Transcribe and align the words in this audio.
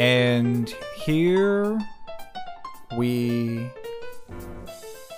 And 0.00 0.74
here 0.96 1.78
we 2.96 3.68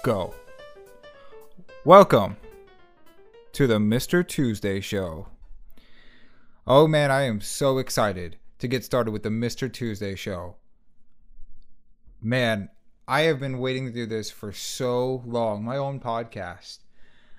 go. 0.02 0.34
Welcome 1.84 2.36
to 3.52 3.68
the 3.68 3.78
Mr. 3.78 4.26
Tuesday 4.26 4.80
Show. 4.80 5.28
Oh 6.66 6.88
man, 6.88 7.12
I 7.12 7.22
am 7.22 7.40
so 7.40 7.78
excited 7.78 8.38
to 8.58 8.66
get 8.66 8.84
started 8.84 9.12
with 9.12 9.22
the 9.22 9.28
Mr. 9.28 9.72
Tuesday 9.72 10.16
Show. 10.16 10.56
Man, 12.20 12.68
I 13.06 13.20
have 13.20 13.38
been 13.38 13.60
waiting 13.60 13.86
to 13.86 13.92
do 13.92 14.04
this 14.04 14.32
for 14.32 14.50
so 14.50 15.22
long. 15.24 15.62
My 15.62 15.76
own 15.76 16.00
podcast. 16.00 16.78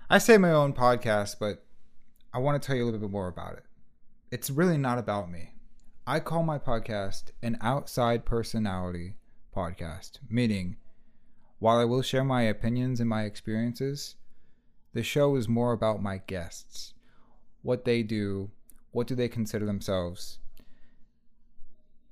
I 0.10 0.20
say 0.20 0.38
my 0.38 0.52
own 0.52 0.72
podcast, 0.72 1.36
but 1.42 1.66
I 2.34 2.38
want 2.38 2.62
to 2.62 2.66
tell 2.66 2.78
you 2.78 2.84
a 2.84 2.86
little 2.86 3.02
bit 3.02 3.12
more 3.12 3.28
about 3.28 3.58
it. 3.58 3.66
It's 4.32 4.50
really 4.50 4.78
not 4.78 4.98
about 4.98 5.30
me. 5.30 5.50
I 6.06 6.20
call 6.20 6.44
my 6.44 6.60
podcast 6.60 7.32
an 7.42 7.58
outside 7.62 8.26
personality 8.26 9.16
podcast, 9.56 10.20
meaning, 10.30 10.76
while 11.60 11.78
I 11.78 11.86
will 11.86 12.02
share 12.02 12.26
my 12.26 12.42
opinions 12.42 13.00
and 13.00 13.10
my 13.10 13.24
experiences, 13.24 14.16
the 14.92 15.02
show 15.02 15.38
is 15.38 15.48
more 15.48 15.72
about 15.72 16.04
my 16.04 16.18
guests, 16.18 16.94
what 17.62 17.86
they 17.86 18.04
do, 18.04 18.52
what 18.92 19.08
do 19.08 19.16
they 19.16 19.30
consider 19.30 19.66
themselves, 19.66 20.40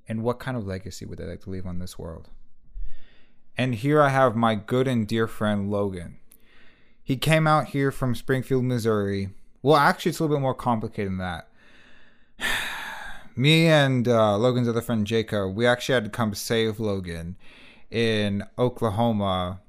and 0.08 0.22
what 0.22 0.40
kind 0.40 0.56
of 0.56 0.66
legacy 0.66 1.04
would 1.04 1.18
they 1.18 1.26
like 1.26 1.42
to 1.42 1.50
leave 1.50 1.66
on 1.66 1.78
this 1.78 1.98
world. 1.98 2.30
And 3.58 3.74
here 3.74 4.00
I 4.00 4.08
have 4.08 4.34
my 4.34 4.54
good 4.54 4.88
and 4.88 5.06
dear 5.06 5.26
friend 5.26 5.70
Logan. 5.70 6.16
He 7.04 7.18
came 7.18 7.46
out 7.46 7.66
here 7.66 7.90
from 7.90 8.14
Springfield, 8.14 8.64
Missouri. 8.64 9.34
Well, 9.60 9.76
actually, 9.76 10.10
it's 10.10 10.18
a 10.18 10.22
little 10.22 10.38
bit 10.38 10.40
more 10.40 10.54
complicated 10.54 11.12
than 11.12 11.18
that. 11.18 11.48
Me 13.36 13.66
and 13.66 14.06
uh, 14.08 14.36
Logan's 14.36 14.68
other 14.68 14.80
friend 14.80 15.06
Jacob, 15.06 15.54
we 15.54 15.66
actually 15.66 15.94
had 15.94 16.04
to 16.04 16.10
come 16.10 16.34
save 16.34 16.78
Logan 16.78 17.36
in 17.90 18.44
Oklahoma, 18.58 19.60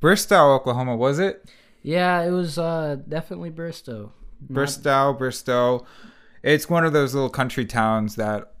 Bristow, 0.00 0.54
Oklahoma, 0.54 0.96
was 0.96 1.18
it? 1.18 1.44
Yeah, 1.82 2.22
it 2.22 2.30
was 2.30 2.58
uh, 2.58 2.96
definitely 3.08 3.50
Bristow. 3.50 4.12
Not- 4.40 4.50
Bristow, 4.54 5.12
Bristow. 5.12 5.86
It's 6.42 6.70
one 6.70 6.84
of 6.84 6.92
those 6.92 7.14
little 7.14 7.28
country 7.30 7.66
towns 7.66 8.16
that 8.16 8.52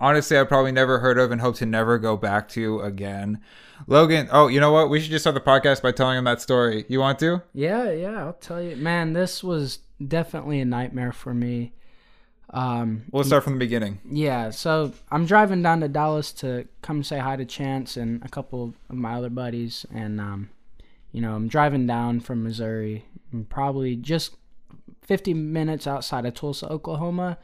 honestly 0.00 0.38
I 0.38 0.44
probably 0.44 0.72
never 0.72 0.98
heard 1.00 1.18
of 1.18 1.30
and 1.30 1.40
hope 1.40 1.56
to 1.56 1.66
never 1.66 1.98
go 1.98 2.16
back 2.16 2.48
to 2.50 2.80
again. 2.80 3.40
Logan, 3.86 4.28
oh, 4.32 4.48
you 4.48 4.58
know 4.60 4.72
what? 4.72 4.88
We 4.88 5.00
should 5.00 5.10
just 5.10 5.24
start 5.24 5.34
the 5.34 5.40
podcast 5.40 5.82
by 5.82 5.92
telling 5.92 6.16
him 6.16 6.24
that 6.24 6.40
story. 6.40 6.86
You 6.88 7.00
want 7.00 7.18
to? 7.18 7.42
Yeah, 7.52 7.90
yeah, 7.90 8.18
I'll 8.24 8.32
tell 8.32 8.62
you. 8.62 8.76
Man, 8.76 9.12
this 9.12 9.44
was 9.44 9.80
definitely 10.06 10.60
a 10.60 10.64
nightmare 10.64 11.12
for 11.12 11.34
me. 11.34 11.72
Um, 12.50 13.04
We'll 13.10 13.24
start 13.24 13.44
from 13.44 13.54
the 13.54 13.58
beginning. 13.58 13.98
yeah, 14.08 14.50
so 14.50 14.92
I'm 15.10 15.26
driving 15.26 15.62
down 15.62 15.80
to 15.80 15.88
Dallas 15.88 16.32
to 16.34 16.66
come 16.82 17.02
say 17.02 17.18
hi 17.18 17.36
to 17.36 17.44
Chance 17.44 17.96
and 17.96 18.24
a 18.24 18.28
couple 18.28 18.74
of 18.88 18.96
my 18.96 19.14
other 19.14 19.30
buddies. 19.30 19.84
And, 19.92 20.20
um, 20.20 20.50
you 21.12 21.20
know, 21.20 21.34
I'm 21.34 21.48
driving 21.48 21.86
down 21.86 22.20
from 22.20 22.42
Missouri, 22.44 23.04
probably 23.48 23.96
just 23.96 24.36
50 25.02 25.34
minutes 25.34 25.86
outside 25.86 26.24
of 26.24 26.34
Tulsa, 26.34 26.68
Oklahoma. 26.70 27.38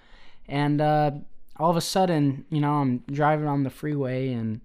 And 0.48 0.80
uh, 0.80 1.10
all 1.56 1.70
of 1.70 1.76
a 1.76 1.80
sudden, 1.80 2.44
you 2.50 2.60
know, 2.60 2.74
I'm 2.74 2.98
driving 3.10 3.46
on 3.48 3.64
the 3.64 3.70
freeway 3.70 4.32
and 4.32 4.60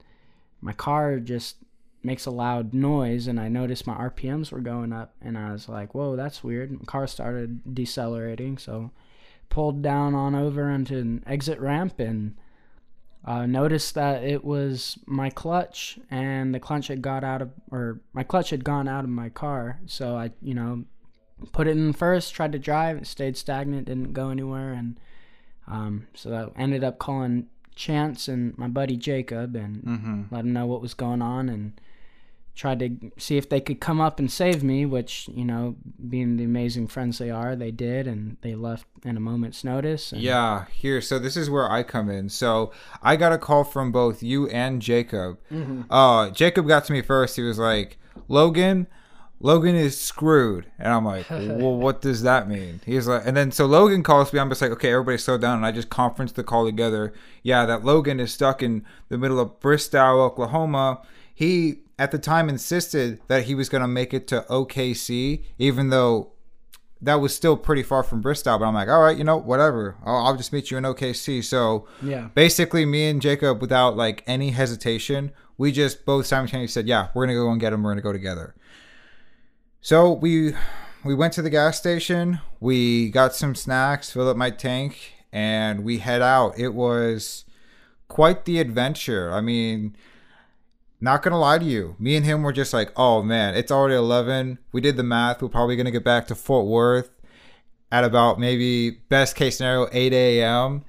my 0.61 0.73
car 0.73 1.19
just 1.19 1.57
makes 2.03 2.25
a 2.25 2.31
loud 2.31 2.73
noise 2.73 3.27
and 3.27 3.39
I 3.39 3.49
noticed 3.49 3.85
my 3.87 3.95
RPMs 3.95 4.51
were 4.51 4.61
going 4.61 4.93
up 4.93 5.13
and 5.21 5.37
I 5.37 5.51
was 5.51 5.67
like, 5.67 5.93
whoa, 5.95 6.15
that's 6.15 6.43
weird. 6.43 6.71
My 6.71 6.85
car 6.85 7.07
started 7.07 7.73
decelerating, 7.75 8.57
so 8.57 8.91
pulled 9.49 9.81
down 9.81 10.13
on 10.15 10.35
over 10.35 10.69
onto 10.69 10.97
an 10.97 11.23
exit 11.27 11.59
ramp 11.59 11.99
and 11.99 12.35
uh, 13.25 13.45
noticed 13.45 13.95
that 13.95 14.23
it 14.23 14.43
was 14.45 14.97
my 15.05 15.29
clutch 15.29 15.99
and 16.09 16.53
the 16.55 16.59
clutch 16.59 16.87
had 16.87 17.01
got 17.01 17.23
out 17.23 17.41
of 17.41 17.49
or 17.71 17.99
my 18.13 18.23
clutch 18.23 18.51
had 18.51 18.63
gone 18.63 18.87
out 18.87 19.03
of 19.03 19.09
my 19.09 19.29
car. 19.29 19.79
So 19.85 20.15
I, 20.15 20.31
you 20.41 20.53
know, 20.53 20.85
put 21.51 21.67
it 21.67 21.71
in 21.77 21.91
first, 21.93 22.33
tried 22.33 22.51
to 22.53 22.59
drive, 22.59 22.97
it 22.97 23.07
stayed 23.07 23.35
stagnant, 23.37 23.87
didn't 23.87 24.13
go 24.13 24.29
anywhere, 24.29 24.71
and 24.73 24.99
um, 25.67 26.07
so 26.13 26.53
I 26.55 26.61
ended 26.61 26.83
up 26.83 26.97
calling 26.99 27.47
Chance 27.75 28.27
and 28.27 28.57
my 28.57 28.67
buddy 28.67 28.95
Jacob 28.97 29.55
and 29.55 29.83
Mm-hmm. 29.83 30.23
let 30.31 30.45
him 30.45 30.53
know 30.53 30.65
what 30.65 30.81
was 30.81 30.93
going 30.93 31.21
on 31.21 31.49
and 31.49 31.79
tried 32.57 32.79
to 32.79 33.11
see 33.17 33.37
if 33.37 33.47
they 33.47 33.61
could 33.61 33.79
come 33.79 34.01
up 34.01 34.19
and 34.19 34.31
save 34.31 34.63
me 34.63 34.83
which 34.85 35.29
you 35.33 35.45
know 35.45 35.75
being 36.09 36.37
the 36.37 36.43
amazing 36.43 36.87
friends 36.87 37.19
they 37.19 37.29
are 37.29 37.55
they 37.55 37.69
did 37.69 38.07
and 38.07 38.35
they 38.41 38.55
left 38.55 38.85
in 39.05 39.15
a 39.15 39.19
moment's 39.19 39.63
notice 39.63 40.11
and 40.11 40.21
Yeah, 40.21 40.65
here. 40.73 40.99
So 40.99 41.19
this 41.19 41.37
is 41.37 41.49
where 41.49 41.71
I 41.71 41.83
come 41.83 42.09
in. 42.09 42.29
So 42.29 42.71
I 43.01 43.15
got 43.15 43.31
a 43.31 43.37
call 43.37 43.63
from 43.63 43.91
both 43.91 44.23
you 44.23 44.47
and 44.49 44.81
Jacob. 44.81 45.37
Uh, 45.89 46.31
Jacob 46.31 46.67
got 46.67 46.83
to 46.85 46.93
me 46.93 47.01
first. 47.01 47.35
He 47.35 47.43
was 47.43 47.59
like, 47.59 47.97
"Logan, 48.27 48.87
Logan 49.39 49.75
is 49.75 49.99
screwed," 50.01 50.65
and 50.79 50.91
I'm 50.91 51.05
like, 51.05 51.29
"Well, 51.29 51.77
what 51.77 52.01
does 52.01 52.23
that 52.23 52.49
mean?" 52.49 52.81
He's 52.85 53.07
like, 53.07 53.21
and 53.25 53.37
then 53.37 53.51
so 53.51 53.65
Logan 53.67 54.01
calls 54.01 54.33
me. 54.33 54.39
I'm 54.39 54.49
just 54.49 54.61
like, 54.61 54.71
"Okay, 54.71 54.91
everybody 54.91 55.17
slow 55.19 55.37
down," 55.37 55.57
and 55.57 55.65
I 55.65 55.71
just 55.71 55.89
conference 55.89 56.31
the 56.31 56.43
call 56.43 56.65
together. 56.65 57.13
Yeah, 57.43 57.65
that 57.67 57.85
Logan 57.85 58.19
is 58.19 58.33
stuck 58.33 58.63
in 58.63 58.83
the 59.09 59.17
middle 59.17 59.39
of 59.39 59.59
Bristow, 59.59 60.21
Oklahoma. 60.21 61.01
He 61.33 61.81
at 61.99 62.11
the 62.11 62.19
time 62.19 62.49
insisted 62.49 63.19
that 63.27 63.45
he 63.45 63.55
was 63.55 63.69
going 63.69 63.81
to 63.81 63.87
make 63.87 64.13
it 64.13 64.27
to 64.27 64.45
OKC, 64.49 65.43
even 65.57 65.89
though 65.89 66.33
that 67.01 67.15
was 67.15 67.35
still 67.35 67.55
pretty 67.55 67.83
far 67.83 68.03
from 68.03 68.21
Bristow, 68.21 68.57
but 68.57 68.65
I'm 68.65 68.73
like, 68.73 68.89
all 68.89 69.01
right, 69.01 69.17
you 69.17 69.23
know, 69.23 69.37
whatever. 69.37 69.97
I'll, 70.03 70.27
I'll 70.27 70.37
just 70.37 70.51
meet 70.51 70.71
you 70.71 70.77
in 70.77 70.83
OKC. 70.83 71.43
So 71.43 71.87
yeah 72.01 72.29
basically, 72.33 72.85
me 72.85 73.09
and 73.09 73.21
Jacob, 73.21 73.61
without 73.61 73.95
like 73.95 74.23
any 74.27 74.51
hesitation, 74.51 75.31
we 75.57 75.71
just 75.71 76.05
both 76.05 76.25
simultaneously 76.25 76.71
said, 76.71 76.87
yeah, 76.87 77.09
we're 77.13 77.25
gonna 77.25 77.37
go 77.37 77.49
and 77.51 77.59
get 77.59 77.73
him. 77.73 77.83
We're 77.83 77.91
gonna 77.91 78.01
go 78.01 78.13
together. 78.13 78.55
So 79.81 80.11
we 80.11 80.53
we 81.03 81.15
went 81.15 81.33
to 81.33 81.41
the 81.41 81.49
gas 81.49 81.77
station. 81.77 82.39
We 82.59 83.09
got 83.09 83.35
some 83.35 83.55
snacks, 83.55 84.11
filled 84.11 84.27
up 84.27 84.37
my 84.37 84.49
tank, 84.49 85.13
and 85.31 85.83
we 85.83 85.99
head 85.99 86.21
out. 86.21 86.57
It 86.57 86.73
was 86.73 87.45
quite 88.07 88.45
the 88.45 88.59
adventure. 88.59 89.31
I 89.31 89.41
mean, 89.41 89.95
not 90.99 91.21
gonna 91.21 91.39
lie 91.39 91.59
to 91.59 91.65
you, 91.65 91.95
me 91.99 92.15
and 92.15 92.25
him 92.25 92.43
were 92.43 92.53
just 92.53 92.73
like, 92.73 92.91
oh 92.95 93.21
man, 93.21 93.55
it's 93.55 93.71
already 93.71 93.95
eleven. 93.95 94.59
We 94.71 94.81
did 94.81 94.97
the 94.97 95.03
math. 95.03 95.41
We're 95.41 95.49
probably 95.49 95.75
gonna 95.75 95.91
get 95.91 96.03
back 96.03 96.27
to 96.27 96.35
Fort 96.35 96.65
Worth 96.65 97.09
at 97.91 98.03
about 98.03 98.39
maybe 98.39 98.89
best 98.89 99.35
case 99.35 99.57
scenario 99.57 99.87
eight 99.91 100.13
a.m. 100.13 100.83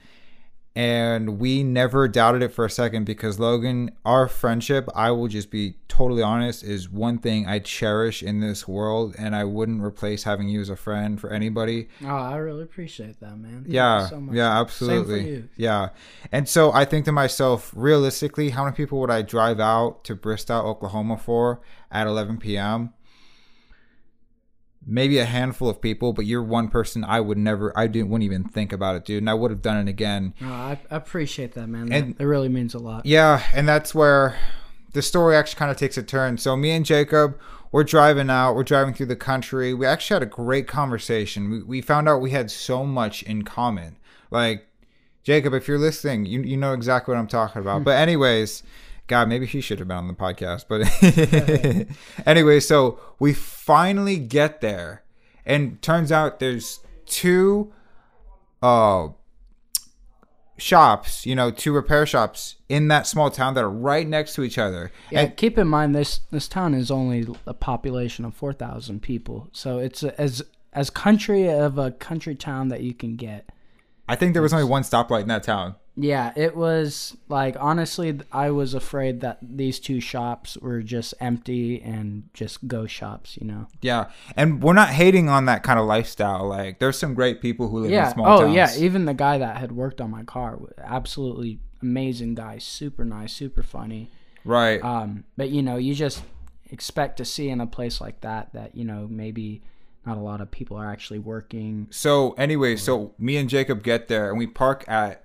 And 0.76 1.40
we 1.40 1.64
never 1.64 2.06
doubted 2.06 2.40
it 2.40 2.52
for 2.52 2.64
a 2.64 2.70
second 2.70 3.04
because 3.04 3.40
Logan, 3.40 3.90
our 4.04 4.28
friendship, 4.28 4.88
I 4.94 5.10
will 5.10 5.26
just 5.26 5.50
be 5.50 5.74
totally 5.88 6.22
honest, 6.22 6.62
is 6.62 6.88
one 6.88 7.18
thing 7.18 7.46
I 7.48 7.58
cherish 7.58 8.22
in 8.22 8.38
this 8.38 8.68
world, 8.68 9.16
and 9.18 9.34
I 9.34 9.42
wouldn't 9.42 9.82
replace 9.82 10.22
having 10.22 10.48
you 10.48 10.60
as 10.60 10.68
a 10.70 10.76
friend 10.76 11.20
for 11.20 11.30
anybody. 11.30 11.88
oh 12.04 12.06
i 12.06 12.36
really 12.36 12.62
appreciate 12.62 13.18
that 13.18 13.36
man 13.36 13.54
Thank 13.62 13.68
you 13.68 13.74
Yeah, 13.74 14.06
so 14.06 14.20
much. 14.20 14.36
yeah, 14.36 14.50
Same 14.54 14.60
absolutely. 14.60 15.22
for 15.24 15.28
you. 15.28 15.48
Yeah. 15.56 15.88
And 16.30 16.48
so 16.48 16.70
I 16.72 16.84
think 16.84 17.06
to 17.06 17.12
myself, 17.12 17.72
realistically, 17.74 18.50
how 18.50 18.62
many 18.64 18.76
people 18.76 19.00
would 19.00 19.10
I 19.10 19.22
drive 19.22 19.58
out 19.58 20.04
to 20.04 20.14
Bristow, 20.14 20.60
Oklahoma 20.64 21.16
for 21.16 21.60
at 21.90 22.06
11 22.06 22.38
p.m.? 22.38 22.92
Maybe 24.90 25.18
a 25.18 25.26
handful 25.26 25.68
of 25.68 25.82
people, 25.82 26.14
but 26.14 26.24
you're 26.24 26.42
one 26.42 26.68
person 26.68 27.04
I 27.04 27.20
would 27.20 27.36
never, 27.36 27.76
I 27.78 27.86
didn't, 27.88 28.08
wouldn't 28.08 28.24
even 28.24 28.44
think 28.44 28.72
about 28.72 28.96
it, 28.96 29.04
dude. 29.04 29.18
And 29.18 29.28
I 29.28 29.34
would 29.34 29.50
have 29.50 29.60
done 29.60 29.76
it 29.86 29.90
again. 29.90 30.32
Oh, 30.40 30.46
I, 30.46 30.80
I 30.90 30.96
appreciate 30.96 31.52
that 31.52 31.66
man 31.68 31.92
And- 31.92 32.16
that, 32.16 32.22
it 32.22 32.26
really 32.26 32.48
means 32.48 32.72
a 32.74 32.78
lot 32.78 33.04
Yeah, 33.04 33.42
and 33.52 33.68
that's 33.68 33.94
where 33.94 34.36
the 34.94 35.02
story 35.02 35.36
actually 35.36 35.58
kind 35.58 35.70
of 35.70 35.76
takes 35.76 35.98
a 35.98 36.02
turn. 36.02 36.38
So 36.38 36.56
me 36.56 36.70
and 36.70 36.86
Jacob, 36.86 37.38
we're 37.70 37.84
driving 37.84 38.30
out, 38.30 38.54
we're 38.54 38.64
driving 38.64 38.94
through 38.94 39.06
the 39.06 39.16
country. 39.16 39.74
We 39.74 39.84
actually 39.84 40.14
had 40.14 40.22
a 40.22 40.26
great 40.26 40.66
conversation. 40.66 41.50
We, 41.50 41.62
we 41.62 41.80
found 41.82 42.08
out 42.08 42.22
we 42.22 42.30
had 42.30 42.50
so 42.50 42.84
much 42.84 43.22
in 43.24 43.42
common. 43.42 43.96
Like 44.30 44.66
Jacob, 45.22 45.52
if 45.52 45.68
you're 45.68 45.78
listening, 45.78 46.24
you 46.24 46.40
you 46.40 46.56
know 46.56 46.72
exactly 46.72 47.12
what 47.12 47.20
I'm 47.20 47.26
talking 47.26 47.60
about. 47.60 47.78
Hmm. 47.78 47.84
but 47.84 47.98
anyways, 47.98 48.62
God, 49.08 49.28
maybe 49.28 49.46
he 49.46 49.60
should 49.60 49.78
have 49.78 49.88
been 49.88 49.96
on 49.96 50.06
the 50.06 50.14
podcast. 50.14 50.66
But 50.68 50.86
anyway, 52.26 52.60
so 52.60 53.00
we 53.18 53.34
finally 53.34 54.18
get 54.18 54.60
there, 54.60 55.02
and 55.44 55.80
turns 55.82 56.12
out 56.12 56.38
there's 56.38 56.80
two 57.06 57.72
uh 58.62 59.08
shops, 60.58 61.24
you 61.24 61.34
know, 61.34 61.50
two 61.50 61.72
repair 61.72 62.04
shops 62.04 62.56
in 62.68 62.88
that 62.88 63.06
small 63.06 63.30
town 63.30 63.54
that 63.54 63.64
are 63.64 63.70
right 63.70 64.06
next 64.06 64.34
to 64.34 64.42
each 64.42 64.58
other. 64.58 64.90
yeah 65.10 65.22
And 65.22 65.36
keep 65.36 65.56
in 65.56 65.68
mind 65.68 65.94
this 65.94 66.20
this 66.30 66.48
town 66.48 66.74
is 66.74 66.90
only 66.90 67.26
a 67.46 67.54
population 67.54 68.24
of 68.24 68.34
4000 68.34 69.00
people 69.00 69.48
so 69.52 69.78
it's 69.78 70.02
as 70.02 70.42
as 70.72 70.90
country 70.90 71.48
of 71.48 71.78
a 71.78 71.92
country 71.92 72.34
town 72.34 72.68
that 72.68 72.82
you 72.82 72.92
can 72.92 73.16
get 73.16 73.50
I 74.08 74.16
think 74.16 74.32
there 74.32 74.42
was 74.42 74.52
only 74.52 74.64
one 74.64 74.82
stoplight 74.82 75.22
in 75.22 75.28
that 75.28 75.42
town. 75.42 75.74
Yeah, 76.00 76.32
it 76.36 76.56
was 76.56 77.16
like 77.28 77.56
honestly, 77.58 78.20
I 78.30 78.50
was 78.50 78.72
afraid 78.72 79.20
that 79.22 79.38
these 79.42 79.80
two 79.80 80.00
shops 80.00 80.56
were 80.56 80.80
just 80.80 81.12
empty 81.20 81.82
and 81.82 82.28
just 82.32 82.68
ghost 82.68 82.94
shops, 82.94 83.36
you 83.40 83.46
know. 83.46 83.66
Yeah, 83.82 84.10
and 84.36 84.62
we're 84.62 84.74
not 84.74 84.90
hating 84.90 85.28
on 85.28 85.46
that 85.46 85.64
kind 85.64 85.78
of 85.78 85.86
lifestyle. 85.86 86.46
Like, 86.46 86.78
there's 86.78 86.96
some 86.96 87.14
great 87.14 87.40
people 87.40 87.68
who 87.68 87.80
live 87.80 87.90
in 87.90 88.12
small 88.12 88.26
Oh, 88.26 88.40
towns. 88.42 88.50
Oh 88.50 88.54
yeah. 88.54 88.76
Even 88.76 89.06
the 89.06 89.14
guy 89.14 89.38
that 89.38 89.56
had 89.56 89.72
worked 89.72 90.00
on 90.00 90.10
my 90.10 90.22
car, 90.22 90.58
absolutely 90.78 91.58
amazing 91.82 92.36
guy, 92.36 92.58
super 92.58 93.04
nice, 93.04 93.32
super 93.32 93.64
funny. 93.64 94.08
Right. 94.44 94.82
Um, 94.82 95.24
but 95.36 95.50
you 95.50 95.62
know, 95.62 95.76
you 95.76 95.94
just 95.94 96.22
expect 96.70 97.16
to 97.16 97.24
see 97.24 97.48
in 97.48 97.60
a 97.60 97.66
place 97.66 98.00
like 98.00 98.20
that 98.20 98.52
that 98.52 98.76
you 98.76 98.84
know 98.84 99.08
maybe 99.10 99.62
not 100.06 100.16
a 100.16 100.20
lot 100.20 100.40
of 100.40 100.50
people 100.50 100.76
are 100.76 100.88
actually 100.88 101.18
working. 101.18 101.88
So 101.90 102.32
anyway, 102.32 102.76
so 102.76 103.14
me 103.18 103.36
and 103.36 103.48
Jacob 103.48 103.82
get 103.82 104.06
there 104.06 104.30
and 104.30 104.38
we 104.38 104.46
park 104.46 104.84
at 104.86 105.24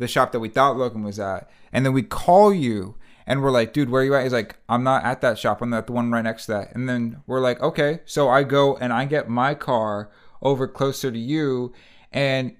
the 0.00 0.08
shop 0.08 0.32
that 0.32 0.40
we 0.40 0.48
thought 0.48 0.76
Logan 0.76 1.04
was 1.04 1.20
at, 1.20 1.48
and 1.72 1.86
then 1.86 1.92
we 1.92 2.02
call 2.02 2.52
you 2.52 2.96
and 3.26 3.42
we're 3.42 3.52
like, 3.52 3.72
dude, 3.72 3.90
where 3.90 4.02
are 4.02 4.04
you 4.04 4.14
at? 4.16 4.24
He's 4.24 4.32
like, 4.32 4.56
I'm 4.68 4.82
not 4.82 5.04
at 5.04 5.20
that 5.20 5.38
shop. 5.38 5.62
I'm 5.62 5.72
at 5.72 5.86
the 5.86 5.92
one 5.92 6.10
right 6.10 6.24
next 6.24 6.46
to 6.46 6.52
that. 6.52 6.74
And 6.74 6.88
then 6.88 7.22
we're 7.28 7.40
like, 7.40 7.60
okay. 7.60 8.00
So 8.04 8.28
I 8.28 8.42
go 8.42 8.76
and 8.76 8.92
I 8.92 9.04
get 9.04 9.28
my 9.28 9.54
car 9.54 10.10
over 10.42 10.66
closer 10.66 11.12
to 11.12 11.18
you, 11.18 11.72
and 12.12 12.56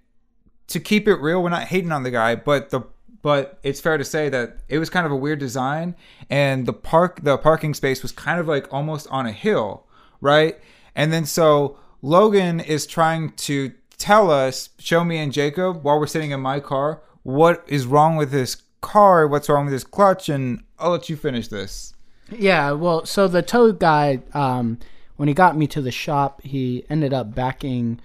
to 0.69 0.79
keep 0.79 1.09
it 1.09 1.17
real, 1.17 1.43
we're 1.43 1.49
not 1.49 1.65
hating 1.65 1.91
on 1.91 2.05
the 2.05 2.11
guy, 2.13 2.37
but 2.37 2.71
the 2.71 2.83
but 3.23 3.59
it's 3.63 3.81
fair 3.81 3.99
to 3.99 4.05
say 4.05 4.29
that 4.29 4.59
it 4.69 4.79
was 4.79 4.89
kind 4.89 5.05
of 5.05 5.13
a 5.13 5.17
weird 5.17 5.39
design 5.39 5.95
and 6.31 6.67
the 6.67 6.73
park 6.73 7.21
the 7.23 7.37
parking 7.37 7.75
space 7.75 8.03
was 8.03 8.13
kind 8.13 8.41
of 8.41 8.49
like 8.49 8.73
almost 8.73 9.07
on 9.11 9.27
a 9.27 9.33
hill 9.33 9.87
right 10.23 10.59
and 10.95 11.13
then 11.13 11.27
so 11.27 11.79
logan 12.01 12.61
is 12.61 12.87
trying 12.87 13.31
to 13.33 13.73
tell 13.99 14.31
us 14.31 14.71
show 14.79 15.05
me 15.05 15.19
and 15.19 15.33
jacob 15.33 15.83
while 15.85 15.99
we're 15.99 16.07
sitting 16.07 16.31
in 16.31 16.41
my 16.41 16.61
car 16.61 17.03
what 17.23 17.65
is 17.67 17.87
wrong 17.87 18.17
with 18.17 18.31
this 18.31 18.63
car 18.81 19.27
what's 19.29 19.49
wrong 19.49 19.67
with 19.67 19.75
this 19.75 19.85
clutch 19.85 20.29
and 20.29 20.63
i'll 20.79 20.91
let 20.91 21.09
you 21.09 21.17
finish 21.17 21.49
this 21.49 21.95
Yeah, 22.31 22.73
well, 22.73 23.05
so 23.07 23.27
the 23.27 23.43
tow 23.43 23.73
guy, 23.73 24.23
um, 24.35 24.79
when 25.17 25.29
he 25.29 25.35
got 25.35 25.57
me 25.57 25.67
to 25.69 25.83
the 25.83 25.91
shop, 25.91 26.43
he 26.43 26.85
ended 26.89 27.13
up 27.13 27.35
backing 27.35 28.01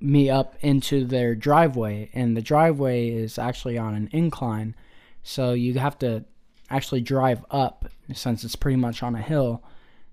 me 0.00 0.28
up 0.30 0.56
into 0.60 1.04
their 1.04 1.34
driveway, 1.34 2.10
and 2.12 2.36
the 2.36 2.42
driveway 2.42 3.08
is 3.08 3.38
actually 3.38 3.78
on 3.78 3.94
an 3.94 4.08
incline, 4.12 4.74
so 5.22 5.52
you 5.52 5.74
have 5.74 5.98
to 6.00 6.24
actually 6.70 7.00
drive 7.00 7.44
up 7.50 7.86
since 8.12 8.44
it's 8.44 8.56
pretty 8.56 8.76
much 8.76 9.02
on 9.02 9.14
a 9.14 9.22
hill. 9.22 9.62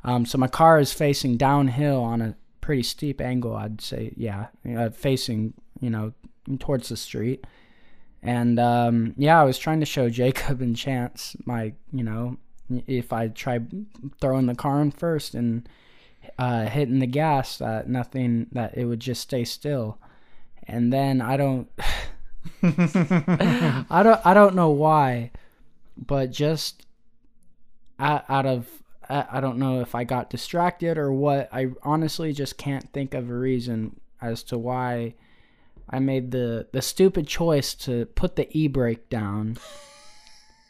Um, 0.04 0.26
so 0.26 0.38
my 0.38 0.48
car 0.48 0.80
is 0.80 0.94
facing 0.94 1.38
downhill 1.38 2.02
on 2.02 2.22
a 2.22 2.36
pretty 2.60 2.84
steep 2.84 3.20
angle, 3.20 3.56
I'd 3.56 3.82
say. 3.82 4.14
Yeah, 4.16 4.48
uh, 4.78 4.90
facing 4.90 5.54
you 5.80 5.90
know 5.90 6.14
towards 6.60 6.90
the 6.90 6.98
street. 6.98 7.46
And 8.24 8.60
um, 8.60 9.14
yeah, 9.18 9.40
I 9.40 9.44
was 9.44 9.58
trying 9.58 9.80
to 9.80 9.86
show 9.86 10.10
Jacob 10.22 10.62
and 10.62 10.76
Chance 10.76 11.36
my, 11.46 11.74
you 11.92 12.04
know, 12.04 12.38
if 12.88 13.12
I 13.12 13.28
tried 13.28 13.86
throwing 14.20 14.46
the 14.46 14.56
car 14.56 14.82
in 14.82 14.92
first 14.92 15.36
and 15.36 15.68
uh, 16.38 16.66
hitting 16.66 17.00
the 17.00 17.08
gas, 17.08 17.58
that 17.58 17.90
nothing, 17.90 18.48
that 18.52 18.78
it 18.78 18.86
would 18.86 19.00
just 19.00 19.22
stay 19.22 19.44
still. 19.44 19.98
And 20.68 20.94
then 20.94 21.22
I 21.22 21.38
don't, 21.38 21.70
I 22.64 24.02
don't, 24.04 24.26
I 24.26 24.34
don't 24.34 24.56
know 24.56 24.70
why, 24.70 25.32
but 25.98 26.32
just 26.32 26.86
out, 28.00 28.26
out 28.30 28.46
of, 28.46 28.68
I 29.10 29.42
don't 29.42 29.58
know 29.58 29.82
if 29.82 29.94
I 29.94 30.06
got 30.06 30.30
distracted 30.30 30.98
or 30.98 31.12
what. 31.12 31.50
I 31.52 31.72
honestly 31.84 32.32
just 32.32 32.58
can't 32.58 32.92
think 32.94 33.14
of 33.14 33.30
a 33.30 33.34
reason 33.34 34.00
as 34.22 34.42
to 34.44 34.58
why 34.58 35.16
I 35.90 36.00
made 36.00 36.32
the 36.32 36.68
the 36.72 36.82
stupid 36.82 37.28
choice 37.28 37.74
to 37.76 38.06
put 38.08 38.36
the 38.36 38.48
e 38.58 38.68
brake 38.68 39.10
down. 39.10 39.58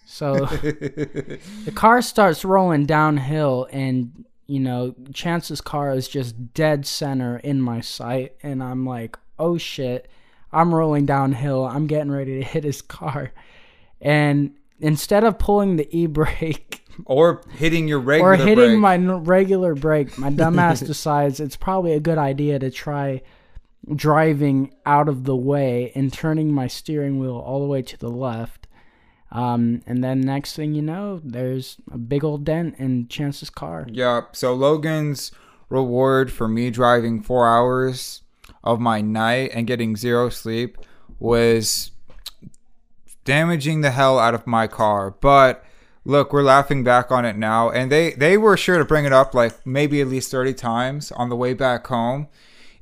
So 0.06 0.34
the 0.46 1.72
car 1.74 2.02
starts 2.02 2.44
rolling 2.44 2.86
downhill, 2.86 3.68
and 3.72 4.26
you 4.48 4.60
know, 4.60 4.94
Chance's 5.14 5.62
car 5.62 5.94
is 5.94 6.08
just 6.08 6.54
dead 6.54 6.86
center 6.86 7.38
in 7.38 7.62
my 7.62 7.80
sight, 7.82 8.36
and 8.44 8.62
I'm 8.62 8.86
like, 8.86 9.18
oh 9.40 9.58
shit, 9.58 10.10
I'm 10.52 10.76
rolling 10.76 11.06
downhill. 11.06 11.66
I'm 11.66 11.88
getting 11.88 12.12
ready 12.12 12.40
to 12.40 12.44
hit 12.48 12.64
his 12.64 12.82
car, 12.82 13.32
and 14.02 14.52
instead 14.82 15.24
of 15.24 15.40
pulling 15.40 15.78
the 15.78 15.88
e 15.96 16.08
brake 16.08 16.84
or 17.06 17.42
hitting 17.52 17.88
your 17.88 18.00
regular 18.00 18.34
or 18.34 18.36
hitting 18.36 18.82
brake. 18.82 19.02
my 19.02 19.16
regular 19.16 19.76
brake, 19.76 20.18
my 20.18 20.30
dumbass 20.30 20.86
decides 20.86 21.40
it's 21.40 21.56
probably 21.56 21.94
a 21.94 22.00
good 22.00 22.18
idea 22.18 22.60
to 22.60 22.70
try 22.70 23.22
driving 23.96 24.74
out 24.86 25.10
of 25.10 25.24
the 25.24 25.36
way 25.36 25.92
and 25.96 26.14
turning 26.14 26.54
my 26.54 26.68
steering 26.68 27.20
wheel 27.20 27.36
all 27.38 27.60
the 27.60 27.68
way 27.68 27.82
to 27.82 27.98
the 27.98 28.10
left. 28.10 28.68
Um, 29.32 29.82
and 29.88 30.04
then 30.04 30.22
next 30.22 30.56
thing 30.56 30.74
you 30.74 30.82
know, 30.82 31.22
there's 31.24 31.78
a 31.92 31.98
big 31.98 32.24
old 32.24 32.44
dent 32.44 32.76
in 32.78 33.08
Chance's 33.08 33.50
car. 33.50 33.88
Yeah. 33.90 34.22
So 34.34 34.54
Logan's 34.54 35.32
reward 35.70 36.32
for 36.32 36.48
me 36.48 36.70
driving 36.70 37.22
four 37.24 37.48
hours 37.48 38.24
of 38.64 38.80
my 38.80 39.02
night 39.02 39.52
and 39.54 39.66
getting 39.66 39.96
zero 39.96 40.30
sleep 40.30 40.78
was 41.18 41.92
damaging 43.24 43.82
the 43.82 43.92
hell 43.92 44.20
out 44.20 44.34
of 44.34 44.46
my 44.46 44.68
car. 44.68 45.12
But 45.12 45.64
look, 46.04 46.34
we're 46.34 46.44
laughing 46.44 46.84
back 46.84 47.12
on 47.12 47.26
it 47.26 47.38
now, 47.38 47.70
and 47.70 47.92
they 47.92 48.12
they 48.12 48.38
were 48.38 48.58
sure 48.58 48.78
to 48.78 48.86
bring 48.86 49.06
it 49.06 49.14
up 49.14 49.34
like 49.34 49.66
maybe 49.66 50.02
at 50.02 50.08
least 50.08 50.32
thirty 50.32 50.54
times 50.54 51.12
on 51.14 51.30
the 51.30 51.36
way 51.36 51.54
back 51.54 51.88
home. 51.88 52.28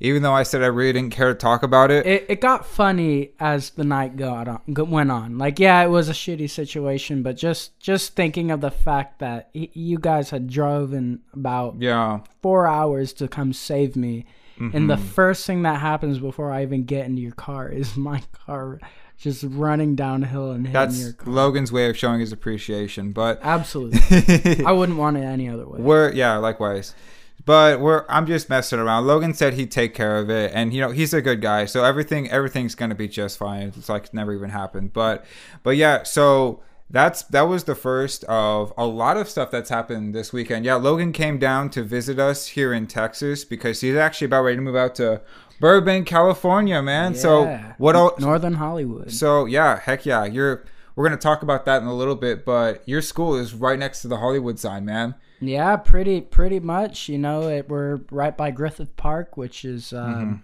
Even 0.02 0.22
though 0.22 0.32
I 0.32 0.44
said 0.44 0.62
I 0.62 0.66
really 0.66 0.94
didn't 0.94 1.12
care 1.12 1.28
to 1.28 1.34
talk 1.34 1.62
about 1.62 1.90
it. 1.90 2.06
It, 2.06 2.26
it 2.28 2.40
got 2.40 2.64
funny 2.64 3.32
as 3.38 3.70
the 3.70 3.84
night 3.84 4.16
got 4.16 4.48
on, 4.48 4.60
went 4.66 5.10
on. 5.10 5.36
Like, 5.36 5.58
yeah, 5.58 5.82
it 5.82 5.88
was 5.88 6.08
a 6.08 6.14
shitty 6.14 6.48
situation, 6.48 7.22
but 7.22 7.36
just 7.36 7.78
just 7.78 8.14
thinking 8.14 8.50
of 8.50 8.62
the 8.62 8.70
fact 8.70 9.18
that 9.18 9.50
y- 9.54 9.68
you 9.74 9.98
guys 9.98 10.30
had 10.30 10.48
driven 10.48 11.20
about 11.34 11.76
yeah. 11.78 12.20
four 12.40 12.66
hours 12.66 13.12
to 13.14 13.28
come 13.28 13.52
save 13.52 13.94
me. 13.94 14.24
And 14.60 14.90
the 14.90 14.96
mm-hmm. 14.96 15.04
first 15.04 15.46
thing 15.46 15.62
that 15.62 15.80
happens 15.80 16.18
before 16.18 16.52
I 16.52 16.62
even 16.62 16.84
get 16.84 17.06
into 17.06 17.22
your 17.22 17.32
car 17.32 17.68
is 17.70 17.96
my 17.96 18.22
car 18.46 18.78
just 19.18 19.44
running 19.46 19.96
downhill 19.96 20.50
and 20.50 20.66
hitting 20.66 20.72
That's 20.72 21.00
your 21.00 21.12
car. 21.12 21.32
Logan's 21.32 21.70
way 21.70 21.88
of 21.90 21.96
showing 21.96 22.20
his 22.20 22.32
appreciation, 22.32 23.12
but 23.12 23.38
Absolutely. 23.42 24.64
I 24.66 24.72
wouldn't 24.72 24.98
want 24.98 25.18
it 25.18 25.24
any 25.24 25.48
other 25.48 25.66
way. 25.66 25.80
We're 25.80 26.12
yeah, 26.12 26.36
likewise. 26.36 26.94
But 27.42 27.80
we're 27.80 28.04
I'm 28.08 28.26
just 28.26 28.50
messing 28.50 28.78
around. 28.78 29.06
Logan 29.06 29.34
said 29.34 29.54
he'd 29.54 29.70
take 29.70 29.94
care 29.94 30.18
of 30.18 30.28
it, 30.28 30.52
and 30.54 30.74
you 30.74 30.80
know 30.80 30.90
he's 30.90 31.14
a 31.14 31.22
good 31.22 31.40
guy, 31.40 31.64
so 31.64 31.84
everything 31.84 32.30
everything's 32.30 32.74
gonna 32.74 32.94
be 32.94 33.08
just 33.08 33.38
fine. 33.38 33.72
It's 33.76 33.88
like 33.88 34.12
never 34.12 34.34
even 34.34 34.50
happened. 34.50 34.92
But 34.92 35.24
but 35.62 35.76
yeah, 35.76 36.02
so 36.02 36.62
that's 36.90 37.22
that 37.24 37.42
was 37.42 37.64
the 37.64 37.74
first 37.74 38.24
of 38.24 38.72
a 38.76 38.84
lot 38.84 39.16
of 39.16 39.28
stuff 39.28 39.50
that's 39.50 39.70
happened 39.70 40.14
this 40.14 40.32
weekend. 40.32 40.64
Yeah, 40.64 40.74
Logan 40.74 41.12
came 41.12 41.38
down 41.38 41.70
to 41.70 41.82
visit 41.82 42.18
us 42.18 42.46
here 42.48 42.72
in 42.74 42.86
Texas 42.86 43.44
because 43.44 43.80
he's 43.80 43.96
actually 43.96 44.26
about 44.26 44.42
ready 44.42 44.56
to 44.56 44.62
move 44.62 44.76
out 44.76 44.96
to 44.96 45.22
Burbank, 45.60 46.06
California, 46.06 46.82
man. 46.82 47.12
Yeah. 47.14 47.18
So 47.18 47.60
what 47.78 47.94
else? 47.94 48.20
Northern 48.20 48.54
Hollywood. 48.54 49.12
So 49.12 49.44
yeah, 49.46 49.78
heck 49.78 50.04
yeah, 50.04 50.24
you're. 50.24 50.64
We're 50.96 51.04
gonna 51.04 51.16
talk 51.16 51.42
about 51.42 51.64
that 51.66 51.80
in 51.80 51.88
a 51.88 51.94
little 51.94 52.16
bit, 52.16 52.44
but 52.44 52.86
your 52.86 53.00
school 53.00 53.36
is 53.36 53.54
right 53.54 53.78
next 53.78 54.02
to 54.02 54.08
the 54.08 54.18
Hollywood 54.18 54.58
sign, 54.58 54.84
man. 54.84 55.14
Yeah, 55.40 55.76
pretty 55.76 56.20
pretty 56.20 56.60
much. 56.60 57.08
You 57.08 57.18
know, 57.18 57.48
it, 57.48 57.68
we're 57.68 58.00
right 58.10 58.36
by 58.36 58.50
Griffith 58.50 58.94
Park, 58.96 59.36
which 59.36 59.64
is 59.64 59.92
um, 59.92 60.06
Mm-hmm. 60.06 60.34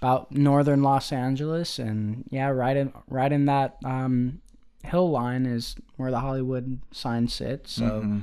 about 0.00 0.32
northern 0.32 0.82
Los 0.82 1.12
Angeles, 1.12 1.78
and 1.78 2.24
yeah, 2.30 2.48
right 2.48 2.76
in 2.76 2.92
right 3.08 3.32
in 3.32 3.46
that 3.46 3.76
um, 3.84 4.40
hill 4.84 5.10
line 5.10 5.44
is 5.46 5.76
where 5.96 6.10
the 6.10 6.20
Hollywood 6.20 6.80
sign 6.90 7.28
sits. 7.28 7.72
So 7.72 7.84
Mm-hmm. 7.84 8.18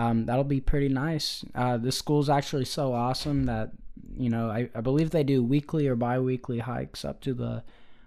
um, 0.00 0.26
that'll 0.26 0.44
be 0.44 0.60
pretty 0.60 0.88
nice. 0.88 1.44
Uh, 1.54 1.76
the 1.76 1.92
school's 1.92 2.28
actually 2.28 2.64
so 2.64 2.92
awesome 2.92 3.44
that 3.44 3.70
you 4.16 4.30
know 4.30 4.50
I, 4.50 4.68
I 4.74 4.80
believe 4.80 5.10
they 5.10 5.22
do 5.24 5.42
weekly 5.44 5.86
or 5.86 5.94
bi-weekly 5.94 6.58
hikes 6.58 7.04
up 7.04 7.20
to 7.22 7.34
the 7.34 7.62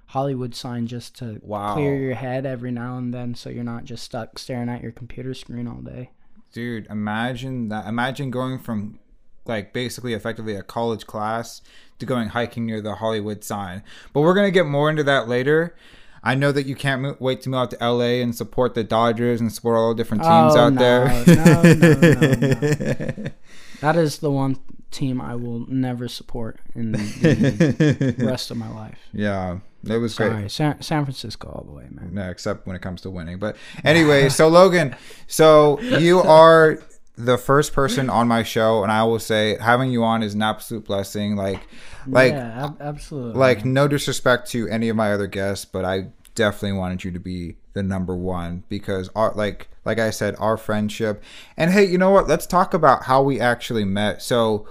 Hollywood 0.08 0.56
sign 0.56 0.88
just 0.88 1.18
to 1.20 1.40
Wow. 1.42 1.74
clear 1.74 1.96
your 1.98 2.16
head 2.16 2.46
every 2.46 2.72
now 2.72 2.98
and 2.98 3.13
then, 3.13 3.34
so 3.34 3.50
you're 3.50 3.63
not 3.63 3.86
just 3.86 4.04
stuck 4.04 4.38
staring 4.40 4.68
at 4.68 4.82
your 4.84 4.92
computer 4.92 5.34
screen 5.34 5.68
all 5.70 5.80
day. 5.82 6.10
Dude, 6.51 6.88
imagine 6.89 7.70
that. 7.70 7.88
Imagine 7.88 8.29
going 8.31 8.60
from 8.60 9.00
like 9.46 9.74
basically 9.74 10.13
effectively 10.13 10.55
a 10.55 10.63
college 10.63 11.08
class 11.08 11.62
to 12.00 12.05
going 12.05 12.29
hiking 12.29 12.65
near 12.65 12.81
the 12.81 12.96
Hollywood 12.96 13.43
sign. 13.43 13.84
But 14.13 14.22
we're 14.22 14.34
going 14.34 14.48
to 14.48 14.51
get 14.51 14.65
more 14.65 14.89
into 14.89 15.03
that 15.03 15.27
later. 15.27 15.75
I 16.24 16.36
know 16.36 16.51
that 16.51 16.67
you 16.67 16.75
can't 16.75 17.01
mo- 17.01 17.17
wait 17.20 17.41
to 17.41 17.50
move 17.50 17.60
out 17.60 17.72
to 17.72 17.77
LA 17.84 18.22
and 18.22 18.36
support 18.36 18.75
the 18.75 18.84
Dodgers 18.84 19.41
and 19.41 19.51
support 19.51 19.77
all 19.77 19.89
the 19.89 19.96
different 19.96 20.22
teams 20.24 20.55
Oh, 20.55 20.60
out 20.60 20.74
no, 20.74 20.79
there. 20.79 21.08
no, 21.25 21.62
no, 21.63 21.93
no, 21.93 23.31
That 23.81 23.96
is 23.96 24.20
the 24.20 24.29
one 24.29 24.58
team 24.91 25.19
I 25.21 25.36
will 25.36 25.65
never 25.67 26.07
support 26.07 26.60
in 26.75 26.91
the 26.91 28.15
rest 28.19 28.51
of 28.51 28.57
my 28.57 28.69
life. 28.69 29.00
yeah, 29.13 29.60
it 29.86 29.98
was 29.98 30.15
great. 30.15 30.51
San, 30.51 30.81
San 30.81 31.05
Francisco 31.05 31.50
all 31.50 31.63
the 31.63 31.71
way, 31.71 31.88
man. 31.89 32.10
No, 32.13 32.29
except 32.29 32.67
when 32.67 32.75
it 32.75 32.81
comes 32.81 33.01
to 33.01 33.10
winning. 33.10 33.39
But 33.39 33.55
anyway, 33.83 34.29
so 34.38 34.48
Logan, 34.48 34.95
so 35.27 35.79
you 35.81 36.19
are 36.19 36.79
the 37.17 37.38
first 37.38 37.74
person 37.74 38.10
on 38.10 38.27
my 38.27 38.43
show, 38.43 38.83
and 38.83 38.91
I 38.91 39.03
will 39.03 39.19
say 39.19 39.57
having 39.60 39.91
you 39.91 40.03
on 40.03 40.24
is 40.24 40.33
an 40.33 40.41
absolute 40.41 40.86
blessing. 40.86 41.36
Like, 41.36 41.62
like, 42.07 42.33
yeah, 42.33 42.65
ab- 42.65 42.81
absolutely. 42.81 43.39
like 43.39 43.65
no 43.65 43.88
disrespect 43.88 44.50
to 44.51 44.67
any 44.69 44.89
of 44.89 44.95
my 44.95 45.13
other 45.13 45.27
guests, 45.27 45.65
but 45.65 45.86
I 45.86 46.07
definitely 46.36 46.78
wanted 46.78 47.04
you 47.04 47.12
to 47.12 47.20
be 47.20 47.56
the 47.74 47.84
number 47.84 48.16
one 48.16 48.64
because 48.70 49.10
our 49.16 49.34
like 49.34 49.70
like 49.86 50.00
I 50.00 50.12
said, 50.12 50.36
our 50.38 50.58
friendship. 50.58 51.24
And 51.58 51.72
hey, 51.72 51.86
you 51.86 51.98
know 51.98 52.12
what? 52.12 52.28
Let's 52.28 52.46
talk 52.46 52.74
about 52.74 53.04
how 53.04 53.24
we 53.24 53.40
actually 53.40 53.86
met. 53.86 54.22
So 54.22 54.68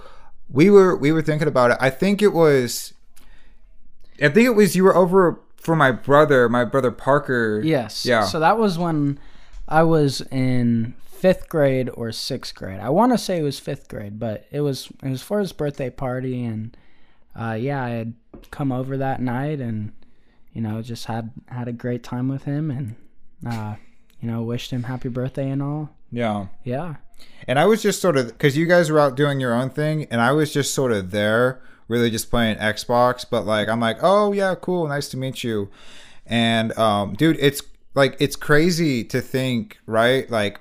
we 0.49 0.69
were 0.69 0.95
we 0.95 1.11
were 1.11 1.21
thinking 1.21 1.47
about 1.47 1.71
it. 1.71 1.77
I 1.79 1.89
think 1.89 2.21
it 2.21 2.33
was 2.33 2.93
I 4.21 4.29
think 4.29 4.45
it 4.45 4.55
was 4.55 4.75
you 4.75 4.83
were 4.83 4.95
over 4.95 5.39
for 5.57 5.75
my 5.75 5.91
brother, 5.91 6.49
my 6.49 6.65
brother 6.65 6.91
Parker. 6.91 7.61
Yes. 7.63 8.05
Yeah. 8.05 8.23
So 8.23 8.39
that 8.39 8.57
was 8.57 8.77
when 8.77 9.19
I 9.67 9.83
was 9.83 10.21
in 10.31 10.95
fifth 11.05 11.49
grade 11.49 11.89
or 11.93 12.11
sixth 12.11 12.55
grade. 12.55 12.79
I 12.79 12.89
want 12.89 13.11
to 13.11 13.17
say 13.17 13.39
it 13.39 13.43
was 13.43 13.59
fifth 13.59 13.87
grade, 13.87 14.19
but 14.19 14.45
it 14.51 14.61
was 14.61 14.89
it 15.03 15.09
was 15.09 15.21
for 15.21 15.39
his 15.39 15.53
birthday 15.53 15.89
party, 15.89 16.43
and 16.43 16.75
uh, 17.35 17.53
yeah, 17.53 17.83
I 17.83 17.89
had 17.89 18.13
come 18.49 18.71
over 18.71 18.97
that 18.97 19.21
night, 19.21 19.59
and 19.59 19.91
you 20.53 20.61
know, 20.61 20.81
just 20.81 21.05
had 21.05 21.31
had 21.47 21.67
a 21.67 21.73
great 21.73 22.03
time 22.03 22.27
with 22.27 22.43
him, 22.43 22.71
and 22.71 22.95
uh, 23.47 23.75
you 24.19 24.29
know, 24.29 24.41
wished 24.43 24.71
him 24.71 24.83
happy 24.83 25.09
birthday 25.09 25.49
and 25.49 25.61
all. 25.61 25.89
Yeah. 26.11 26.47
Yeah. 26.63 26.95
And 27.47 27.57
I 27.57 27.65
was 27.65 27.81
just 27.81 28.01
sort 28.01 28.17
of 28.17 28.27
because 28.27 28.57
you 28.57 28.65
guys 28.65 28.89
were 28.89 28.99
out 28.99 29.15
doing 29.15 29.39
your 29.39 29.53
own 29.53 29.69
thing, 29.69 30.05
and 30.11 30.21
I 30.21 30.31
was 30.31 30.53
just 30.53 30.73
sort 30.73 30.91
of 30.91 31.11
there, 31.11 31.61
really 31.87 32.09
just 32.09 32.29
playing 32.29 32.57
Xbox. 32.57 33.25
But 33.29 33.45
like, 33.45 33.67
I'm 33.67 33.79
like, 33.79 33.97
oh 34.01 34.31
yeah, 34.31 34.55
cool, 34.55 34.87
nice 34.87 35.09
to 35.09 35.17
meet 35.17 35.43
you. 35.43 35.69
And 36.25 36.77
um, 36.77 37.13
dude, 37.13 37.37
it's 37.39 37.61
like 37.93 38.15
it's 38.19 38.35
crazy 38.35 39.03
to 39.05 39.21
think, 39.21 39.79
right? 39.85 40.29
Like, 40.29 40.59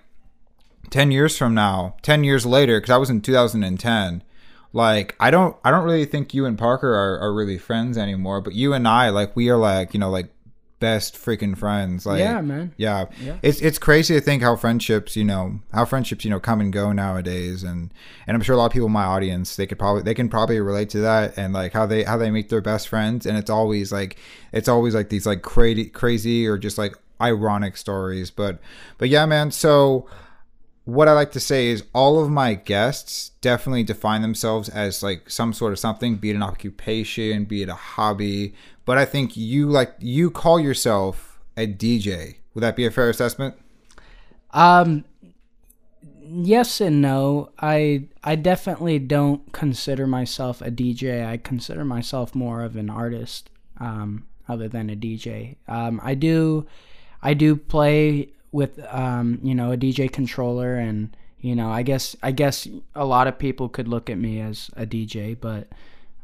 ten 0.90 1.10
years 1.10 1.36
from 1.36 1.54
now, 1.54 1.96
ten 2.02 2.24
years 2.24 2.46
later, 2.46 2.80
because 2.80 2.92
I 2.92 2.98
was 2.98 3.10
in 3.10 3.20
2010. 3.20 4.22
Like, 4.72 5.16
I 5.18 5.30
don't, 5.30 5.56
I 5.64 5.70
don't 5.70 5.84
really 5.84 6.04
think 6.04 6.32
you 6.32 6.46
and 6.46 6.56
Parker 6.58 6.94
are, 6.94 7.18
are 7.18 7.34
really 7.34 7.58
friends 7.58 7.98
anymore. 7.98 8.40
But 8.40 8.54
you 8.54 8.72
and 8.72 8.86
I, 8.86 9.10
like, 9.10 9.34
we 9.34 9.48
are 9.50 9.56
like, 9.56 9.94
you 9.94 10.00
know, 10.00 10.10
like 10.10 10.30
best 10.80 11.14
freaking 11.14 11.56
friends. 11.56 12.06
Like, 12.06 12.18
yeah, 12.18 12.40
man. 12.40 12.72
yeah. 12.76 13.06
Yeah. 13.20 13.36
It's 13.42 13.60
it's 13.60 13.78
crazy 13.78 14.14
to 14.14 14.20
think 14.20 14.42
how 14.42 14.56
friendships, 14.56 15.14
you 15.14 15.24
know, 15.24 15.60
how 15.72 15.84
friendships, 15.84 16.24
you 16.24 16.30
know, 16.30 16.40
come 16.40 16.60
and 16.60 16.72
go 16.72 16.90
nowadays 16.90 17.62
and 17.62 17.92
and 18.26 18.34
I'm 18.34 18.42
sure 18.42 18.54
a 18.56 18.58
lot 18.58 18.66
of 18.66 18.72
people 18.72 18.86
in 18.86 18.92
my 18.92 19.04
audience, 19.04 19.54
they 19.54 19.66
could 19.66 19.78
probably 19.78 20.02
they 20.02 20.14
can 20.14 20.28
probably 20.28 20.58
relate 20.58 20.90
to 20.90 21.00
that 21.00 21.38
and 21.38 21.52
like 21.52 21.72
how 21.72 21.86
they 21.86 22.02
how 22.02 22.16
they 22.16 22.30
make 22.30 22.48
their 22.48 22.62
best 22.62 22.88
friends 22.88 23.26
and 23.26 23.38
it's 23.38 23.50
always 23.50 23.92
like 23.92 24.16
it's 24.52 24.68
always 24.68 24.94
like 24.94 25.10
these 25.10 25.26
like 25.26 25.42
crazy 25.42 25.84
crazy 25.84 26.46
or 26.46 26.58
just 26.58 26.78
like 26.78 26.96
ironic 27.20 27.76
stories. 27.76 28.30
But 28.30 28.58
but 28.98 29.10
yeah, 29.10 29.26
man, 29.26 29.52
so 29.52 30.08
what 30.84 31.08
I 31.08 31.12
like 31.12 31.32
to 31.32 31.40
say 31.40 31.68
is 31.68 31.84
all 31.94 32.22
of 32.22 32.30
my 32.30 32.54
guests 32.54 33.30
definitely 33.40 33.84
define 33.84 34.22
themselves 34.22 34.68
as 34.68 35.02
like 35.02 35.28
some 35.30 35.52
sort 35.52 35.72
of 35.72 35.78
something, 35.78 36.16
be 36.16 36.30
it 36.30 36.36
an 36.36 36.42
occupation, 36.42 37.44
be 37.44 37.62
it 37.62 37.68
a 37.68 37.74
hobby. 37.74 38.54
But 38.84 38.98
I 38.98 39.04
think 39.04 39.36
you 39.36 39.68
like 39.68 39.94
you 40.00 40.30
call 40.30 40.58
yourself 40.58 41.38
a 41.56 41.66
DJ. 41.66 42.36
Would 42.54 42.62
that 42.62 42.76
be 42.76 42.86
a 42.86 42.90
fair 42.90 43.10
assessment? 43.10 43.54
Um 44.52 45.04
yes 46.22 46.80
and 46.80 47.02
no. 47.02 47.50
I 47.60 48.08
I 48.24 48.34
definitely 48.36 48.98
don't 48.98 49.52
consider 49.52 50.06
myself 50.06 50.62
a 50.62 50.70
DJ. 50.70 51.26
I 51.26 51.36
consider 51.36 51.84
myself 51.84 52.34
more 52.34 52.62
of 52.62 52.76
an 52.76 52.88
artist 52.88 53.50
um 53.78 54.26
other 54.48 54.66
than 54.66 54.88
a 54.88 54.96
DJ. 54.96 55.56
Um 55.68 56.00
I 56.02 56.14
do 56.14 56.66
I 57.22 57.34
do 57.34 57.54
play 57.54 58.30
with 58.52 58.80
um 58.92 59.38
you 59.42 59.54
know 59.54 59.72
a 59.72 59.76
DJ 59.76 60.10
controller 60.10 60.76
and 60.76 61.16
you 61.40 61.54
know 61.54 61.70
I 61.70 61.82
guess 61.82 62.16
I 62.22 62.32
guess 62.32 62.66
a 62.94 63.04
lot 63.04 63.26
of 63.26 63.38
people 63.38 63.68
could 63.68 63.88
look 63.88 64.10
at 64.10 64.18
me 64.18 64.40
as 64.40 64.70
a 64.76 64.86
DJ 64.86 65.36
but 65.38 65.68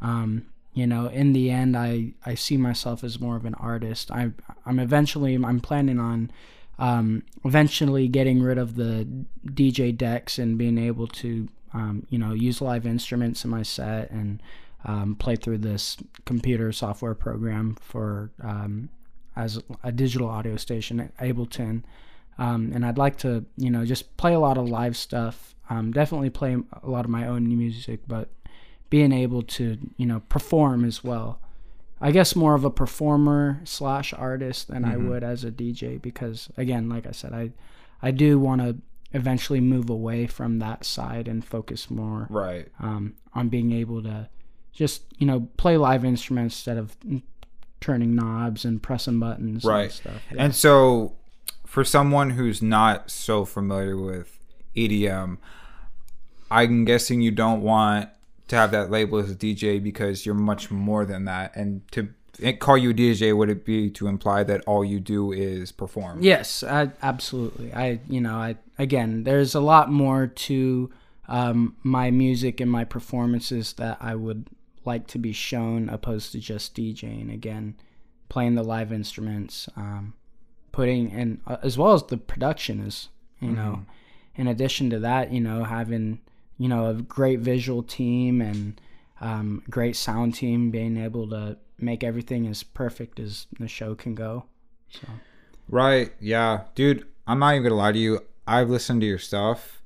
um 0.00 0.46
you 0.74 0.86
know 0.86 1.06
in 1.06 1.32
the 1.32 1.50
end 1.50 1.76
I 1.76 2.12
I 2.24 2.34
see 2.34 2.56
myself 2.56 3.04
as 3.04 3.20
more 3.20 3.36
of 3.36 3.44
an 3.44 3.54
artist. 3.54 4.10
I 4.10 4.32
I'm 4.64 4.78
eventually 4.78 5.34
I'm 5.34 5.60
planning 5.60 5.98
on 6.00 6.30
um, 6.78 7.22
eventually 7.44 8.08
getting 8.08 8.42
rid 8.42 8.58
of 8.58 8.76
the 8.76 9.06
DJ 9.46 9.96
decks 9.96 10.38
and 10.38 10.58
being 10.58 10.78
able 10.78 11.06
to, 11.06 11.48
um, 11.72 12.06
you 12.10 12.18
know, 12.18 12.32
use 12.32 12.60
live 12.60 12.86
instruments 12.86 13.44
in 13.44 13.50
my 13.50 13.62
set 13.62 14.10
and 14.10 14.42
um, 14.84 15.14
play 15.14 15.36
through 15.36 15.58
this 15.58 15.96
computer 16.26 16.72
software 16.72 17.14
program 17.14 17.76
for 17.80 18.30
um, 18.42 18.88
as 19.36 19.60
a 19.82 19.92
digital 19.92 20.28
audio 20.28 20.56
station, 20.56 21.10
Ableton. 21.20 21.82
Um, 22.38 22.70
and 22.74 22.84
I'd 22.84 22.98
like 22.98 23.16
to, 23.18 23.44
you 23.56 23.70
know, 23.70 23.84
just 23.84 24.16
play 24.16 24.34
a 24.34 24.38
lot 24.38 24.58
of 24.58 24.68
live 24.68 24.96
stuff. 24.96 25.54
Um, 25.70 25.90
definitely 25.92 26.30
play 26.30 26.56
a 26.82 26.88
lot 26.88 27.04
of 27.04 27.10
my 27.10 27.26
own 27.26 27.48
music, 27.48 28.00
but 28.06 28.28
being 28.90 29.10
able 29.12 29.42
to, 29.42 29.78
you 29.96 30.06
know, 30.06 30.20
perform 30.28 30.84
as 30.84 31.02
well. 31.02 31.40
I 32.00 32.10
guess 32.12 32.36
more 32.36 32.54
of 32.54 32.62
a 32.64 32.70
performer 32.70 33.60
slash 33.64 34.12
artist 34.12 34.68
than 34.68 34.84
I 34.84 34.96
would 34.98 35.24
as 35.24 35.44
a 35.44 35.50
DJ 35.50 36.00
because 36.00 36.50
again, 36.58 36.88
like 36.90 37.06
I 37.06 37.12
said, 37.12 37.32
I 37.32 37.52
I 38.02 38.10
do 38.10 38.38
want 38.38 38.60
to 38.60 38.76
eventually 39.12 39.60
move 39.60 39.88
away 39.88 40.26
from 40.26 40.58
that 40.58 40.84
side 40.84 41.26
and 41.26 41.42
focus 41.42 41.90
more 41.90 42.26
Right. 42.28 42.68
um, 42.80 43.14
on 43.34 43.48
being 43.48 43.72
able 43.72 44.02
to 44.02 44.28
just 44.74 45.04
you 45.16 45.26
know 45.26 45.48
play 45.56 45.78
live 45.78 46.04
instruments 46.04 46.56
instead 46.56 46.76
of 46.76 46.94
turning 47.80 48.14
knobs 48.14 48.64
and 48.66 48.82
pressing 48.82 49.18
buttons 49.18 49.64
Right. 49.64 49.84
and 49.84 49.92
stuff. 49.92 50.22
And 50.36 50.54
so, 50.54 51.14
for 51.76 51.84
someone 51.84 52.30
who's 52.30 52.62
not 52.62 53.10
so 53.10 53.44
familiar 53.44 53.98
with 53.98 54.38
EDM, 54.74 55.36
I'm 56.50 56.86
guessing 56.86 57.20
you 57.20 57.30
don't 57.30 57.60
want 57.60 58.08
to 58.48 58.56
have 58.56 58.70
that 58.70 58.90
label 58.90 59.18
as 59.18 59.30
a 59.30 59.34
DJ 59.34 59.82
because 59.82 60.24
you're 60.24 60.34
much 60.34 60.70
more 60.70 61.04
than 61.04 61.26
that. 61.26 61.54
And 61.54 61.82
to 61.92 62.14
call 62.54 62.78
you 62.78 62.92
a 62.92 62.94
DJ, 62.94 63.36
would 63.36 63.50
it 63.50 63.66
be 63.66 63.90
to 63.90 64.06
imply 64.06 64.42
that 64.44 64.62
all 64.66 64.86
you 64.86 64.98
do 64.98 65.32
is 65.32 65.70
perform? 65.70 66.22
Yes, 66.22 66.62
I, 66.62 66.92
absolutely. 67.02 67.74
I, 67.74 68.00
you 68.08 68.22
know, 68.22 68.36
I 68.36 68.56
again, 68.78 69.24
there's 69.24 69.54
a 69.54 69.60
lot 69.60 69.92
more 69.92 70.28
to 70.28 70.90
um, 71.28 71.76
my 71.82 72.10
music 72.10 72.58
and 72.58 72.70
my 72.70 72.84
performances 72.84 73.74
that 73.74 73.98
I 74.00 74.14
would 74.14 74.46
like 74.86 75.08
to 75.08 75.18
be 75.18 75.34
shown, 75.34 75.90
opposed 75.90 76.32
to 76.32 76.38
just 76.38 76.74
DJing. 76.74 77.30
Again, 77.30 77.74
playing 78.30 78.54
the 78.54 78.64
live 78.64 78.94
instruments, 78.94 79.68
um, 79.76 80.14
putting 80.76 81.10
and 81.10 81.40
uh, 81.46 81.56
as 81.62 81.78
well 81.78 81.94
as 81.94 82.02
the 82.04 82.18
production 82.18 82.80
is, 82.80 83.08
you 83.40 83.50
know. 83.50 83.86
In 84.34 84.46
addition 84.46 84.90
to 84.90 84.98
that, 84.98 85.32
you 85.32 85.40
know, 85.40 85.64
having 85.64 86.20
you 86.58 86.68
know 86.68 86.90
a 86.90 86.94
great 86.94 87.40
visual 87.40 87.82
team 87.82 88.42
and 88.42 88.78
um, 89.22 89.62
great 89.70 89.96
sound 89.96 90.34
team, 90.34 90.70
being 90.70 90.98
able 90.98 91.26
to 91.30 91.56
make 91.78 92.04
everything 92.04 92.46
as 92.46 92.62
perfect 92.62 93.18
as 93.18 93.46
the 93.58 93.68
show 93.68 93.94
can 93.94 94.14
go. 94.14 94.44
So. 94.90 95.08
Right. 95.68 96.12
Yeah. 96.20 96.64
Dude, 96.74 97.06
I'm 97.26 97.38
not 97.38 97.54
even 97.54 97.62
going 97.62 97.70
to 97.70 97.76
lie 97.76 97.92
to 97.92 97.98
you. 97.98 98.20
I've 98.46 98.68
listened 98.68 99.00
to 99.00 99.06
your 99.06 99.18
stuff. 99.18 99.80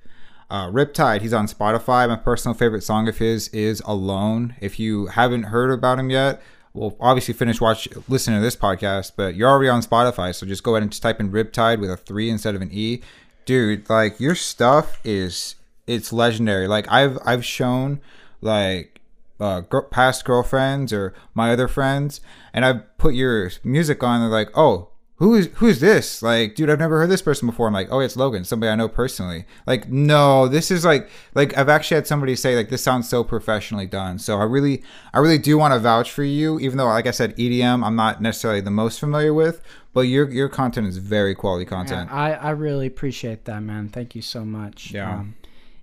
Uh, 0.51 0.67
Riptide, 0.67 1.23
he's 1.23 1.33
on 1.33 1.47
Spotify. 1.47 2.09
My 2.09 2.17
personal 2.17 2.55
favorite 2.55 2.83
song 2.83 3.09
of 3.09 3.19
his 3.19 3.47
is 3.49 3.81
Alone. 3.87 4.57
If 4.61 4.81
you 4.81 5.07
haven't 5.07 5.45
heard 5.45 5.71
about 5.71 6.01
him 6.01 6.11
yet, 6.11 6.43
well, 6.73 6.97
obviously 7.01 7.35
finish 7.35 7.61
watch 7.61 7.89
listening 8.09 8.39
to 8.39 8.43
this 8.43 8.57
podcast, 8.57 9.13
but 9.17 9.35
you're 9.35 9.49
already 9.49 9.69
on 9.69 9.83
Spotify, 9.83 10.35
so 10.35 10.47
just 10.47 10.63
go 10.63 10.75
ahead 10.75 10.83
and 10.83 10.93
just 10.93 11.03
type 11.03 11.19
in 11.21 11.31
Riptide 11.31 11.81
with 11.81 11.91
a 11.91 11.97
three 11.97 12.31
instead 12.31 12.55
of 12.55 12.63
an 12.63 12.71
E. 12.73 13.01
Dude, 13.45 13.89
like 13.91 14.21
your 14.21 14.35
stuff 14.35 15.01
is 15.05 15.57
it's 15.87 16.13
legendary. 16.13 16.69
Like 16.69 16.87
I've 16.91 17.19
I've 17.25 17.45
shown 17.45 18.01
like 18.41 19.01
uh, 19.41 19.63
past 19.91 20.25
girlfriends 20.25 20.93
or 20.93 21.15
my 21.35 21.53
other 21.53 21.67
friends, 21.67 22.21
and 22.53 22.65
I 22.65 22.75
put 22.99 23.15
your 23.15 23.51
music 23.65 24.03
on. 24.05 24.21
They're 24.21 24.29
like, 24.29 24.57
"Oh, 24.57 24.90
who 25.21 25.35
is 25.37 25.49
who 25.55 25.69
is 25.69 25.79
this?" 25.81 26.23
Like, 26.23 26.57
dude, 26.57 26.69
I've 26.69 26.81
never 26.81 26.99
heard 26.99 27.11
this 27.11 27.23
person 27.23 27.47
before. 27.47 27.69
I'm 27.69 27.73
like, 27.73 27.89
"Oh, 27.93 28.01
it's 28.01 28.17
Logan, 28.17 28.45
somebody 28.45 28.71
I 28.71 28.75
know 28.75 28.89
personally." 28.89 29.45
Like, 29.67 29.89
no, 29.89 30.49
this 30.49 30.73
is 30.73 30.85
like 30.85 31.09
like 31.35 31.57
I've 31.57 31.69
actually 31.69 31.95
had 31.97 32.09
somebody 32.09 32.35
say 32.35 32.57
like 32.57 32.71
this 32.71 32.83
sounds 32.83 33.09
so 33.09 33.23
professionally 33.23 33.87
done. 33.87 34.19
So 34.19 34.39
I 34.39 34.45
really 34.45 34.83
I 35.15 35.21
really 35.21 35.39
do 35.39 35.57
want 35.57 35.73
to 35.73 35.79
vouch 35.79 36.11
for 36.11 36.25
you, 36.25 36.59
even 36.59 36.77
though 36.77 36.87
like 36.87 37.07
I 37.07 37.13
said, 37.13 37.37
EDM 37.37 37.87
I'm 37.87 37.95
not 37.95 38.21
necessarily 38.21 38.61
the 38.61 38.73
most 38.73 38.99
familiar 38.99 39.33
with, 39.33 39.63
but 39.93 40.03
your 40.03 40.29
your 40.29 40.49
content 40.49 40.89
is 40.89 40.97
very 40.97 41.37
quality 41.37 41.65
content. 41.65 42.09
Yeah, 42.11 42.17
I, 42.17 42.31
I 42.33 42.51
really 42.51 42.89
appreciate 42.89 43.45
that, 43.45 43.63
man. 43.63 43.89
Thank 43.89 44.17
you 44.17 44.23
so 44.23 44.45
much. 44.45 44.91
Yeah. 44.91 45.15
Um, 45.15 45.37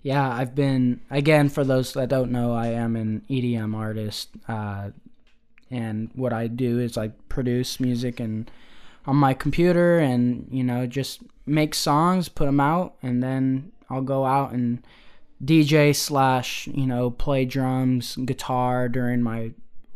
yeah, 0.04 0.32
I've 0.32 0.56
been, 0.56 1.02
again, 1.10 1.50
for 1.50 1.66
those 1.66 1.92
that 1.94 2.08
don't 2.08 2.32
know, 2.32 2.54
I 2.54 2.68
am 2.68 2.96
an 2.96 3.24
EDM 3.30 3.76
artist. 3.76 4.30
Uh, 4.48 4.92
and 5.70 6.10
what 6.16 6.32
I 6.32 6.48
do 6.48 6.80
is 6.80 6.98
I 6.98 7.10
produce 7.28 7.82
music 7.82 8.22
and 8.22 8.50
on 9.08 9.16
my 9.16 9.34
computer 9.34 9.98
and, 9.98 10.48
you 10.52 10.64
know, 10.64 10.86
just 10.86 11.22
make 11.46 11.74
songs, 11.74 12.30
put 12.30 12.46
them 12.46 12.60
out, 12.60 12.96
and 13.02 13.24
then 13.24 13.72
I'll 13.90 14.02
go 14.02 14.26
out 14.26 14.52
and 14.52 14.86
DJ 15.44 15.96
slash, 15.96 16.68
you 16.68 16.86
know, 16.86 17.10
play 17.10 17.46
drums, 17.46 18.18
guitar 18.18 18.90
during 18.90 19.22
my 19.24 19.52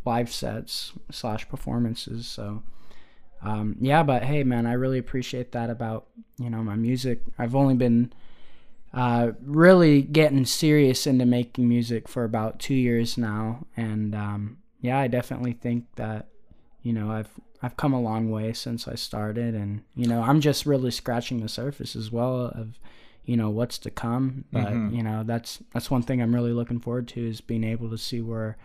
live 0.05 0.31
sets 0.31 0.93
slash 1.11 1.47
performances. 1.49 2.25
So, 2.25 2.63
um, 3.43 3.75
yeah, 3.79 4.03
but 4.03 4.23
hey, 4.23 4.43
man, 4.43 4.65
I 4.65 4.73
really 4.73 4.99
appreciate 4.99 5.51
that 5.53 5.69
about 5.69 6.07
you 6.39 6.49
know 6.49 6.63
my 6.63 6.75
music. 6.75 7.21
I've 7.37 7.55
only 7.55 7.73
been 7.73 8.13
uh, 8.93 9.31
really 9.41 10.01
getting 10.01 10.45
serious 10.45 11.07
into 11.07 11.25
making 11.25 11.67
music 11.67 12.07
for 12.07 12.23
about 12.23 12.59
two 12.59 12.75
years 12.75 13.17
now, 13.17 13.65
and 13.75 14.13
um, 14.13 14.57
yeah, 14.79 14.99
I 14.99 15.07
definitely 15.07 15.53
think 15.53 15.85
that 15.95 16.27
you 16.83 16.93
know 16.93 17.11
I've 17.11 17.31
I've 17.63 17.77
come 17.77 17.93
a 17.93 18.01
long 18.01 18.31
way 18.31 18.53
since 18.53 18.87
I 18.87 18.95
started, 18.95 19.53
and 19.53 19.83
you 19.95 20.07
know 20.07 20.21
I'm 20.21 20.41
just 20.41 20.65
really 20.65 20.91
scratching 20.91 21.41
the 21.41 21.49
surface 21.49 21.95
as 21.95 22.11
well 22.11 22.45
of 22.47 22.79
you 23.25 23.37
know 23.37 23.49
what's 23.49 23.77
to 23.79 23.91
come. 23.91 24.45
But 24.51 24.67
mm-hmm. 24.67 24.95
you 24.95 25.03
know 25.03 25.23
that's 25.23 25.59
that's 25.73 25.91
one 25.91 26.01
thing 26.01 26.21
I'm 26.21 26.33
really 26.33 26.53
looking 26.53 26.79
forward 26.79 27.07
to 27.09 27.27
is 27.27 27.41
being 27.41 27.63
able 27.63 27.89
to 27.89 27.97
see 27.97 28.21
where 28.21 28.57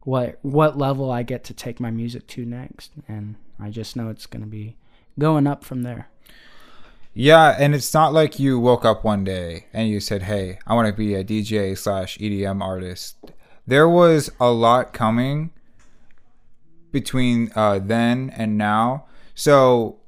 what 0.00 0.38
what 0.42 0.76
level 0.76 1.10
I 1.10 1.22
get 1.22 1.44
to 1.44 1.54
take 1.54 1.80
my 1.80 1.90
music 1.90 2.26
to 2.28 2.44
next, 2.44 2.92
and 3.08 3.36
I 3.58 3.70
just 3.70 3.96
know 3.96 4.10
it's 4.10 4.26
gonna 4.26 4.46
be 4.46 4.76
going 5.18 5.46
up 5.46 5.64
from 5.64 5.82
there. 5.82 6.08
Yeah, 7.14 7.56
and 7.58 7.74
it's 7.74 7.94
not 7.94 8.12
like 8.12 8.38
you 8.38 8.58
woke 8.60 8.84
up 8.84 9.02
one 9.02 9.24
day 9.24 9.66
and 9.72 9.88
you 9.88 10.00
said, 10.00 10.24
"Hey, 10.24 10.58
I 10.66 10.74
want 10.74 10.88
to 10.88 10.92
be 10.92 11.14
a 11.14 11.24
DJ 11.24 11.76
slash 11.76 12.18
EDM 12.18 12.62
artist." 12.62 13.16
There 13.66 13.88
was 13.88 14.30
a 14.38 14.50
lot 14.50 14.92
coming 14.92 15.50
between 16.92 17.50
uh, 17.54 17.78
then 17.78 18.32
and 18.36 18.56
now. 18.56 19.06
So, 19.34 19.98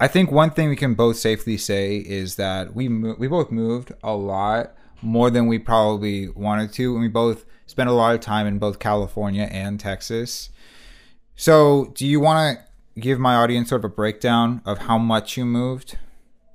I 0.00 0.06
think 0.06 0.30
one 0.30 0.50
thing 0.50 0.68
we 0.68 0.76
can 0.76 0.94
both 0.94 1.16
safely 1.16 1.56
say 1.56 1.96
is 1.96 2.36
that 2.36 2.74
we 2.74 2.88
mo- 2.88 3.16
we 3.18 3.26
both 3.26 3.50
moved 3.50 3.92
a 4.02 4.14
lot 4.14 4.74
more 5.02 5.30
than 5.30 5.46
we 5.46 5.58
probably 5.58 6.28
wanted 6.28 6.72
to, 6.74 6.92
and 6.92 7.00
we 7.00 7.08
both 7.08 7.44
spent 7.66 7.88
a 7.88 7.92
lot 7.92 8.14
of 8.14 8.20
time 8.20 8.46
in 8.46 8.58
both 8.58 8.78
California 8.78 9.48
and 9.50 9.80
Texas. 9.80 10.50
So, 11.34 11.92
do 11.94 12.06
you 12.06 12.20
want 12.20 12.58
to 12.58 13.00
give 13.00 13.18
my 13.18 13.34
audience 13.36 13.68
sort 13.68 13.84
of 13.84 13.92
a 13.92 13.94
breakdown 13.94 14.60
of 14.64 14.78
how 14.78 14.98
much 14.98 15.36
you 15.36 15.44
moved? 15.44 15.96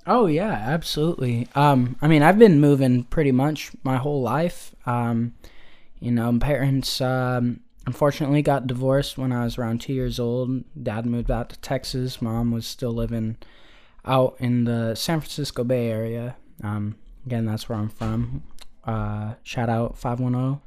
Oh 0.06 0.26
yeah, 0.26 0.52
absolutely. 0.52 1.48
Um, 1.54 1.96
I 2.02 2.08
mean, 2.08 2.22
I've 2.22 2.38
been 2.38 2.60
moving 2.60 3.04
pretty 3.04 3.32
much 3.32 3.70
my 3.82 3.96
whole 3.96 4.20
life. 4.20 4.74
Um, 4.84 5.34
you 6.00 6.10
know, 6.10 6.38
parents 6.38 7.00
um, 7.00 7.60
unfortunately 7.86 8.42
got 8.42 8.66
divorced 8.66 9.18
when 9.18 9.32
I 9.32 9.44
was 9.44 9.58
around 9.58 9.80
two 9.80 9.92
years 9.92 10.18
old. 10.18 10.64
Dad 10.80 11.06
moved 11.06 11.30
out 11.30 11.50
to 11.50 11.58
Texas. 11.60 12.22
Mom 12.22 12.50
was 12.50 12.66
still 12.66 12.92
living 12.92 13.36
out 14.04 14.36
in 14.38 14.64
the 14.64 14.94
San 14.94 15.20
Francisco 15.20 15.64
Bay 15.64 15.88
Area. 15.88 16.36
Um, 16.62 16.96
again, 17.26 17.46
that's 17.46 17.68
where 17.68 17.78
I'm 17.78 17.88
from. 17.88 18.42
Uh, 18.84 19.34
shout 19.42 19.68
out 19.68 19.96
five 19.98 20.20
one 20.20 20.32
zero. 20.32 20.62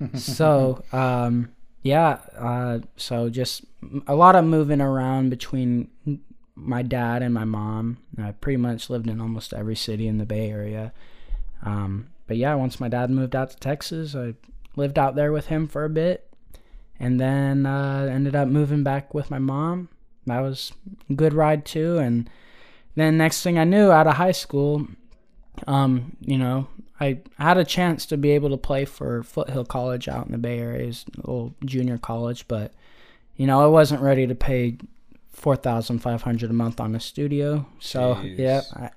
So 0.14 0.84
um, 0.92 1.50
yeah, 1.82 2.18
uh, 2.36 2.80
so 2.96 3.28
just 3.28 3.64
a 4.06 4.14
lot 4.14 4.36
of 4.36 4.44
moving 4.44 4.80
around 4.80 5.30
between 5.30 5.88
my 6.54 6.82
dad 6.82 7.22
and 7.22 7.32
my 7.32 7.44
mom. 7.44 7.98
I 8.16 8.32
pretty 8.32 8.58
much 8.58 8.90
lived 8.90 9.08
in 9.08 9.20
almost 9.20 9.52
every 9.52 9.76
city 9.76 10.06
in 10.06 10.18
the 10.18 10.26
Bay 10.26 10.50
Area. 10.50 10.92
Um, 11.64 12.10
but 12.26 12.36
yeah, 12.36 12.54
once 12.54 12.78
my 12.78 12.88
dad 12.88 13.10
moved 13.10 13.34
out 13.34 13.50
to 13.50 13.56
Texas, 13.56 14.14
I 14.14 14.34
lived 14.76 14.98
out 14.98 15.14
there 15.14 15.32
with 15.32 15.46
him 15.46 15.66
for 15.66 15.84
a 15.84 15.90
bit, 15.90 16.27
and 17.00 17.20
then 17.20 17.66
uh, 17.66 18.08
ended 18.10 18.34
up 18.34 18.48
moving 18.48 18.82
back 18.82 19.14
with 19.14 19.30
my 19.30 19.38
mom. 19.38 19.88
That 20.26 20.40
was 20.40 20.72
a 21.08 21.14
good 21.14 21.32
ride 21.32 21.64
too. 21.64 21.98
And 21.98 22.28
then 22.94 23.16
next 23.16 23.42
thing 23.42 23.58
I 23.58 23.64
knew, 23.64 23.90
out 23.90 24.06
of 24.06 24.14
high 24.14 24.32
school, 24.32 24.86
um, 25.66 26.16
you 26.20 26.36
know, 26.36 26.68
I 27.00 27.20
had 27.38 27.56
a 27.56 27.64
chance 27.64 28.06
to 28.06 28.16
be 28.16 28.30
able 28.30 28.50
to 28.50 28.56
play 28.56 28.84
for 28.84 29.22
Foothill 29.22 29.64
College 29.64 30.08
out 30.08 30.26
in 30.26 30.32
the 30.32 30.38
Bay 30.38 30.58
Area, 30.58 30.88
it's 30.88 31.04
a 31.16 31.20
little 31.20 31.54
junior 31.64 31.98
college, 31.98 32.46
but 32.48 32.72
you 33.36 33.46
know, 33.46 33.62
I 33.62 33.66
wasn't 33.66 34.02
ready 34.02 34.26
to 34.26 34.34
pay 34.34 34.78
four 35.30 35.54
thousand 35.54 36.00
five 36.00 36.22
hundred 36.22 36.50
a 36.50 36.54
month 36.54 36.80
on 36.80 36.94
a 36.94 37.00
studio. 37.00 37.66
So 37.78 38.16
Jeez. 38.16 38.38
yeah, 38.38 38.62
I, 38.74 38.90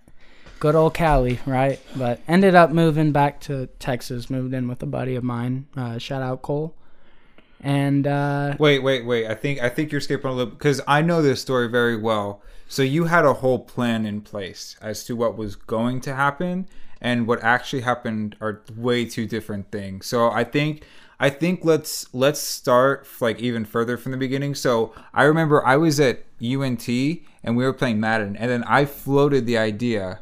good 0.60 0.76
old 0.76 0.96
Cali, 0.96 1.40
right? 1.46 1.80
But 1.96 2.20
ended 2.28 2.56
up 2.56 2.72
moving 2.72 3.12
back 3.12 3.40
to 3.42 3.68
Texas. 3.80 4.32
Moved 4.32 4.54
in 4.54 4.68
with 4.68 4.82
a 4.82 4.88
buddy 4.88 5.16
of 5.16 5.24
mine. 5.24 5.68
Uh, 5.78 6.00
shout 6.00 6.24
out 6.24 6.42
Cole. 6.42 6.76
And 7.62 8.08
uh, 8.08 8.56
Wait, 8.60 8.80
wait, 8.80 9.06
wait. 9.06 9.28
I 9.28 9.36
think 9.36 9.62
I 9.62 9.70
think 9.70 9.92
you're 9.92 10.02
skipping 10.02 10.32
a 10.32 10.34
little 10.34 10.52
because 10.52 10.82
I 10.88 11.02
know 11.02 11.22
this 11.22 11.42
story 11.42 11.70
very 11.70 11.96
well. 11.96 12.42
So 12.68 12.82
you 12.82 13.06
had 13.06 13.26
a 13.26 13.34
whole 13.34 13.60
plan 13.60 14.06
in 14.06 14.22
place 14.22 14.76
as 14.82 15.04
to 15.06 15.16
what 15.16 15.38
was 15.38 15.56
going 15.56 16.02
to 16.02 16.16
happen 16.16 16.68
and 17.02 17.28
what 17.28 17.44
actually 17.44 17.82
happened 17.82 18.36
are 18.40 18.62
way 18.76 19.06
two 19.06 19.28
different 19.28 19.72
things. 19.72 20.08
So 20.08 20.32
I 20.32 20.44
think 20.44 20.84
I 21.20 21.30
think 21.30 21.64
let's 21.64 22.12
let's 22.14 22.40
start 22.40 23.06
like 23.20 23.40
even 23.40 23.66
further 23.66 23.98
from 23.98 24.12
the 24.12 24.18
beginning. 24.18 24.56
So 24.56 24.94
I 25.14 25.24
remember 25.24 25.64
I 25.66 25.78
was 25.78 26.00
at 26.00 26.24
UNT 26.42 26.88
and 26.88 27.56
we 27.58 27.64
were 27.64 27.74
playing 27.74 28.00
Madden 28.00 28.36
and 28.36 28.50
then 28.50 28.64
I 28.64 28.86
floated 28.86 29.46
the 29.46 29.60
idea, 29.60 30.22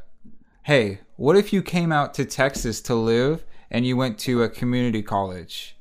"Hey, 0.64 1.00
what 1.16 1.38
if 1.38 1.54
you 1.54 1.62
came 1.62 1.94
out 1.94 2.14
to 2.16 2.26
Texas 2.26 2.82
to 2.82 2.96
live 2.96 3.46
and 3.72 3.86
you 3.86 3.96
went 3.96 4.18
to 4.20 4.44
a 4.44 4.50
community 4.50 5.02
college?" 5.02 5.78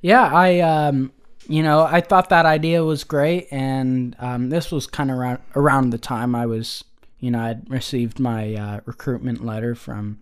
Yeah, 0.00 0.30
I 0.32 0.60
um, 0.60 1.12
you 1.48 1.62
know, 1.62 1.82
I 1.82 2.00
thought 2.00 2.28
that 2.30 2.46
idea 2.46 2.84
was 2.84 3.04
great, 3.04 3.48
and 3.50 4.16
um, 4.18 4.50
this 4.50 4.70
was 4.70 4.86
kind 4.86 5.10
of 5.10 5.18
around 5.18 5.38
around 5.56 5.90
the 5.90 5.98
time 5.98 6.34
I 6.34 6.46
was, 6.46 6.84
you 7.18 7.30
know, 7.30 7.40
I'd 7.40 7.68
received 7.68 8.18
my 8.18 8.54
uh, 8.54 8.80
recruitment 8.86 9.44
letter 9.44 9.74
from 9.74 10.20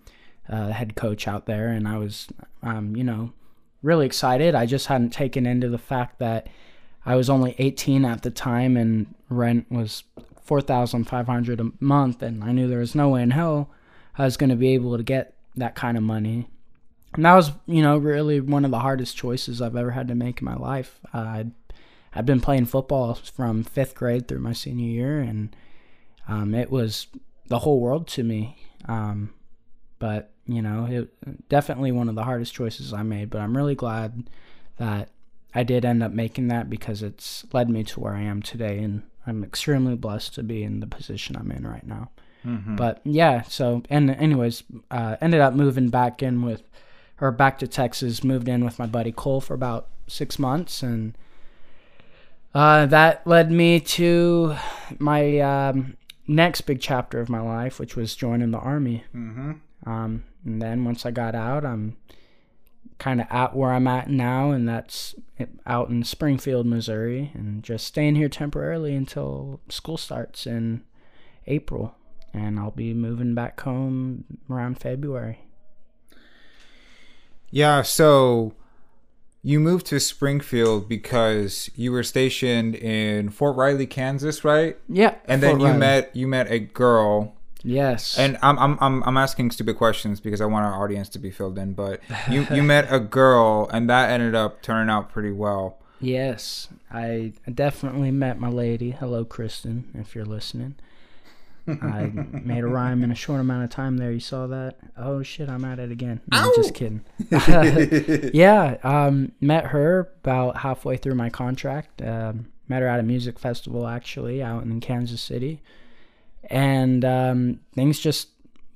uh, 0.48 0.68
the 0.68 0.72
head 0.72 0.96
coach 0.96 1.28
out 1.28 1.46
there, 1.46 1.68
and 1.68 1.86
I 1.86 1.98
was, 1.98 2.28
um, 2.62 2.96
you 2.96 3.04
know, 3.04 3.32
really 3.82 4.06
excited. 4.06 4.54
I 4.54 4.66
just 4.66 4.86
hadn't 4.86 5.10
taken 5.10 5.46
into 5.46 5.68
the 5.68 5.78
fact 5.78 6.18
that 6.18 6.48
I 7.06 7.14
was 7.14 7.30
only 7.30 7.54
18 7.58 8.04
at 8.04 8.22
the 8.22 8.30
time, 8.30 8.76
and 8.76 9.14
rent 9.28 9.70
was 9.70 10.02
4,500 10.42 11.60
a 11.60 11.70
month, 11.78 12.22
and 12.22 12.42
I 12.42 12.52
knew 12.52 12.68
there 12.68 12.78
was 12.78 12.94
no 12.94 13.10
way 13.10 13.22
in 13.22 13.30
hell 13.30 13.70
I 14.16 14.24
was 14.24 14.36
going 14.36 14.50
to 14.50 14.56
be 14.56 14.74
able 14.74 14.96
to 14.96 15.02
get 15.02 15.34
that 15.56 15.74
kind 15.74 15.96
of 15.96 16.02
money 16.02 16.48
and 17.14 17.24
that 17.24 17.34
was 17.34 17.52
you 17.66 17.82
know 17.82 17.96
really 17.96 18.40
one 18.40 18.64
of 18.64 18.70
the 18.70 18.78
hardest 18.78 19.16
choices 19.16 19.62
I've 19.62 19.76
ever 19.76 19.92
had 19.92 20.08
to 20.08 20.14
make 20.14 20.40
in 20.40 20.44
my 20.44 20.56
life. 20.56 21.00
Uh, 21.12 21.18
I'd 21.18 21.52
I'd 22.14 22.26
been 22.26 22.40
playing 22.40 22.66
football 22.66 23.14
from 23.14 23.64
fifth 23.64 23.94
grade 23.94 24.28
through 24.28 24.40
my 24.40 24.52
senior 24.52 24.88
year, 24.88 25.20
and 25.20 25.54
um, 26.26 26.54
it 26.54 26.70
was 26.70 27.06
the 27.48 27.60
whole 27.60 27.80
world 27.80 28.06
to 28.08 28.22
me. 28.22 28.56
Um, 28.86 29.34
but 29.98 30.30
you 30.46 30.62
know, 30.62 30.86
it 30.88 31.48
definitely 31.48 31.92
one 31.92 32.08
of 32.08 32.14
the 32.14 32.24
hardest 32.24 32.54
choices 32.54 32.92
I 32.92 33.02
made. 33.02 33.30
But 33.30 33.40
I'm 33.40 33.56
really 33.56 33.74
glad 33.74 34.30
that 34.78 35.10
I 35.54 35.62
did 35.62 35.84
end 35.84 36.02
up 36.02 36.12
making 36.12 36.48
that 36.48 36.70
because 36.70 37.02
it's 37.02 37.44
led 37.52 37.68
me 37.70 37.84
to 37.84 38.00
where 38.00 38.14
I 38.14 38.22
am 38.22 38.42
today, 38.42 38.78
and 38.78 39.02
I'm 39.26 39.42
extremely 39.44 39.94
blessed 39.94 40.34
to 40.34 40.42
be 40.42 40.62
in 40.62 40.80
the 40.80 40.86
position 40.86 41.36
I'm 41.36 41.50
in 41.52 41.66
right 41.66 41.86
now. 41.86 42.10
But 42.76 43.00
yeah, 43.04 43.42
so 43.42 43.82
and 43.90 44.10
anyways, 44.10 44.62
uh, 44.90 45.16
ended 45.20 45.40
up 45.40 45.54
moving 45.54 45.88
back 45.88 46.22
in 46.22 46.42
with 46.42 46.62
or 47.20 47.32
back 47.32 47.58
to 47.58 47.66
Texas, 47.66 48.24
moved 48.24 48.48
in 48.48 48.64
with 48.64 48.78
my 48.78 48.86
buddy 48.86 49.12
Cole 49.12 49.40
for 49.40 49.54
about 49.54 49.88
six 50.06 50.38
months, 50.38 50.82
and 50.82 51.16
uh, 52.54 52.86
that 52.86 53.26
led 53.26 53.50
me 53.50 53.80
to 53.80 54.56
my 54.98 55.38
um, 55.40 55.96
next 56.26 56.62
big 56.62 56.80
chapter 56.80 57.20
of 57.20 57.28
my 57.28 57.40
life, 57.40 57.78
which 57.78 57.96
was 57.96 58.16
joining 58.16 58.50
the 58.50 58.58
army. 58.58 59.04
Mm-hmm. 59.14 59.52
Um, 59.88 60.24
and 60.44 60.62
then 60.62 60.84
once 60.84 61.04
I 61.04 61.10
got 61.10 61.34
out, 61.34 61.64
I'm 61.64 61.96
kind 62.98 63.20
of 63.20 63.26
at 63.30 63.54
where 63.54 63.72
I'm 63.72 63.86
at 63.86 64.10
now, 64.10 64.50
and 64.50 64.68
that's 64.68 65.14
out 65.66 65.88
in 65.88 66.04
Springfield, 66.04 66.66
Missouri, 66.66 67.30
and 67.34 67.62
just 67.62 67.86
staying 67.86 68.16
here 68.16 68.28
temporarily 68.28 68.94
until 68.94 69.60
school 69.68 69.96
starts 69.96 70.46
in 70.46 70.82
April. 71.46 71.94
And 72.34 72.58
I'll 72.58 72.70
be 72.70 72.92
moving 72.92 73.34
back 73.34 73.60
home 73.60 74.24
around 74.50 74.80
February. 74.80 75.40
Yeah, 77.50 77.82
so 77.82 78.54
you 79.42 79.60
moved 79.60 79.86
to 79.86 80.00
Springfield 80.00 80.88
because 80.88 81.70
you 81.74 81.92
were 81.92 82.02
stationed 82.02 82.74
in 82.74 83.30
Fort 83.30 83.56
Riley, 83.56 83.86
Kansas, 83.86 84.44
right? 84.44 84.76
Yeah. 84.88 85.14
And 85.26 85.42
then 85.42 85.52
Fort 85.52 85.60
you 85.60 85.66
Riley. 85.68 85.78
met 85.78 86.16
you 86.16 86.26
met 86.26 86.50
a 86.50 86.58
girl. 86.58 87.34
Yes. 87.62 88.18
And 88.18 88.38
I'm 88.42 88.58
I'm 88.58 88.78
I'm 88.80 89.02
I'm 89.04 89.16
asking 89.16 89.50
stupid 89.52 89.76
questions 89.76 90.20
because 90.20 90.40
I 90.40 90.46
want 90.46 90.66
our 90.66 90.82
audience 90.82 91.08
to 91.10 91.18
be 91.18 91.30
filled 91.30 91.58
in, 91.58 91.72
but 91.72 92.00
you 92.30 92.46
you 92.52 92.62
met 92.62 92.92
a 92.92 93.00
girl 93.00 93.68
and 93.72 93.88
that 93.88 94.10
ended 94.10 94.34
up 94.34 94.62
turning 94.62 94.90
out 94.90 95.10
pretty 95.10 95.32
well. 95.32 95.78
Yes, 96.00 96.68
I 96.92 97.32
definitely 97.52 98.12
met 98.12 98.38
my 98.38 98.48
lady. 98.48 98.92
Hello, 98.92 99.24
Kristen, 99.24 99.90
if 99.94 100.14
you're 100.14 100.24
listening. 100.24 100.76
I 101.68 102.10
made 102.44 102.64
a 102.64 102.66
rhyme 102.66 103.02
in 103.02 103.10
a 103.10 103.14
short 103.14 103.40
amount 103.40 103.64
of 103.64 103.70
time 103.70 103.96
there. 103.98 104.10
You 104.10 104.20
saw 104.20 104.46
that? 104.46 104.76
Oh 104.96 105.22
shit, 105.22 105.48
I'm 105.48 105.64
at 105.64 105.78
it 105.78 105.90
again. 105.90 106.20
No, 106.32 106.52
just 106.56 106.74
kidding. 106.74 107.04
yeah, 108.34 108.78
um, 108.82 109.32
met 109.40 109.66
her 109.66 110.12
about 110.22 110.58
halfway 110.58 110.96
through 110.96 111.14
my 111.14 111.30
contract. 111.30 112.02
Um, 112.02 112.48
met 112.68 112.82
her 112.82 112.88
at 112.88 113.00
a 113.00 113.02
music 113.02 113.38
festival 113.38 113.86
actually 113.86 114.42
out 114.42 114.64
in 114.64 114.80
Kansas 114.80 115.20
City, 115.20 115.62
and 116.44 117.04
um, 117.04 117.60
things 117.74 117.98
just 117.98 118.28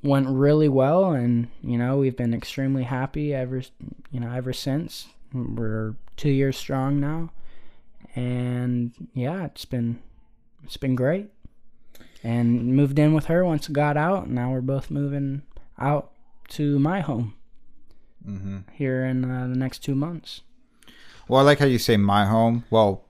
went 0.03 0.29
really 0.29 0.69
well. 0.69 1.13
And 1.13 1.49
you 1.63 1.79
know, 1.79 1.99
we've 1.99 2.17
been 2.17 2.35
extremely 2.35 2.85
happy 2.85 3.35
ever, 3.35 3.63
you 4.11 4.21
know, 4.21 4.31
ever 4.33 4.53
since. 4.53 5.09
We're 5.33 5.95
two 6.17 6.31
years 6.31 6.59
strong 6.59 7.01
now, 7.01 7.31
and 8.15 8.93
yeah, 9.15 9.45
it's 9.45 9.65
been 9.65 10.03
it's 10.65 10.77
been 10.77 10.95
great. 10.95 11.31
And 12.25 12.75
moved 12.77 12.99
in 12.99 13.15
with 13.15 13.27
her 13.27 13.45
once 13.45 13.69
it 13.69 13.73
got 13.73 13.97
out. 13.97 14.29
Now 14.31 14.53
we're 14.53 14.61
both 14.61 14.91
moving 14.91 15.43
out 15.79 16.11
to 16.51 16.79
my 16.79 17.01
home 17.01 17.35
Mm-hmm. 18.29 18.59
here 18.73 19.05
in 19.05 19.25
uh, 19.29 19.49
the 19.49 19.57
next 19.57 19.81
two 19.81 19.97
months. 19.97 20.43
Well, 21.27 21.41
I 21.41 21.43
like 21.45 21.59
how 21.59 21.67
you 21.67 21.79
say 21.79 21.97
my 21.97 22.25
home. 22.27 22.63
Well, 22.71 23.05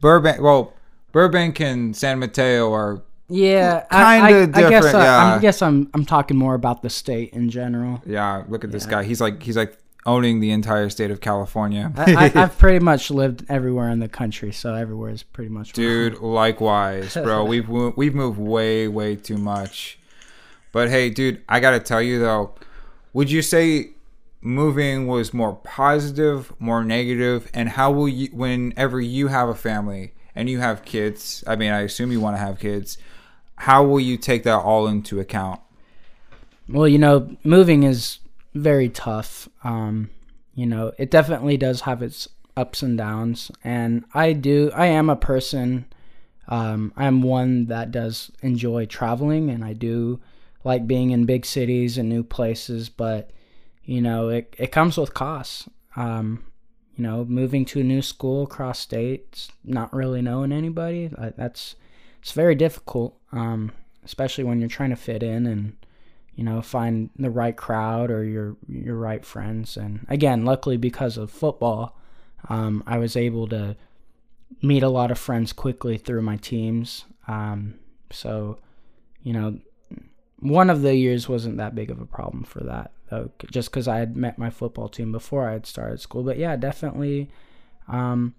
Burbank. 0.00 0.40
Well, 0.40 0.72
Burbank 1.10 1.60
and 1.60 1.96
San 1.96 2.20
Mateo 2.20 2.72
are 2.72 3.02
Yeah, 3.28 3.80
Kinda 3.90 4.04
I, 4.06 4.16
I, 4.18 4.42
I 4.42 4.46
guess 4.46 4.70
different, 4.84 4.94
uh, 4.94 4.98
yeah. 4.98 5.34
I 5.34 5.38
guess 5.40 5.62
I'm 5.62 5.90
I'm 5.94 6.04
talking 6.06 6.36
more 6.36 6.54
about 6.54 6.82
the 6.82 6.90
state 6.90 7.32
in 7.32 7.50
general. 7.50 8.00
yeah. 8.06 8.44
Look 8.48 8.62
at 8.62 8.70
this 8.70 8.86
guy. 8.86 9.02
He's 9.02 9.20
like 9.20 9.42
he's 9.42 9.56
like 9.56 9.76
owning 10.04 10.40
the 10.40 10.50
entire 10.50 10.88
state 10.90 11.10
of 11.10 11.20
California. 11.20 11.92
I, 11.96 12.30
I've 12.34 12.58
pretty 12.58 12.80
much 12.84 13.10
lived 13.10 13.44
everywhere 13.48 13.88
in 13.90 14.00
the 14.00 14.08
country, 14.08 14.52
so 14.52 14.74
everywhere 14.74 15.10
is 15.10 15.22
pretty 15.22 15.50
much. 15.50 15.72
Dude, 15.72 16.18
likewise, 16.18 17.14
bro. 17.14 17.44
we've 17.52 17.68
we've 17.68 18.14
moved 18.14 18.38
way 18.38 18.88
way 18.88 19.16
too 19.16 19.38
much. 19.38 19.98
But 20.72 20.88
hey, 20.88 21.10
dude, 21.10 21.42
I 21.48 21.60
gotta 21.60 21.80
tell 21.80 22.02
you 22.02 22.18
though, 22.18 22.54
would 23.12 23.30
you 23.30 23.42
say 23.42 23.90
moving 24.40 25.06
was 25.06 25.32
more 25.32 25.54
positive, 25.56 26.52
more 26.58 26.84
negative, 26.84 27.48
and 27.54 27.70
how 27.70 27.92
will 27.92 28.08
you, 28.08 28.28
whenever 28.32 29.00
you 29.00 29.28
have 29.28 29.48
a 29.48 29.54
family 29.54 30.12
and 30.34 30.50
you 30.50 30.58
have 30.60 30.84
kids? 30.84 31.44
I 31.46 31.56
mean, 31.56 31.72
I 31.72 31.82
assume 31.82 32.10
you 32.10 32.20
want 32.20 32.36
to 32.36 32.40
have 32.40 32.58
kids. 32.58 32.98
How 33.56 33.84
will 33.84 34.00
you 34.00 34.16
take 34.16 34.42
that 34.44 34.58
all 34.58 34.88
into 34.88 35.20
account? 35.20 35.60
Well, 36.68 36.88
you 36.88 36.98
know, 36.98 37.36
moving 37.44 37.82
is 37.82 38.18
very 38.54 38.88
tough. 38.88 39.48
Um, 39.64 40.10
you 40.54 40.66
know, 40.66 40.92
it 40.98 41.10
definitely 41.10 41.56
does 41.56 41.82
have 41.82 42.02
its 42.02 42.28
ups 42.56 42.82
and 42.82 42.98
downs, 42.98 43.50
and 43.64 44.04
I 44.14 44.32
do. 44.32 44.70
I 44.74 44.86
am 44.86 45.08
a 45.08 45.16
person. 45.16 45.86
Um, 46.48 46.92
I'm 46.96 47.22
one 47.22 47.66
that 47.66 47.90
does 47.90 48.30
enjoy 48.42 48.86
traveling, 48.86 49.48
and 49.50 49.64
I 49.64 49.72
do 49.72 50.20
like 50.64 50.86
being 50.86 51.10
in 51.10 51.24
big 51.24 51.46
cities 51.46 51.96
and 51.96 52.08
new 52.08 52.22
places. 52.22 52.88
But 52.88 53.30
you 53.84 54.00
know, 54.00 54.28
it 54.28 54.54
it 54.58 54.72
comes 54.72 54.96
with 54.98 55.14
costs. 55.14 55.68
Um, 55.96 56.44
you 56.96 57.04
know, 57.04 57.24
moving 57.24 57.64
to 57.66 57.80
a 57.80 57.84
new 57.84 58.02
school 58.02 58.44
across 58.44 58.78
states, 58.78 59.50
not 59.64 59.94
really 59.94 60.20
knowing 60.20 60.52
anybody, 60.52 61.10
that's 61.36 61.74
it's 62.20 62.32
very 62.32 62.54
difficult. 62.54 63.16
Um, 63.32 63.72
especially 64.04 64.44
when 64.44 64.60
you're 64.60 64.68
trying 64.68 64.90
to 64.90 64.96
fit 64.96 65.22
in 65.22 65.46
and 65.46 65.76
you 66.34 66.44
know 66.44 66.62
find 66.62 67.10
the 67.18 67.30
right 67.30 67.56
crowd 67.56 68.10
or 68.10 68.24
your 68.24 68.56
your 68.68 68.96
right 68.96 69.24
friends. 69.24 69.76
And 69.76 70.06
again 70.08 70.44
luckily 70.44 70.76
because 70.76 71.16
of 71.16 71.30
football 71.30 71.98
um, 72.48 72.82
i 72.86 72.98
was 72.98 73.16
able 73.16 73.46
to 73.48 73.76
meet 74.60 74.82
a 74.82 74.88
lot 74.88 75.10
of 75.10 75.18
friends 75.18 75.52
quickly 75.52 75.96
through 75.96 76.22
my 76.22 76.36
teams. 76.36 77.04
Um, 77.28 77.74
so 78.10 78.58
you 79.22 79.32
know 79.32 79.58
one 80.40 80.70
of 80.70 80.82
the 80.82 80.96
years 80.96 81.28
wasn't 81.28 81.56
that 81.58 81.74
big 81.74 81.90
of 81.90 82.00
a 82.00 82.06
problem 82.06 82.42
for 82.42 82.60
that 82.60 82.90
though 83.10 83.30
just 83.52 83.70
because 83.70 83.86
i 83.86 83.98
had 83.98 84.16
met 84.16 84.38
my 84.38 84.50
football 84.50 84.88
team 84.88 85.12
before 85.12 85.48
i 85.48 85.52
had 85.52 85.66
started 85.66 86.00
school. 86.00 86.22
But 86.22 86.38
yeah 86.38 86.56
definitely 86.56 87.30
um, 87.88 88.34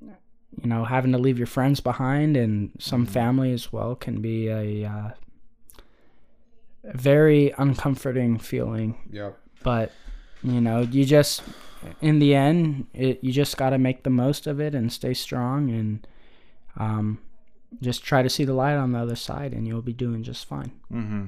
you 0.00 0.68
know 0.68 0.84
having 0.84 1.12
to 1.12 1.18
leave 1.18 1.38
your 1.38 1.46
friends 1.46 1.80
behind 1.80 2.36
and 2.36 2.70
some 2.78 3.04
mm-hmm. 3.04 3.12
family 3.12 3.52
as 3.52 3.72
well 3.72 3.94
can 3.94 4.20
be 4.20 4.48
a 4.48 4.88
uh, 4.88 5.10
very 6.84 7.52
uncomforting 7.58 8.38
feeling. 8.38 8.98
Yep. 9.10 9.38
But 9.62 9.92
you 10.42 10.60
know, 10.60 10.80
you 10.80 11.04
just 11.04 11.42
in 12.00 12.18
the 12.18 12.34
end, 12.34 12.86
it, 12.94 13.22
you 13.22 13.32
just 13.32 13.56
got 13.56 13.70
to 13.70 13.78
make 13.78 14.02
the 14.02 14.10
most 14.10 14.46
of 14.46 14.60
it 14.60 14.74
and 14.74 14.92
stay 14.92 15.14
strong 15.14 15.70
and 15.70 16.06
um, 16.76 17.18
just 17.80 18.02
try 18.02 18.22
to 18.22 18.30
see 18.30 18.44
the 18.44 18.54
light 18.54 18.76
on 18.76 18.92
the 18.92 18.98
other 18.98 19.16
side, 19.16 19.52
and 19.52 19.66
you'll 19.66 19.82
be 19.82 19.92
doing 19.92 20.22
just 20.22 20.46
fine. 20.46 20.72
Mm-hmm. 20.92 21.26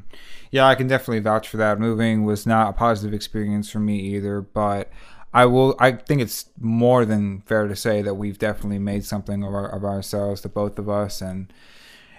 Yeah, 0.50 0.66
I 0.66 0.74
can 0.74 0.86
definitely 0.86 1.20
vouch 1.20 1.48
for 1.48 1.56
that. 1.58 1.78
Moving 1.78 2.24
was 2.24 2.46
not 2.46 2.70
a 2.70 2.72
positive 2.72 3.12
experience 3.12 3.70
for 3.70 3.80
me 3.80 3.98
either, 3.98 4.40
but 4.40 4.90
I 5.34 5.46
will. 5.46 5.76
I 5.78 5.92
think 5.92 6.22
it's 6.22 6.46
more 6.58 7.04
than 7.04 7.42
fair 7.42 7.68
to 7.68 7.76
say 7.76 8.02
that 8.02 8.14
we've 8.14 8.38
definitely 8.38 8.78
made 8.78 9.04
something 9.04 9.42
of, 9.42 9.54
our, 9.54 9.68
of 9.68 9.84
ourselves, 9.84 10.40
the 10.40 10.48
both 10.48 10.78
of 10.78 10.88
us, 10.88 11.20
and 11.20 11.52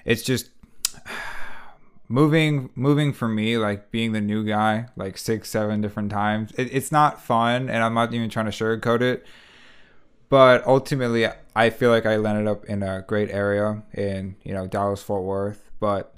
it's 0.06 0.24
just 0.24 0.50
moving 2.12 2.70
moving 2.76 3.14
for 3.14 3.28
me 3.28 3.58
like 3.58 3.90
being 3.90 4.12
the 4.12 4.20
new 4.20 4.44
guy 4.44 4.86
like 4.98 5.18
six 5.18 5.50
seven 5.50 5.80
different 5.80 6.12
times 6.12 6.52
it, 6.58 6.68
it's 6.74 6.92
not 6.92 7.22
fun 7.22 7.70
and 7.70 7.82
i'm 7.82 7.94
not 7.94 8.14
even 8.14 8.30
trying 8.30 8.46
to 8.46 8.52
sugarcoat 8.52 9.02
it. 9.02 9.26
But 10.30 10.66
ultimately 10.66 11.28
i 11.56 11.70
feel 11.70 11.90
like 11.90 12.06
i 12.06 12.18
landed 12.18 12.50
up 12.50 12.66
in 12.66 12.84
a 12.84 13.04
great 13.08 13.30
area 13.32 13.84
in 13.94 14.36
you 14.44 14.54
know 14.54 14.68
dallas 14.68 15.02
fort 15.02 15.24
worth 15.24 15.72
but 15.80 16.16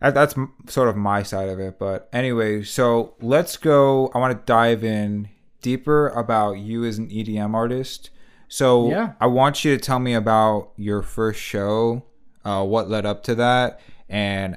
that, 0.00 0.14
that's 0.14 0.34
sort 0.66 0.88
of 0.88 0.96
my 0.96 1.22
side 1.22 1.50
of 1.50 1.60
it. 1.60 1.78
But 1.78 2.08
anyway 2.12 2.62
so 2.62 3.14
let's 3.20 3.56
go 3.56 4.10
i 4.14 4.18
want 4.18 4.38
to 4.38 4.44
dive 4.46 4.82
in 4.82 5.28
deeper 5.60 6.08
about 6.08 6.52
you 6.52 6.84
as 6.84 6.96
an 6.96 7.08
edm 7.10 7.54
artist. 7.54 8.10
So 8.48 8.90
yeah. 8.90 9.12
i 9.20 9.26
want 9.26 9.64
you 9.64 9.76
to 9.76 9.82
tell 9.82 9.98
me 9.98 10.14
about 10.14 10.70
your 10.76 11.02
first 11.02 11.40
show 11.40 12.04
uh, 12.42 12.64
what 12.64 12.88
led 12.88 13.04
up 13.04 13.22
to 13.24 13.34
that 13.34 13.80
and 14.08 14.56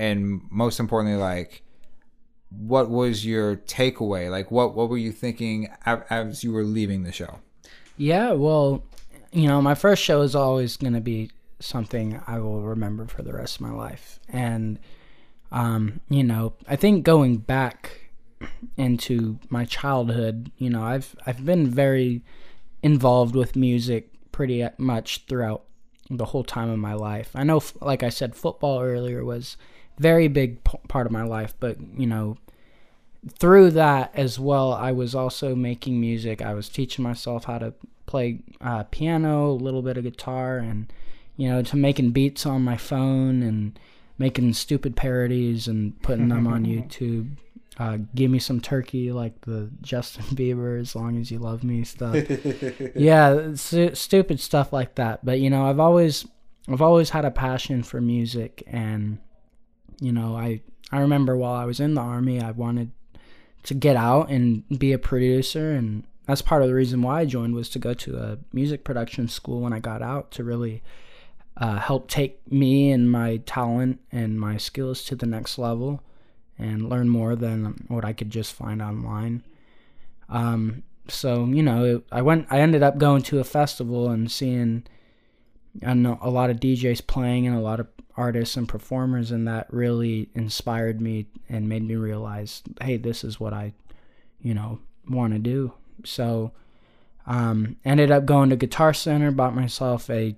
and 0.00 0.40
most 0.50 0.80
importantly 0.80 1.16
like 1.16 1.62
what 2.48 2.90
was 2.90 3.24
your 3.24 3.56
takeaway? 3.56 4.28
Like 4.30 4.50
what 4.50 4.74
what 4.74 4.88
were 4.88 4.98
you 4.98 5.12
thinking 5.12 5.68
as 5.86 6.42
you 6.42 6.52
were 6.52 6.64
leaving 6.64 7.04
the 7.04 7.12
show? 7.12 7.38
Yeah 7.96 8.32
well 8.32 8.82
you 9.30 9.46
know 9.46 9.60
my 9.62 9.74
first 9.74 10.02
show 10.02 10.22
is 10.22 10.34
always 10.34 10.76
going 10.76 10.94
to 10.94 11.00
be 11.00 11.30
something 11.62 12.20
i 12.26 12.38
will 12.38 12.62
remember 12.62 13.06
for 13.06 13.22
the 13.22 13.34
rest 13.34 13.56
of 13.56 13.60
my 13.60 13.70
life. 13.70 14.18
And 14.28 14.78
um 15.52 16.00
you 16.08 16.24
know 16.24 16.54
i 16.68 16.76
think 16.76 17.04
going 17.04 17.36
back 17.36 18.12
into 18.76 19.38
my 19.50 19.64
childhood 19.64 20.50
you 20.56 20.70
know 20.70 20.82
i've 20.82 21.14
i've 21.26 21.44
been 21.44 21.66
very 21.66 22.22
involved 22.82 23.34
with 23.34 23.56
music 23.56 24.08
pretty 24.32 24.66
much 24.78 25.24
throughout 25.28 25.64
the 26.08 26.26
whole 26.26 26.44
time 26.44 26.70
of 26.70 26.78
my 26.78 26.94
life. 26.94 27.30
I 27.34 27.44
know 27.44 27.60
like 27.80 28.02
i 28.02 28.08
said 28.08 28.34
football 28.34 28.80
earlier 28.80 29.24
was 29.24 29.56
very 30.00 30.28
big 30.28 30.64
p- 30.64 30.78
part 30.88 31.06
of 31.06 31.12
my 31.12 31.22
life. 31.22 31.54
But 31.60 31.76
you 31.96 32.06
know, 32.06 32.38
through 33.38 33.72
that 33.72 34.10
as 34.14 34.40
well, 34.40 34.72
I 34.72 34.92
was 34.92 35.14
also 35.14 35.54
making 35.54 36.00
music. 36.00 36.42
I 36.42 36.54
was 36.54 36.68
teaching 36.68 37.02
myself 37.02 37.44
how 37.44 37.58
to 37.58 37.74
play 38.06 38.40
uh, 38.60 38.84
piano, 38.90 39.50
a 39.50 39.52
little 39.52 39.82
bit 39.82 39.98
of 39.98 40.04
guitar, 40.04 40.58
and 40.58 40.90
you 41.36 41.48
know, 41.48 41.62
to 41.62 41.76
making 41.76 42.10
beats 42.10 42.46
on 42.46 42.62
my 42.62 42.76
phone 42.78 43.42
and 43.42 43.78
making 44.18 44.54
stupid 44.54 44.96
parodies 44.96 45.68
and 45.68 46.00
putting 46.02 46.28
them 46.28 46.46
on 46.46 46.64
YouTube. 46.66 47.30
Uh, 47.78 47.98
give 48.14 48.30
me 48.30 48.38
some 48.38 48.60
turkey 48.60 49.10
like 49.12 49.40
the 49.42 49.70
Justin 49.80 50.24
Bieber 50.36 50.80
as 50.80 50.96
long 50.96 51.18
as 51.18 51.30
you 51.30 51.38
love 51.38 51.62
me 51.62 51.84
stuff. 51.84 52.16
yeah, 52.94 53.54
stu- 53.54 53.94
stupid 53.94 54.40
stuff 54.40 54.72
like 54.72 54.94
that. 54.94 55.24
But 55.24 55.40
you 55.40 55.50
know, 55.50 55.68
I've 55.68 55.80
always 55.80 56.26
I've 56.68 56.82
always 56.82 57.10
had 57.10 57.26
a 57.26 57.30
passion 57.30 57.82
for 57.82 58.00
music 58.00 58.62
and 58.66 59.18
you 60.00 60.12
know, 60.12 60.36
I 60.36 60.60
I 60.92 61.00
remember 61.00 61.36
while 61.36 61.54
I 61.54 61.64
was 61.64 61.80
in 61.80 61.94
the 61.94 62.00
army, 62.00 62.40
I 62.40 62.50
wanted 62.50 62.90
to 63.64 63.74
get 63.74 63.96
out 63.96 64.30
and 64.30 64.66
be 64.78 64.92
a 64.92 64.98
producer 64.98 65.72
and 65.72 66.04
that's 66.26 66.42
part 66.42 66.62
of 66.62 66.68
the 66.68 66.74
reason 66.74 67.02
why 67.02 67.20
I 67.20 67.24
joined 67.24 67.54
was 67.54 67.68
to 67.70 67.80
go 67.80 67.92
to 67.92 68.16
a 68.16 68.38
music 68.52 68.84
production 68.84 69.26
school 69.26 69.60
when 69.60 69.72
I 69.72 69.80
got 69.80 70.00
out 70.00 70.30
to 70.32 70.44
really 70.44 70.80
uh, 71.56 71.78
help 71.78 72.08
take 72.08 72.40
me 72.50 72.92
and 72.92 73.10
my 73.10 73.38
talent 73.38 74.00
and 74.12 74.38
my 74.40 74.56
skills 74.56 75.04
to 75.06 75.16
the 75.16 75.26
next 75.26 75.58
level 75.58 76.02
and 76.56 76.88
learn 76.88 77.08
more 77.08 77.34
than 77.34 77.84
what 77.88 78.04
I 78.04 78.12
could 78.12 78.30
just 78.30 78.52
find 78.52 78.80
online. 78.80 79.42
Um, 80.28 80.84
so 81.08 81.46
you 81.46 81.62
know, 81.62 82.02
I 82.12 82.22
went. 82.22 82.46
I 82.50 82.60
ended 82.60 82.82
up 82.82 82.98
going 82.98 83.22
to 83.22 83.40
a 83.40 83.44
festival 83.44 84.08
and 84.10 84.30
seeing 84.30 84.84
and 85.82 86.06
a 86.06 86.28
lot 86.28 86.50
of 86.50 86.60
DJs 86.60 87.06
playing 87.06 87.46
and 87.46 87.56
a 87.56 87.60
lot 87.60 87.80
of 87.80 87.86
artists 88.16 88.56
and 88.56 88.68
performers 88.68 89.30
and 89.30 89.46
that 89.46 89.72
really 89.72 90.28
inspired 90.34 91.00
me 91.00 91.26
and 91.48 91.68
made 91.68 91.82
me 91.82 91.94
realize 91.94 92.62
hey 92.82 92.96
this 92.98 93.24
is 93.24 93.40
what 93.40 93.54
i 93.54 93.72
you 94.42 94.52
know 94.52 94.78
want 95.08 95.32
to 95.32 95.38
do. 95.38 95.72
So 96.04 96.52
um, 97.26 97.76
ended 97.84 98.10
up 98.10 98.24
going 98.24 98.50
to 98.50 98.56
guitar 98.56 98.94
center 98.94 99.30
bought 99.30 99.54
myself 99.54 100.08
a 100.10 100.36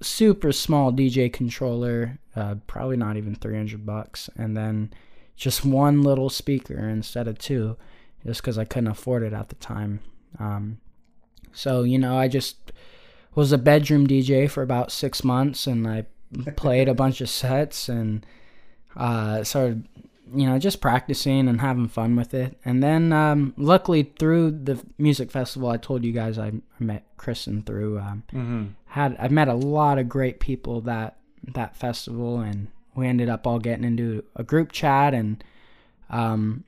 super 0.00 0.52
small 0.52 0.92
dj 0.92 1.32
controller 1.32 2.18
uh, 2.34 2.56
probably 2.66 2.96
not 2.96 3.16
even 3.16 3.34
300 3.34 3.84
bucks 3.84 4.30
and 4.36 4.56
then 4.56 4.92
just 5.36 5.64
one 5.64 6.02
little 6.02 6.30
speaker 6.30 6.88
instead 6.88 7.28
of 7.28 7.38
two 7.38 7.76
just 8.24 8.40
because 8.40 8.58
i 8.58 8.64
couldn't 8.64 8.90
afford 8.90 9.22
it 9.22 9.32
at 9.32 9.48
the 9.48 9.54
time. 9.56 10.00
Um, 10.38 10.78
so 11.52 11.82
you 11.82 11.98
know 11.98 12.16
i 12.16 12.28
just 12.28 12.72
was 13.34 13.52
a 13.52 13.58
bedroom 13.58 14.06
dj 14.06 14.48
for 14.48 14.62
about 14.62 14.92
six 14.92 15.24
months 15.24 15.66
and 15.66 15.86
i 15.86 16.04
played 16.56 16.88
a 16.88 16.94
bunch 16.94 17.20
of 17.20 17.28
sets 17.28 17.88
and 17.88 18.24
uh, 18.96 19.44
started, 19.44 19.86
you 20.34 20.46
know, 20.46 20.58
just 20.58 20.80
practicing 20.80 21.48
and 21.48 21.60
having 21.60 21.88
fun 21.88 22.16
with 22.16 22.34
it. 22.34 22.58
And 22.64 22.82
then, 22.82 23.12
um, 23.12 23.54
luckily, 23.56 24.12
through 24.18 24.52
the 24.52 24.82
music 24.98 25.30
festival, 25.30 25.68
I 25.68 25.76
told 25.76 26.04
you 26.04 26.12
guys 26.12 26.38
I, 26.38 26.52
met 26.78 27.04
Kristen 27.16 27.62
through. 27.62 27.98
Um, 27.98 28.24
mm-hmm. 28.32 28.64
Had 28.86 29.16
I 29.18 29.28
met 29.28 29.48
a 29.48 29.54
lot 29.54 29.98
of 29.98 30.08
great 30.08 30.40
people 30.40 30.80
that 30.82 31.16
that 31.54 31.76
festival, 31.76 32.40
and 32.40 32.68
we 32.94 33.06
ended 33.06 33.28
up 33.28 33.46
all 33.46 33.58
getting 33.58 33.84
into 33.84 34.24
a 34.36 34.42
group 34.42 34.72
chat. 34.72 35.14
And 35.14 35.42
um, 36.10 36.64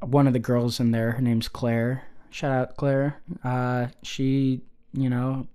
one 0.00 0.26
of 0.26 0.32
the 0.32 0.38
girls 0.38 0.80
in 0.80 0.90
there, 0.90 1.12
her 1.12 1.22
name's 1.22 1.48
Claire. 1.48 2.04
Shout 2.30 2.52
out 2.52 2.76
Claire. 2.76 3.20
Uh, 3.44 3.88
she, 4.02 4.60
you 4.92 5.08
know, 5.08 5.46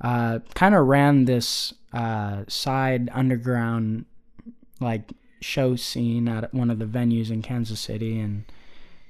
uh, 0.00 0.38
kind 0.54 0.74
of 0.74 0.86
ran 0.86 1.24
this 1.24 1.74
uh, 1.92 2.44
side 2.48 3.08
underground 3.12 4.04
like 4.80 5.12
show 5.40 5.76
scene 5.76 6.28
at 6.28 6.52
one 6.54 6.70
of 6.70 6.78
the 6.78 6.84
venues 6.86 7.30
in 7.30 7.42
Kansas 7.42 7.80
City, 7.80 8.18
and 8.18 8.44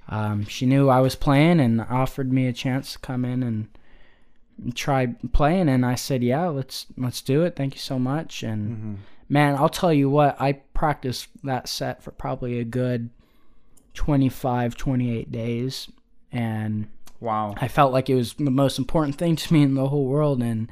um, 0.09 0.45
she 0.47 0.67
knew 0.67 0.89
I 0.89 1.01
was 1.01 1.15
playing 1.15 1.61
and 1.61 1.81
offered 1.81 2.33
me 2.33 2.47
a 2.47 2.53
chance 2.53 2.93
to 2.95 2.99
come 2.99 3.25
in 3.25 3.43
and 3.43 3.69
try 4.75 5.07
playing 5.33 5.71
and 5.71 5.87
I 5.87 5.95
said 5.95 6.23
yeah 6.23 6.49
let's 6.49 6.85
let's 6.99 7.23
do 7.23 7.43
it 7.45 7.57
thank 7.57 7.75
you 7.75 7.81
so 7.81 7.99
much 7.99 8.43
and 8.43 8.71
Mm-hmm. 8.71 8.95
man 9.31 9.55
I'll 9.55 9.71
tell 9.71 9.91
you 9.93 10.11
what 10.11 10.39
I 10.39 10.53
practiced 10.53 11.29
that 11.45 11.67
set 11.67 12.03
for 12.03 12.11
probably 12.11 12.59
a 12.59 12.65
good 12.65 13.09
25 13.95 14.77
28 14.77 15.33
days 15.33 15.89
and 16.31 16.89
Wow. 17.21 17.55
I 17.57 17.69
felt 17.69 17.93
like 17.93 18.09
it 18.09 18.15
was 18.15 18.35
the 18.35 18.51
most 18.51 18.79
important 18.79 19.17
thing 19.17 19.37
to 19.37 19.53
me 19.53 19.63
in 19.63 19.75
the 19.75 19.89
whole 19.89 20.07
world 20.07 20.43
and 20.43 20.71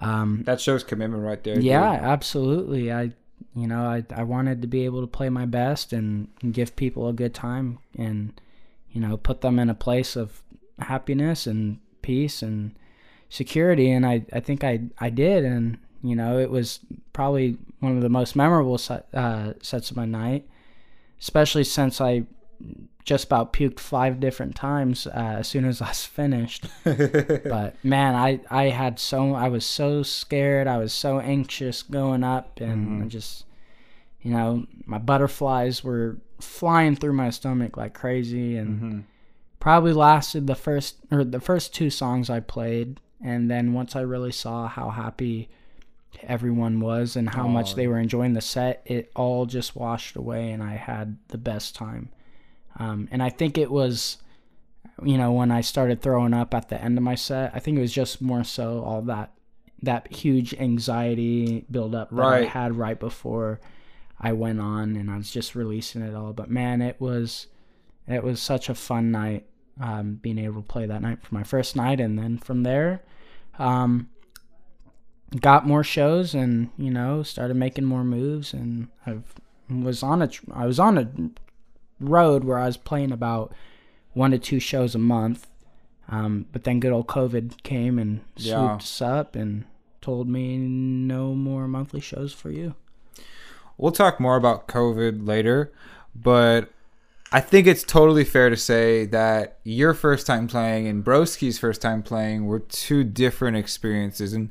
um, 0.00 0.42
That 0.44 0.60
shows 0.60 0.84
commitment 0.84 1.22
right 1.22 1.42
there. 1.42 1.54
dude. 1.56 1.64
yeah 1.64 1.90
absolutely 1.92 2.92
I 2.92 3.12
you 3.54 3.66
know 3.66 3.82
I, 3.84 4.04
I 4.14 4.22
wanted 4.24 4.62
to 4.62 4.68
be 4.68 4.84
able 4.84 5.00
to 5.00 5.06
play 5.06 5.28
my 5.28 5.46
best 5.46 5.92
and, 5.92 6.28
and 6.42 6.52
give 6.52 6.76
people 6.76 7.08
a 7.08 7.12
good 7.12 7.34
time 7.34 7.78
and 7.96 8.32
you 8.90 9.00
know 9.00 9.16
put 9.16 9.40
them 9.40 9.58
in 9.58 9.70
a 9.70 9.74
place 9.74 10.16
of 10.16 10.42
happiness 10.78 11.46
and 11.46 11.78
peace 12.02 12.42
and 12.42 12.74
security 13.28 13.90
and 13.90 14.06
I, 14.06 14.24
I 14.32 14.40
think 14.40 14.64
I, 14.64 14.80
I 14.98 15.10
did 15.10 15.44
and 15.44 15.78
you 16.02 16.14
know 16.16 16.38
it 16.38 16.50
was 16.50 16.80
probably 17.12 17.58
one 17.80 17.96
of 17.96 18.02
the 18.02 18.08
most 18.08 18.34
memorable 18.36 18.80
uh, 19.12 19.52
sets 19.62 19.90
of 19.90 19.96
my 19.96 20.06
night 20.06 20.48
especially 21.20 21.64
since 21.64 22.00
I 22.00 22.24
just 23.08 23.24
about 23.24 23.52
puked 23.54 23.80
five 23.80 24.20
different 24.20 24.54
times 24.54 25.06
uh, 25.06 25.36
as 25.40 25.48
soon 25.48 25.64
as 25.64 25.80
I 25.80 25.88
was 25.88 26.04
finished. 26.04 26.66
But 26.84 27.74
man 27.82 28.14
I, 28.14 28.40
I 28.50 28.64
had 28.64 28.98
so 28.98 29.34
I 29.34 29.48
was 29.48 29.64
so 29.64 30.02
scared. 30.02 30.66
I 30.66 30.76
was 30.78 30.92
so 30.92 31.18
anxious 31.20 31.82
going 31.82 32.22
up 32.22 32.60
and 32.60 33.02
I 33.02 33.06
just 33.06 33.44
you 34.20 34.30
know 34.32 34.66
my 34.84 34.98
butterflies 34.98 35.82
were 35.82 36.18
flying 36.40 36.94
through 36.96 37.14
my 37.14 37.30
stomach 37.30 37.76
like 37.76 37.94
crazy 37.94 38.56
and 38.56 38.80
Mhm. 38.80 39.02
probably 39.58 39.92
lasted 39.94 40.46
the 40.46 40.54
first 40.54 40.96
or 41.10 41.24
the 41.24 41.40
first 41.40 41.74
two 41.74 41.90
songs 41.90 42.28
I 42.30 42.40
played. 42.40 43.00
And 43.24 43.50
then 43.50 43.72
once 43.72 43.96
I 43.96 44.02
really 44.02 44.32
saw 44.32 44.68
how 44.68 44.90
happy 44.90 45.48
everyone 46.22 46.80
was 46.80 47.16
and 47.16 47.28
how 47.30 47.46
much 47.48 47.72
Oh. 47.72 47.76
they 47.76 47.86
were 47.88 47.98
enjoying 47.98 48.34
the 48.34 48.40
set 48.40 48.82
it 48.86 49.10
all 49.16 49.46
just 49.46 49.74
washed 49.76 50.14
away 50.16 50.50
and 50.52 50.62
I 50.62 50.74
had 50.76 51.16
the 51.28 51.38
best 51.38 51.74
time 51.74 52.08
um, 52.78 53.08
and 53.10 53.22
I 53.22 53.30
think 53.30 53.58
it 53.58 53.70
was 53.70 54.18
you 55.02 55.18
know 55.18 55.32
when 55.32 55.50
I 55.50 55.60
started 55.60 56.02
throwing 56.02 56.34
up 56.34 56.54
at 56.54 56.68
the 56.68 56.82
end 56.82 56.98
of 56.98 57.04
my 57.04 57.14
set 57.14 57.52
I 57.54 57.58
think 57.58 57.78
it 57.78 57.80
was 57.80 57.92
just 57.92 58.20
more 58.20 58.44
so 58.44 58.82
all 58.82 59.02
that 59.02 59.32
that 59.82 60.12
huge 60.12 60.54
anxiety 60.54 61.64
build 61.70 61.94
up 61.94 62.10
that 62.10 62.24
I 62.24 62.44
had 62.44 62.76
right 62.76 62.98
before 62.98 63.60
I 64.20 64.32
went 64.32 64.60
on 64.60 64.96
and 64.96 65.10
I 65.10 65.16
was 65.16 65.30
just 65.30 65.54
releasing 65.54 66.02
it 66.02 66.14
all. 66.14 66.32
But 66.32 66.50
man 66.50 66.82
it 66.82 67.00
was 67.00 67.46
it 68.06 68.24
was 68.24 68.40
such 68.40 68.68
a 68.68 68.74
fun 68.74 69.12
night 69.12 69.46
um, 69.80 70.14
being 70.14 70.38
able 70.38 70.62
to 70.62 70.66
play 70.66 70.86
that 70.86 71.02
night 71.02 71.22
for 71.22 71.34
my 71.34 71.44
first 71.44 71.76
night. 71.76 72.00
And 72.00 72.18
then 72.18 72.38
from 72.38 72.64
there 72.64 73.02
um, 73.58 74.08
got 75.40 75.66
more 75.66 75.84
shows 75.84 76.34
and 76.34 76.70
you 76.78 76.90
know 76.90 77.22
started 77.22 77.56
making 77.56 77.84
more 77.84 78.04
moves 78.04 78.52
and 78.52 78.88
I 79.06 79.18
was 79.70 80.02
on 80.02 80.22
a 80.22 80.30
I 80.52 80.66
was 80.66 80.80
on 80.80 80.98
a 80.98 81.08
road 82.00 82.44
where 82.44 82.58
I 82.58 82.66
was 82.66 82.76
playing 82.76 83.12
about 83.12 83.52
one 84.12 84.30
to 84.32 84.38
two 84.38 84.60
shows 84.60 84.94
a 84.94 84.98
month 84.98 85.46
um, 86.10 86.46
but 86.52 86.64
then 86.64 86.80
good 86.80 86.92
old 86.92 87.06
COVID 87.06 87.62
came 87.62 87.98
and 87.98 88.20
swooped 88.36 88.46
Yeah. 88.46 88.74
us 88.76 89.02
up 89.02 89.36
and 89.36 89.64
told 90.00 90.26
me 90.26 90.56
no 90.56 91.34
more 91.34 91.68
monthly 91.68 92.00
shows 92.00 92.32
for 92.32 92.50
you. 92.50 92.74
We'll 93.76 93.92
talk 93.92 94.18
more 94.18 94.36
about 94.36 94.68
COVID 94.68 95.26
later, 95.26 95.70
but 96.14 96.70
I 97.30 97.40
think 97.40 97.66
it's 97.66 97.82
totally 97.84 98.24
fair 98.24 98.48
to 98.48 98.56
say 98.56 99.04
that 99.06 99.58
your 99.64 99.92
first 99.92 100.26
time 100.26 100.46
playing 100.48 100.88
and 100.88 101.04
Broski's 101.04 101.58
first 101.58 101.82
time 101.82 102.02
playing 102.02 102.46
were 102.46 102.60
two 102.60 103.04
different 103.04 103.58
experiences. 103.58 104.32
And 104.32 104.48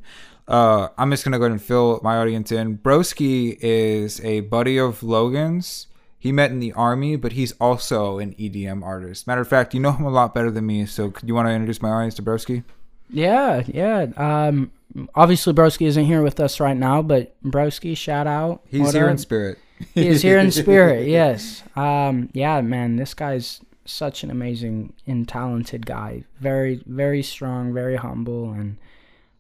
uh, 0.48 0.90
I'm 0.96 1.10
just 1.10 1.24
gonna 1.24 1.40
go 1.40 1.46
ahead 1.46 1.54
and 1.54 1.62
fill 1.62 2.00
my 2.04 2.18
audience 2.18 2.52
in. 2.52 2.78
Broski 2.78 3.58
is 3.60 4.22
a 4.24 4.42
buddy 4.42 4.78
of 4.78 5.02
Logan's. 5.02 5.88
He 6.28 6.34
met 6.34 6.52
in 6.52 6.60
the 6.60 6.74
army, 6.74 7.16
but 7.16 7.32
he's 7.32 7.54
also 7.54 8.20
an 8.20 8.36
EDM 8.36 8.84
artist. 8.84 9.28
Matter 9.28 9.40
of 9.40 9.48
fact, 9.48 9.74
you 9.74 9.80
know 9.80 9.94
him 9.94 10.06
a 10.06 10.10
lot 10.10 10.36
better 10.36 10.52
than 10.52 10.66
me. 10.66 10.86
So, 10.86 11.10
could 11.10 11.26
you 11.26 11.34
want 11.34 11.48
to 11.48 11.54
introduce 11.54 11.82
my 11.82 11.90
audience 11.90 12.16
to 12.16 12.22
Broski? 12.22 12.66
Yeah, 13.10 13.64
yeah. 13.66 14.08
Um, 14.18 14.72
obviously 15.16 15.54
Broski 15.54 15.88
isn't 15.88 16.04
here 16.04 16.22
with 16.22 16.42
us 16.42 16.60
right 16.60 16.76
now, 16.76 17.02
but 17.02 17.42
Broski, 17.44 17.96
shout 17.96 18.28
out. 18.28 18.62
He's 18.68 18.92
here 18.92 19.06
up? 19.06 19.12
in 19.12 19.18
spirit. 19.18 19.58
he 19.94 20.06
is 20.06 20.22
here 20.22 20.38
in 20.38 20.52
spirit 20.52 21.08
yes 21.22 21.62
um 21.76 22.30
yeah 22.34 22.60
man 22.60 22.96
this 22.96 23.14
guy's 23.14 23.62
such 23.86 24.24
an 24.24 24.32
amazing 24.32 24.92
and 25.06 25.30
talented 25.30 25.86
guy 25.86 26.24
very 26.42 26.82
very 26.88 27.22
strong 27.22 27.72
very 27.72 27.96
humble 27.96 28.52
and 28.52 28.78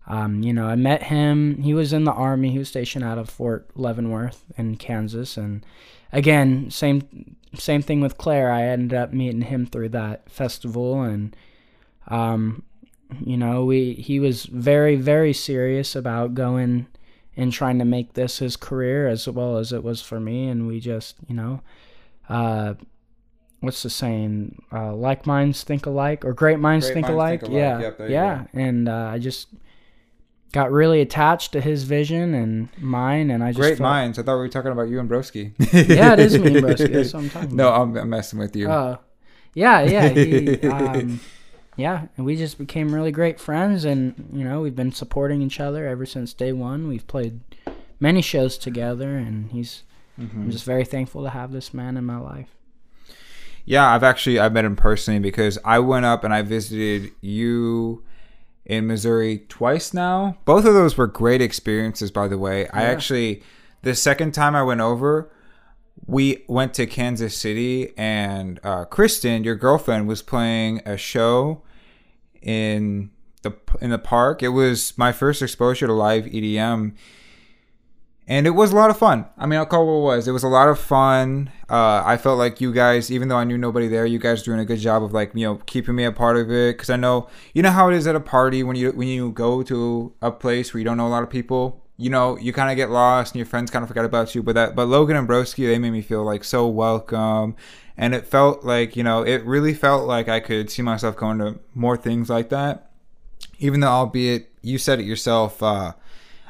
um 0.06 0.43
you 0.43 0.54
know 0.54 0.67
i 0.67 0.76
met 0.76 1.02
him 1.02 1.60
he 1.63 1.73
was 1.73 1.91
in 1.91 2.04
the 2.04 2.12
army 2.12 2.52
he 2.52 2.60
was 2.60 2.69
stationed 2.69 3.04
out 3.04 3.17
of 3.17 3.28
fort 3.28 3.67
leavenworth 3.76 4.45
in 4.60 4.78
kansas 4.78 5.38
and 5.38 5.65
again 6.12 6.70
same 6.72 7.36
same 7.56 7.82
thing 7.82 8.02
with 8.02 8.17
claire. 8.17 8.52
I 8.52 8.63
ended 8.63 8.98
up 8.98 9.13
meeting 9.13 9.41
him 9.41 9.65
through 9.65 9.89
that 9.89 10.30
festival 10.30 11.02
and 11.02 11.36
um 12.10 12.63
you 13.22 13.38
know 13.38 13.63
we 13.65 13.93
he 13.93 14.20
was 14.20 14.46
very 14.46 14.96
very 14.96 15.34
serious 15.34 15.96
about 15.96 16.34
going 16.34 16.88
and 17.36 17.54
trying 17.54 17.80
to 17.80 17.86
make 17.86 18.13
this 18.13 18.39
his 18.39 18.56
career 18.58 19.08
as 19.08 19.28
well 19.28 19.58
as 19.58 19.72
it 19.72 19.84
was 19.84 20.02
for 20.02 20.20
me. 20.20 20.48
And 20.50 20.67
we 20.67 20.80
just 20.80 21.15
you 21.28 21.36
know 21.36 21.62
uh 22.30 22.74
what's 23.62 23.82
the 23.84 23.89
saying? 23.89 24.62
Uh 24.72 24.93
like 24.93 25.26
minds 25.26 25.63
think 25.63 25.86
alike 25.86 26.26
or 26.26 26.34
great 26.34 26.60
minds, 26.60 26.86
Great 26.88 26.93
think, 26.96 27.06
minds 27.08 27.15
alike. 27.15 27.39
think 27.41 27.52
alike. 27.52 27.62
yeah. 27.62 27.80
Yep, 27.80 28.10
yeah. 28.10 28.43
and 28.54 28.88
uh, 28.89 29.10
i 29.13 29.17
just 29.20 29.48
got 30.60 30.72
really 30.72 31.02
attached 31.02 31.52
to 31.54 31.62
his 31.62 31.84
vision 31.84 32.34
and 32.34 32.70
mine 32.80 33.30
and 33.32 33.43
i 33.43 33.50
just 33.50 33.60
Great 33.60 33.78
felt- 33.78 33.89
minds. 33.93 34.17
I 34.20 34.24
thought 34.24 34.36
we 34.36 34.46
were 34.48 34.50
talking 34.58 34.72
about 34.72 34.89
you 34.89 35.00
and 35.00 35.10
Broski. 35.10 35.54
yeah 35.98 36.13
it 36.13 36.20
is 36.20 36.38
me 36.39 36.48
and 36.58 36.65
Broski. 36.65 36.91
that's 36.91 37.13
what 37.13 37.24
i'm 37.24 37.30
talking 37.30 37.56
No, 37.56 37.67
about 37.74 38.02
I'm 38.02 38.10
messing 38.10 38.39
with 38.39 38.56
you. 38.56 38.70
uh, 38.70 38.98
yeah 39.54 39.82
yeah 39.82 40.08
he, 40.10 40.60
um, 40.78 41.20
yeah 41.76 42.08
and 42.17 42.26
we 42.26 42.36
just 42.36 42.58
became 42.58 42.93
really 42.93 43.12
great 43.12 43.39
friends 43.39 43.86
and 43.86 44.30
you 44.34 44.43
know 44.43 44.62
we've 44.62 44.76
been 44.76 44.91
supporting 44.91 45.41
each 45.41 45.60
other 45.60 45.88
ever 45.88 46.06
since 46.06 46.34
day 46.34 46.52
one 46.54 46.88
we've 46.88 47.06
played 47.08 47.39
many 48.00 48.22
shows 48.22 48.58
together 48.58 49.15
and 49.17 49.52
he's 49.52 49.84
Mm-hmm. 50.20 50.41
i'm 50.41 50.52
just 50.52 50.65
very 50.65 50.84
thankful 50.84 51.22
to 51.24 51.30
have 51.30 51.52
this 51.52 51.76
man 51.76 51.96
in 51.96 52.04
my 52.04 52.17
life 52.17 52.50
Yeah, 53.65 53.86
I've 53.93 54.02
actually 54.12 54.39
I've 54.39 54.54
met 54.54 54.65
him 54.65 54.76
personally 54.76 55.20
because 55.20 55.60
I 55.63 55.78
went 55.78 56.06
up 56.06 56.24
and 56.24 56.34
I 56.34 56.41
visited 56.41 57.12
you 57.22 58.02
in 58.67 58.86
Missouri 58.86 59.45
twice 59.47 59.93
now. 59.93 60.38
Both 60.45 60.65
of 60.65 60.73
those 60.73 60.97
were 60.97 61.08
great 61.08 61.41
experiences, 61.41 62.12
by 62.12 62.27
the 62.27 62.38
way. 62.38 62.67
I 62.67 62.84
actually 62.84 63.41
the 63.82 63.95
second 63.95 64.34
time 64.34 64.56
I 64.56 64.63
went 64.63 64.82
over, 64.82 65.32
we 66.06 66.43
went 66.47 66.73
to 66.75 66.86
Kansas 66.86 67.36
City 67.36 67.93
and 67.97 68.60
uh, 68.63 68.86
Kristen, 68.86 69.43
your 69.43 69.56
girlfriend, 69.56 70.08
was 70.08 70.21
playing 70.21 70.82
a 70.86 70.97
show 70.97 71.63
in 72.41 73.10
the 73.41 73.53
in 73.82 73.89
the 73.89 73.97
park. 73.97 74.43
It 74.43 74.49
was 74.49 74.97
my 74.97 75.13
first 75.13 75.41
exposure 75.41 75.88
to 75.88 75.93
live 75.93 76.25
EDM 76.25 76.93
and 78.30 78.46
it 78.46 78.52
was 78.52 78.74
a 78.74 78.76
lot 78.76 78.90
of 78.90 78.98
fun. 78.98 79.26
I 79.38 79.46
mean, 79.46 79.58
I'll 79.58 79.66
call 79.66 79.86
what 79.86 79.94
it 79.94 80.16
was. 80.18 80.28
It 80.28 80.34
was 80.34 80.44
a 80.44 80.50
lot 80.50 80.68
of 80.68 80.78
fun. 80.78 81.50
Uh, 81.70 82.04
I 82.06 82.18
felt 82.18 82.38
like 82.38 82.60
you 82.60 82.74
guys, 82.74 83.10
even 83.10 83.30
though 83.30 83.38
I 83.38 83.46
knew 83.46 83.58
nobody 83.58 83.88
there, 83.88 84.06
you 84.06 84.20
guys 84.20 84.44
doing 84.44 84.60
a 84.60 84.66
good 84.66 84.80
job 84.80 85.02
of 85.02 85.13
like 85.13 85.32
you 85.34 85.46
know 85.46 85.56
keeping 85.66 85.96
me 85.96 86.04
a 86.04 86.12
part 86.12 86.36
of 86.36 86.52
it. 86.52 86.76
Because 86.76 86.90
I 86.90 86.98
know 86.98 87.30
you 87.54 87.63
know 87.63 87.72
how 87.72 87.90
it 87.90 87.96
is 87.96 88.06
at 88.06 88.16
a 88.16 88.20
party 88.20 88.63
when 88.63 88.76
you 88.76 88.92
when 88.92 89.08
you 89.08 89.32
go 89.32 89.63
to 89.63 90.13
a 90.22 90.32
place 90.32 90.74
where 90.74 90.80
you 90.80 90.86
don't 90.86 90.98
know 90.98 91.08
a 91.08 91.10
lot 91.10 91.24
of 91.24 91.30
people. 91.30 91.84
You 92.00 92.10
know, 92.10 92.38
you 92.38 92.54
kind 92.54 92.70
of 92.70 92.76
get 92.76 92.92
lost 92.92 93.34
and 93.34 93.40
your 93.40 93.48
friends 93.48 93.72
kind 93.72 93.82
of 93.82 93.88
forget 93.88 94.06
about 94.06 94.36
you. 94.36 94.44
But 94.44 94.54
that, 94.54 94.76
but 94.76 94.88
Logan 94.88 95.16
and 95.16 95.28
Broski, 95.28 95.66
they 95.66 95.80
made 95.80 95.90
me 95.90 96.04
feel 96.04 96.24
like 96.24 96.44
so 96.44 96.68
welcome, 96.68 97.56
and 97.96 98.13
it 98.13 98.28
felt 98.28 98.66
like 98.66 98.98
you 98.98 99.04
know, 99.04 99.24
it 99.24 99.44
really 99.46 99.74
felt 99.74 100.06
like 100.06 100.28
I 100.28 100.42
could 100.42 100.70
see 100.70 100.82
myself 100.82 101.16
going 101.16 101.40
to 101.40 101.60
more 101.74 101.96
things 101.96 102.30
like 102.30 102.50
that. 102.50 102.92
Even 103.60 103.80
though, 103.80 103.88
albeit 103.88 104.52
you 104.62 104.78
said 104.78 105.00
it 105.00 105.06
yourself. 105.06 105.63
uh 105.63 105.94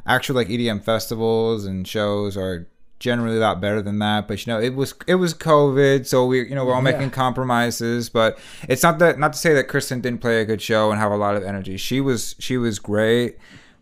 actual 0.08 0.36
like 0.36 0.48
EDM 0.48 0.84
festivals 0.84 1.66
and 1.66 1.88
shows 1.88 2.36
are 2.38 2.68
generally 3.00 3.38
a 3.38 3.40
lot 3.40 3.62
better 3.62 3.82
than 3.82 4.00
that. 4.00 4.28
But 4.28 4.46
you 4.46 4.54
know, 4.54 4.60
it 4.60 4.74
was 4.74 4.94
it 5.06 5.16
was 5.16 5.34
COVID, 5.34 6.06
so 6.08 6.26
we 6.26 6.48
you 6.50 6.56
know 6.56 6.66
we're 6.66 6.74
all 6.74 6.80
Yeah. 6.84 6.92
making 6.92 7.12
compromises. 7.12 8.10
But 8.10 8.40
it's 8.68 8.84
not 8.84 9.00
that 9.00 9.20
not 9.20 9.34
to 9.34 9.40
say 9.40 9.54
that 9.54 9.66
Kristen 9.68 10.02
didn't 10.02 10.22
play 10.22 10.42
a 10.42 10.46
good 10.46 10.62
show 10.62 10.92
and 10.92 11.00
have 11.00 11.12
a 11.12 11.18
lot 11.18 11.36
of 11.36 11.44
energy. 11.44 11.78
She 11.78 12.02
was 12.02 12.36
she 12.40 12.58
was 12.58 12.80
great. 12.80 13.38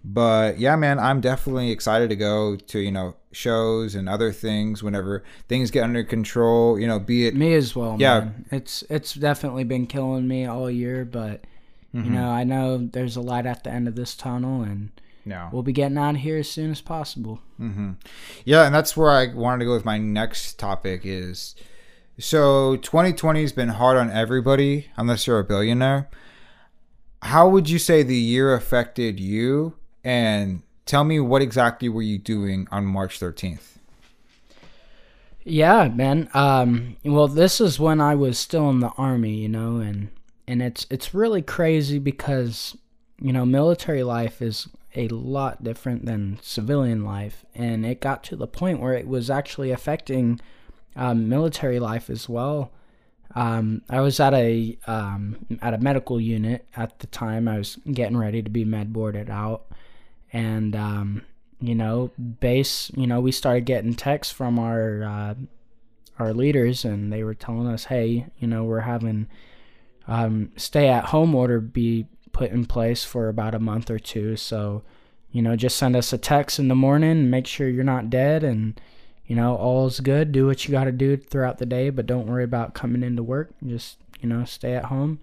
But 0.07 0.59
yeah, 0.59 0.75
man, 0.75 0.99
I'm 0.99 1.19
definitely 1.19 1.71
excited 1.71 2.09
to 2.09 2.15
go 2.15 2.55
to 2.57 2.79
you 2.79 2.91
know 2.91 3.15
shows 3.31 3.95
and 3.95 4.07
other 4.07 4.31
things 4.31 4.83
whenever 4.83 5.23
things 5.49 5.71
get 5.71 5.83
under 5.83 6.03
control. 6.03 6.77
You 6.79 6.87
know, 6.87 6.99
be 6.99 7.25
it 7.27 7.35
me 7.35 7.53
as 7.55 7.75
well 7.75 7.97
Yeah. 7.99 8.19
man. 8.19 8.45
it's 8.51 8.83
it's 8.89 9.13
definitely 9.13 9.63
been 9.63 9.87
killing 9.87 10.27
me 10.27 10.45
all 10.45 10.69
year 10.69 11.05
but 11.05 11.41
Mm-hmm. 11.93 12.13
you 12.13 12.19
know 12.19 12.29
i 12.29 12.43
know 12.43 12.77
there's 12.77 13.15
a 13.15 13.21
light 13.21 13.45
at 13.45 13.63
the 13.63 13.69
end 13.71 13.87
of 13.87 13.95
this 13.95 14.15
tunnel 14.15 14.61
and 14.63 14.91
no. 15.25 15.49
we'll 15.51 15.63
be 15.63 15.73
getting 15.73 15.97
out 15.97 16.15
of 16.15 16.21
here 16.21 16.37
as 16.37 16.49
soon 16.49 16.71
as 16.71 16.81
possible 16.81 17.39
Yeah, 18.43 18.65
and 18.65 18.75
that's 18.75 18.95
where 18.97 19.09
I 19.09 19.33
wanted 19.33 19.59
to 19.59 19.65
go 19.65 19.73
with 19.73 19.85
my 19.85 19.97
next 19.97 20.59
topic 20.59 21.01
is 21.03 21.55
So 22.19 22.77
2020 22.77 23.41
has 23.41 23.51
been 23.51 23.69
hard 23.69 23.97
on 23.97 24.11
everybody, 24.11 24.87
unless 24.97 25.27
you're 25.27 25.39
a 25.39 25.43
billionaire. 25.43 26.09
How 27.21 27.49
would 27.49 27.69
you 27.69 27.79
say 27.79 28.03
the 28.03 28.15
year 28.15 28.53
affected 28.53 29.19
you? 29.19 29.75
And 30.03 30.61
tell 30.85 31.03
me 31.03 31.19
what 31.19 31.41
exactly 31.41 31.89
were 31.89 32.03
you 32.03 32.17
doing 32.17 32.67
on 32.71 32.85
March 32.85 33.19
13th? 33.19 33.77
Yeah, 35.43 35.87
man. 35.89 36.29
Um, 36.33 36.97
well, 37.03 37.27
this 37.27 37.61
is 37.61 37.79
when 37.79 38.01
I 38.01 38.15
was 38.15 38.37
still 38.37 38.69
in 38.69 38.79
the 38.79 38.91
army, 38.97 39.35
you 39.35 39.49
know, 39.49 39.77
and 39.77 40.09
and 40.47 40.61
it's 40.61 40.87
it's 40.89 41.13
really 41.13 41.41
crazy 41.41 41.99
because 41.99 42.75
you 43.19 43.31
know 43.31 43.45
military 43.45 44.03
life 44.03 44.41
is 44.41 44.67
a 44.97 45.07
lot 45.09 45.63
different 45.63 46.05
than 46.05 46.39
civilian 46.41 47.03
life, 47.03 47.45
and 47.53 47.85
it 47.85 48.01
got 48.01 48.23
to 48.25 48.35
the 48.35 48.47
point 48.47 48.79
where 48.79 48.93
it 48.93 49.07
was 49.07 49.29
actually 49.29 49.71
affecting 49.71 50.39
um, 50.95 51.27
military 51.27 51.79
life 51.79 52.09
as 52.09 52.29
well. 52.29 52.71
Um, 53.35 53.81
I 53.89 53.99
was 53.99 54.19
at 54.19 54.33
a 54.33 54.77
um, 54.87 55.45
at 55.61 55.73
a 55.73 55.77
medical 55.77 56.19
unit 56.19 56.65
at 56.75 56.99
the 56.99 57.07
time. 57.07 57.47
I 57.47 57.57
was 57.57 57.77
getting 57.91 58.17
ready 58.17 58.41
to 58.41 58.49
be 58.49 58.63
med 58.63 58.93
boarded 58.93 59.29
out, 59.29 59.65
and 60.31 60.75
um, 60.75 61.23
you 61.59 61.75
know, 61.75 62.11
base. 62.39 62.91
You 62.95 63.07
know, 63.07 63.19
we 63.19 63.31
started 63.31 63.65
getting 63.65 63.93
texts 63.93 64.33
from 64.33 64.57
our 64.57 65.03
uh, 65.03 65.33
our 66.19 66.33
leaders, 66.33 66.85
and 66.85 67.11
they 67.11 67.23
were 67.23 67.33
telling 67.33 67.67
us, 67.67 67.85
"Hey, 67.85 68.27
you 68.39 68.47
know, 68.47 68.63
we're 68.63 68.81
having 68.81 69.27
um, 70.07 70.51
stay 70.55 70.87
at 70.87 71.05
home 71.05 71.35
order 71.35 71.59
be 71.59 72.07
put 72.35 72.51
in 72.51 72.65
place 72.65 73.05
for 73.05 73.29
about 73.29 73.55
a 73.55 73.59
month 73.59 73.89
or 73.89 73.97
two. 73.97 74.35
So, 74.35 74.83
you 75.31 75.41
know, 75.41 75.55
just 75.55 75.77
send 75.77 75.95
us 75.95 76.11
a 76.11 76.17
text 76.17 76.59
in 76.59 76.67
the 76.67 76.75
morning, 76.75 77.29
make 77.29 77.47
sure 77.47 77.69
you're 77.69 77.85
not 77.85 78.09
dead, 78.09 78.43
and 78.43 78.79
you 79.25 79.37
know, 79.37 79.55
all's 79.55 80.01
good. 80.01 80.33
Do 80.33 80.45
what 80.45 80.65
you 80.65 80.71
got 80.73 80.83
to 80.83 80.91
do 80.91 81.15
throughout 81.15 81.59
the 81.59 81.65
day, 81.65 81.89
but 81.89 82.05
don't 82.05 82.27
worry 82.27 82.43
about 82.43 82.73
coming 82.73 83.03
into 83.03 83.23
work. 83.23 83.51
Just, 83.65 83.97
you 84.19 84.27
know, 84.27 84.43
stay 84.43 84.73
at 84.73 84.85
home. 84.85 85.19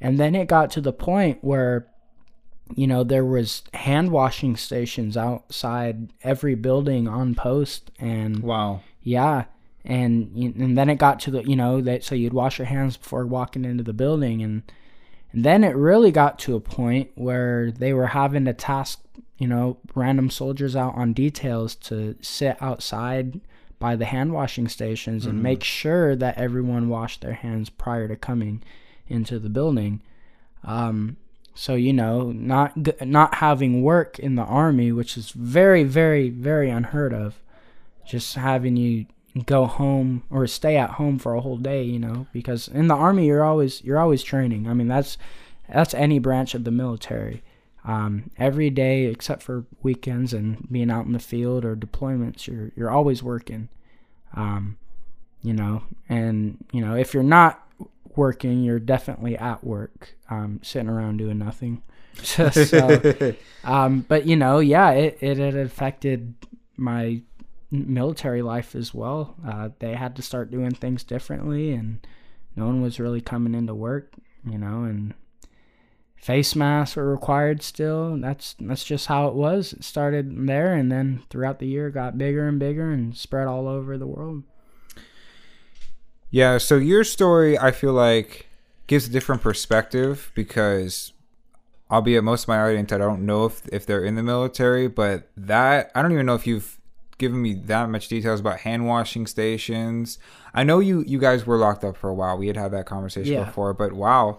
And 0.00 0.18
then 0.18 0.34
it 0.34 0.48
got 0.48 0.72
to 0.72 0.80
the 0.80 0.92
point 0.92 1.38
where, 1.42 1.86
you 2.74 2.88
know, 2.88 3.04
there 3.04 3.24
was 3.24 3.62
hand 3.72 4.10
washing 4.10 4.56
stations 4.56 5.16
outside 5.16 6.12
every 6.22 6.56
building 6.56 7.06
on 7.06 7.36
post. 7.36 7.92
And 8.00 8.42
wow. 8.42 8.80
Yeah. 9.02 9.44
And, 9.84 10.36
and 10.36 10.76
then 10.76 10.90
it 10.90 10.98
got 10.98 11.20
to 11.20 11.30
the, 11.30 11.48
you 11.48 11.56
know, 11.56 11.80
that 11.80 12.04
so 12.04 12.14
you'd 12.16 12.34
wash 12.34 12.58
your 12.58 12.66
hands 12.66 12.96
before 12.96 13.24
walking 13.26 13.64
into 13.64 13.84
the 13.84 13.94
building. 13.94 14.42
And, 14.42 14.64
and 15.32 15.44
then 15.44 15.64
it 15.64 15.76
really 15.76 16.10
got 16.10 16.38
to 16.40 16.56
a 16.56 16.60
point 16.60 17.10
where 17.14 17.70
they 17.70 17.92
were 17.92 18.08
having 18.08 18.44
to 18.46 18.52
task 18.52 19.00
you 19.38 19.46
know, 19.46 19.78
random 19.94 20.30
soldiers 20.30 20.74
out 20.74 20.96
on 20.96 21.12
details 21.12 21.76
to 21.76 22.16
sit 22.20 22.56
outside 22.60 23.40
by 23.78 23.94
the 23.94 24.04
hand 24.04 24.32
washing 24.32 24.66
stations 24.66 25.24
and 25.24 25.34
mm-hmm. 25.34 25.44
make 25.44 25.64
sure 25.64 26.16
that 26.16 26.36
everyone 26.36 26.88
washed 26.88 27.20
their 27.20 27.34
hands 27.34 27.70
prior 27.70 28.08
to 28.08 28.16
coming 28.16 28.62
into 29.06 29.38
the 29.38 29.48
building. 29.48 30.02
Um, 30.64 31.16
so 31.54 31.76
you 31.76 31.92
know, 31.92 32.32
not 32.32 33.00
not 33.04 33.36
having 33.36 33.82
work 33.82 34.18
in 34.18 34.34
the 34.34 34.42
army, 34.42 34.90
which 34.92 35.16
is 35.16 35.30
very, 35.30 35.84
very, 35.84 36.30
very 36.30 36.68
unheard 36.68 37.12
of, 37.12 37.40
just 38.04 38.34
having 38.34 38.76
you 38.76 39.06
go 39.46 39.66
home 39.66 40.22
or 40.30 40.46
stay 40.46 40.76
at 40.76 40.90
home 40.90 41.18
for 41.18 41.34
a 41.34 41.40
whole 41.40 41.56
day, 41.56 41.82
you 41.82 41.98
know, 41.98 42.26
because 42.32 42.68
in 42.68 42.88
the 42.88 42.94
army 42.94 43.26
you're 43.26 43.44
always 43.44 43.82
you're 43.84 43.98
always 43.98 44.22
training. 44.22 44.68
I 44.68 44.74
mean, 44.74 44.88
that's 44.88 45.18
that's 45.68 45.94
any 45.94 46.18
branch 46.18 46.54
of 46.54 46.64
the 46.64 46.70
military. 46.70 47.42
Um, 47.84 48.30
every 48.36 48.70
day 48.70 49.04
except 49.04 49.42
for 49.42 49.64
weekends 49.82 50.32
and 50.32 50.66
being 50.70 50.90
out 50.90 51.06
in 51.06 51.12
the 51.12 51.18
field 51.18 51.64
or 51.64 51.76
deployments 51.76 52.46
you're 52.46 52.72
you're 52.76 52.90
always 52.90 53.22
working. 53.22 53.68
Um, 54.34 54.78
you 55.42 55.54
know 55.54 55.82
and 56.08 56.64
you 56.72 56.80
know 56.80 56.94
if 56.94 57.14
you're 57.14 57.22
not 57.22 57.66
working 58.16 58.62
you're 58.64 58.80
definitely 58.80 59.36
at 59.36 59.62
work 59.62 60.14
um, 60.30 60.60
sitting 60.62 60.88
around 60.88 61.18
doing 61.18 61.38
nothing. 61.38 61.82
So, 62.20 62.50
um, 63.64 64.04
but 64.08 64.26
you 64.26 64.34
know 64.34 64.58
yeah 64.58 64.90
it, 64.90 65.18
it 65.20 65.38
had 65.38 65.54
affected 65.54 66.34
my 66.76 67.22
military 67.70 68.42
life 68.42 68.74
as 68.74 68.94
well 68.94 69.36
uh, 69.46 69.68
they 69.78 69.94
had 69.94 70.16
to 70.16 70.22
start 70.22 70.50
doing 70.50 70.70
things 70.70 71.04
differently 71.04 71.72
and 71.72 72.06
no 72.56 72.66
one 72.66 72.80
was 72.80 73.00
really 73.00 73.20
coming 73.20 73.54
into 73.54 73.74
work 73.74 74.12
you 74.44 74.58
know 74.58 74.84
and 74.84 75.14
face 76.18 76.54
masks 76.54 76.96
were 76.96 77.10
required 77.10 77.62
still. 77.62 78.16
That's 78.16 78.54
that's 78.60 78.84
just 78.84 79.06
how 79.06 79.28
it 79.28 79.34
was. 79.34 79.72
It 79.72 79.84
started 79.84 80.46
there 80.46 80.74
and 80.74 80.90
then 80.90 81.22
throughout 81.30 81.58
the 81.58 81.66
year 81.66 81.90
got 81.90 82.18
bigger 82.18 82.46
and 82.46 82.58
bigger 82.58 82.90
and 82.90 83.16
spread 83.16 83.46
all 83.46 83.68
over 83.68 83.96
the 83.96 84.06
world. 84.06 84.42
Yeah, 86.30 86.58
so 86.58 86.76
your 86.76 87.04
story 87.04 87.58
I 87.58 87.70
feel 87.70 87.92
like 87.92 88.46
gives 88.86 89.06
a 89.06 89.10
different 89.10 89.42
perspective 89.42 90.30
because 90.34 91.12
albeit 91.90 92.24
most 92.24 92.44
of 92.44 92.48
my 92.48 92.60
audience 92.60 92.92
I 92.92 92.98
don't 92.98 93.24
know 93.24 93.46
if 93.46 93.66
if 93.72 93.86
they're 93.86 94.04
in 94.04 94.16
the 94.16 94.22
military, 94.22 94.88
but 94.88 95.30
that 95.36 95.90
I 95.94 96.02
don't 96.02 96.12
even 96.12 96.26
know 96.26 96.34
if 96.34 96.46
you've 96.46 96.77
given 97.18 97.42
me 97.42 97.54
that 97.54 97.90
much 97.90 98.08
details 98.08 98.40
about 98.40 98.60
hand 98.60 98.86
washing 98.86 99.26
stations. 99.26 100.18
I 100.54 100.62
know 100.62 100.78
you 100.78 101.02
you 101.06 101.18
guys 101.18 101.46
were 101.46 101.58
locked 101.58 101.84
up 101.84 101.96
for 101.96 102.08
a 102.08 102.14
while. 102.14 102.38
We 102.38 102.46
had 102.46 102.56
had 102.56 102.72
that 102.72 102.86
conversation 102.86 103.34
yeah. 103.34 103.44
before, 103.44 103.74
but 103.74 103.92
wow. 103.92 104.38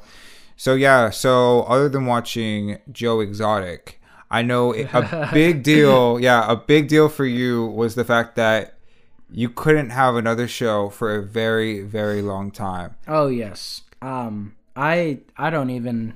So 0.55 0.73
yeah, 0.73 1.09
so 1.09 1.63
other 1.63 1.87
than 1.87 2.05
watching 2.05 2.79
Joe 2.91 3.19
Exotic, 3.19 4.01
I 4.31 4.41
know 4.41 4.73
a 4.73 5.29
big 5.33 5.63
deal. 5.63 6.19
Yeah, 6.19 6.49
a 6.51 6.55
big 6.55 6.87
deal 6.87 7.09
for 7.09 7.25
you 7.25 7.67
was 7.67 7.95
the 7.95 8.03
fact 8.03 8.35
that 8.35 8.75
you 9.31 9.49
couldn't 9.49 9.91
have 9.91 10.15
another 10.15 10.47
show 10.47 10.89
for 10.89 11.15
a 11.15 11.21
very 11.23 11.81
very 11.81 12.21
long 12.21 12.51
time. 12.51 12.95
Oh 13.07 13.27
yes. 13.27 13.81
Um 14.01 14.55
I 14.75 15.19
I 15.37 15.49
don't 15.49 15.69
even 15.69 16.15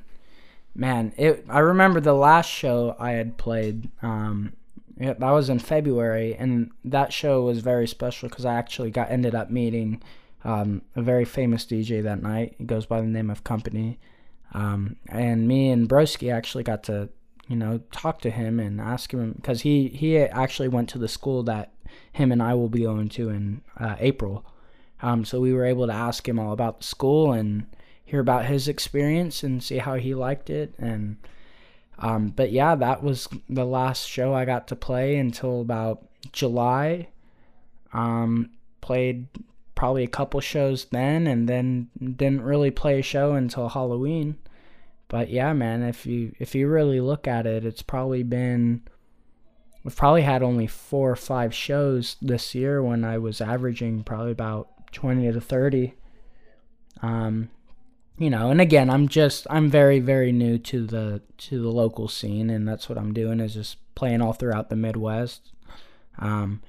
man, 0.75 1.13
it 1.17 1.45
I 1.49 1.59
remember 1.59 1.99
the 1.99 2.13
last 2.13 2.49
show 2.49 2.95
I 2.99 3.11
had 3.11 3.37
played 3.37 3.89
um 4.01 4.53
that 4.97 5.19
was 5.19 5.49
in 5.49 5.59
February 5.59 6.35
and 6.35 6.71
that 6.85 7.11
show 7.11 7.43
was 7.43 7.59
very 7.59 7.87
special 7.87 8.29
cuz 8.29 8.45
I 8.45 8.55
actually 8.55 8.91
got 8.91 9.09
ended 9.09 9.35
up 9.35 9.49
meeting 9.49 10.01
um, 10.43 10.81
a 10.95 11.01
very 11.01 11.25
famous 11.25 11.65
DJ 11.65 12.03
that 12.03 12.21
night. 12.21 12.55
He 12.57 12.65
goes 12.65 12.85
by 12.85 13.01
the 13.01 13.07
name 13.07 13.29
of 13.29 13.43
Kompany. 13.43 13.97
Um, 14.53 14.97
and 15.07 15.47
me 15.47 15.69
and 15.71 15.89
Broski 15.89 16.31
actually 16.31 16.63
got 16.63 16.83
to, 16.83 17.09
you 17.47 17.55
know, 17.55 17.81
talk 17.91 18.21
to 18.21 18.29
him 18.29 18.59
and 18.59 18.79
ask 18.79 19.13
him 19.13 19.33
because 19.33 19.61
he 19.61 19.87
he 19.87 20.17
actually 20.17 20.67
went 20.67 20.89
to 20.89 20.99
the 20.99 21.07
school 21.07 21.43
that 21.43 21.71
him 22.11 22.31
and 22.31 22.41
I 22.41 22.53
will 22.53 22.69
be 22.69 22.83
going 22.83 23.09
to 23.09 23.29
in 23.29 23.61
uh, 23.77 23.95
April. 23.99 24.45
Um, 25.01 25.25
so 25.25 25.39
we 25.39 25.53
were 25.53 25.65
able 25.65 25.87
to 25.87 25.93
ask 25.93 26.27
him 26.27 26.39
all 26.39 26.53
about 26.53 26.79
the 26.79 26.85
school 26.85 27.33
and 27.33 27.65
hear 28.05 28.19
about 28.19 28.45
his 28.45 28.67
experience 28.67 29.43
and 29.43 29.61
see 29.63 29.77
how 29.77 29.95
he 29.95 30.13
liked 30.13 30.49
it. 30.49 30.73
And 30.77 31.17
um, 31.99 32.29
but 32.29 32.51
yeah, 32.51 32.75
that 32.75 33.03
was 33.03 33.27
the 33.49 33.65
last 33.65 34.07
show 34.07 34.33
I 34.33 34.45
got 34.45 34.67
to 34.69 34.75
play 34.75 35.17
until 35.17 35.61
about 35.61 36.07
July. 36.31 37.09
Um, 37.93 38.51
played 38.81 39.27
probably 39.75 40.03
a 40.03 40.07
couple 40.07 40.39
shows 40.39 40.85
then, 40.85 41.27
and 41.27 41.47
then 41.47 41.89
didn't 41.99 42.41
really 42.41 42.71
play 42.71 42.99
a 42.99 43.03
show 43.03 43.33
until 43.33 43.69
Halloween. 43.69 44.37
But 45.07 45.29
yeah, 45.29 45.53
man, 45.53 45.83
if 45.83 46.05
you 46.05 46.33
if 46.39 46.55
you 46.55 46.67
really 46.67 46.99
look 46.99 47.27
at 47.27 47.45
it, 47.45 47.65
it's 47.65 47.83
probably 47.83 48.23
been 48.23 48.81
we've 49.83 49.95
probably 49.95 50.23
had 50.23 50.41
only 50.41 50.67
four 50.67 51.11
or 51.11 51.15
five 51.15 51.53
shows 51.53 52.15
this 52.21 52.55
year 52.55 52.81
when 52.81 53.03
I 53.03 53.17
was 53.19 53.39
averaging 53.39 54.03
probably 54.03 54.31
about 54.31 54.69
twenty 54.91 55.31
to 55.31 55.39
thirty. 55.39 55.93
Um, 57.01 57.49
you 58.17 58.29
know, 58.29 58.51
and 58.51 58.61
again, 58.61 58.89
I'm 58.89 59.07
just 59.07 59.47
I'm 59.49 59.69
very 59.69 59.99
very 59.99 60.31
new 60.31 60.57
to 60.59 60.85
the 60.85 61.21
to 61.39 61.61
the 61.61 61.69
local 61.69 62.07
scene, 62.07 62.49
and 62.49 62.67
that's 62.67 62.87
what 62.87 62.97
I'm 62.97 63.13
doing 63.13 63.39
is 63.39 63.53
just 63.53 63.77
playing 63.95 64.21
all 64.21 64.33
throughout 64.33 64.69
the 64.69 64.75
Midwest. 64.75 65.51
Um, 66.19 66.61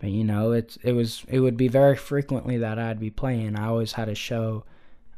but 0.00 0.10
you 0.10 0.24
know, 0.24 0.52
it's 0.52 0.76
it 0.82 0.92
was 0.92 1.24
it 1.28 1.40
would 1.40 1.56
be 1.56 1.68
very 1.68 1.96
frequently 1.96 2.58
that 2.58 2.78
I'd 2.78 2.98
be 2.98 3.10
playing. 3.10 3.56
I 3.56 3.66
always 3.66 3.92
had 3.92 4.08
a 4.08 4.14
show 4.14 4.64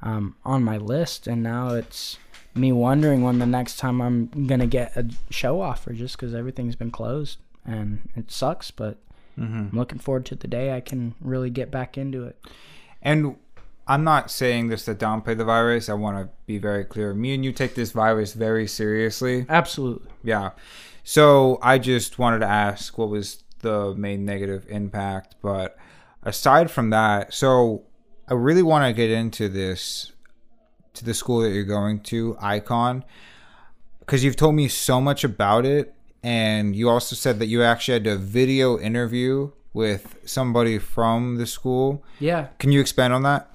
um, 0.03 0.37
on 0.45 0.63
my 0.63 0.77
list, 0.77 1.27
and 1.27 1.43
now 1.43 1.71
it's 1.71 2.19
me 2.55 2.71
wondering 2.71 3.23
when 3.23 3.39
the 3.39 3.47
next 3.47 3.79
time 3.79 4.03
I'm 4.03 4.47
gonna 4.47 4.67
get 4.67 4.95
a 4.97 5.09
show 5.31 5.61
offer 5.63 5.95
just 5.95 6.17
because 6.17 6.35
everything's 6.35 6.77
been 6.77 6.91
closed 6.91 7.39
and 7.65 8.11
it 8.15 8.31
sucks. 8.31 8.71
But 8.71 8.99
mm-hmm. 9.39 9.55
I'm 9.55 9.71
looking 9.73 9.99
forward 9.99 10.27
to 10.27 10.35
the 10.35 10.49
day 10.49 10.75
I 10.75 10.81
can 10.81 11.15
really 11.21 11.49
get 11.49 11.71
back 11.71 11.97
into 11.97 12.25
it. 12.25 12.39
And 13.01 13.37
I'm 13.93 14.05
not 14.05 14.31
saying 14.31 14.69
this 14.69 14.87
to 14.87 14.95
downplay 14.95 15.37
the 15.37 15.45
virus. 15.45 15.91
I 15.91 15.93
want 15.93 16.17
to 16.17 16.31
be 16.47 16.57
very 16.57 16.83
clear. 16.83 17.13
Me 17.13 17.35
and 17.35 17.45
you 17.45 17.53
take 17.53 17.75
this 17.75 17.93
virus 17.93 18.33
very 18.33 18.67
seriously. 18.67 19.45
Absolutely. 19.51 20.09
Yeah. 20.25 20.53
So 21.05 21.59
I 21.61 21.77
just 21.77 22.19
wanted 22.19 22.39
to 22.39 22.47
ask 22.47 22.97
what 22.97 23.11
was 23.11 23.45
the 23.59 23.95
main 23.95 24.25
negative 24.25 24.65
impact, 24.71 25.35
but 25.43 25.77
aside 26.23 26.71
from 26.71 26.89
that, 26.89 27.35
so 27.35 27.83
I 28.27 28.33
really 28.33 28.63
want 28.63 28.87
to 28.87 28.95
get 28.95 29.11
into 29.11 29.51
this 29.51 30.13
to 30.95 31.05
the 31.05 31.13
school 31.13 31.43
that 31.43 31.51
you're 31.51 31.63
going 31.63 32.01
to, 32.05 32.35
Icon, 32.41 33.05
because 34.01 34.25
you've 34.25 34.37
told 34.37 34.55
me 34.55 34.69
so 34.69 35.03
much 35.03 35.23
about 35.23 35.67
it. 35.67 35.95
And 36.23 36.75
you 36.75 36.89
also 36.89 37.15
said 37.15 37.39
that 37.41 37.47
you 37.47 37.63
actually 37.63 37.95
had 37.95 38.07
a 38.07 38.17
video 38.17 38.79
interview 38.79 39.51
with 39.75 40.17
somebody 40.25 40.79
from 40.79 41.37
the 41.37 41.47
school. 41.47 42.03
Yeah. 42.21 42.47
Can 42.59 42.73
you 42.73 42.81
expand 42.81 43.13
on 43.13 43.23
that? 43.25 43.52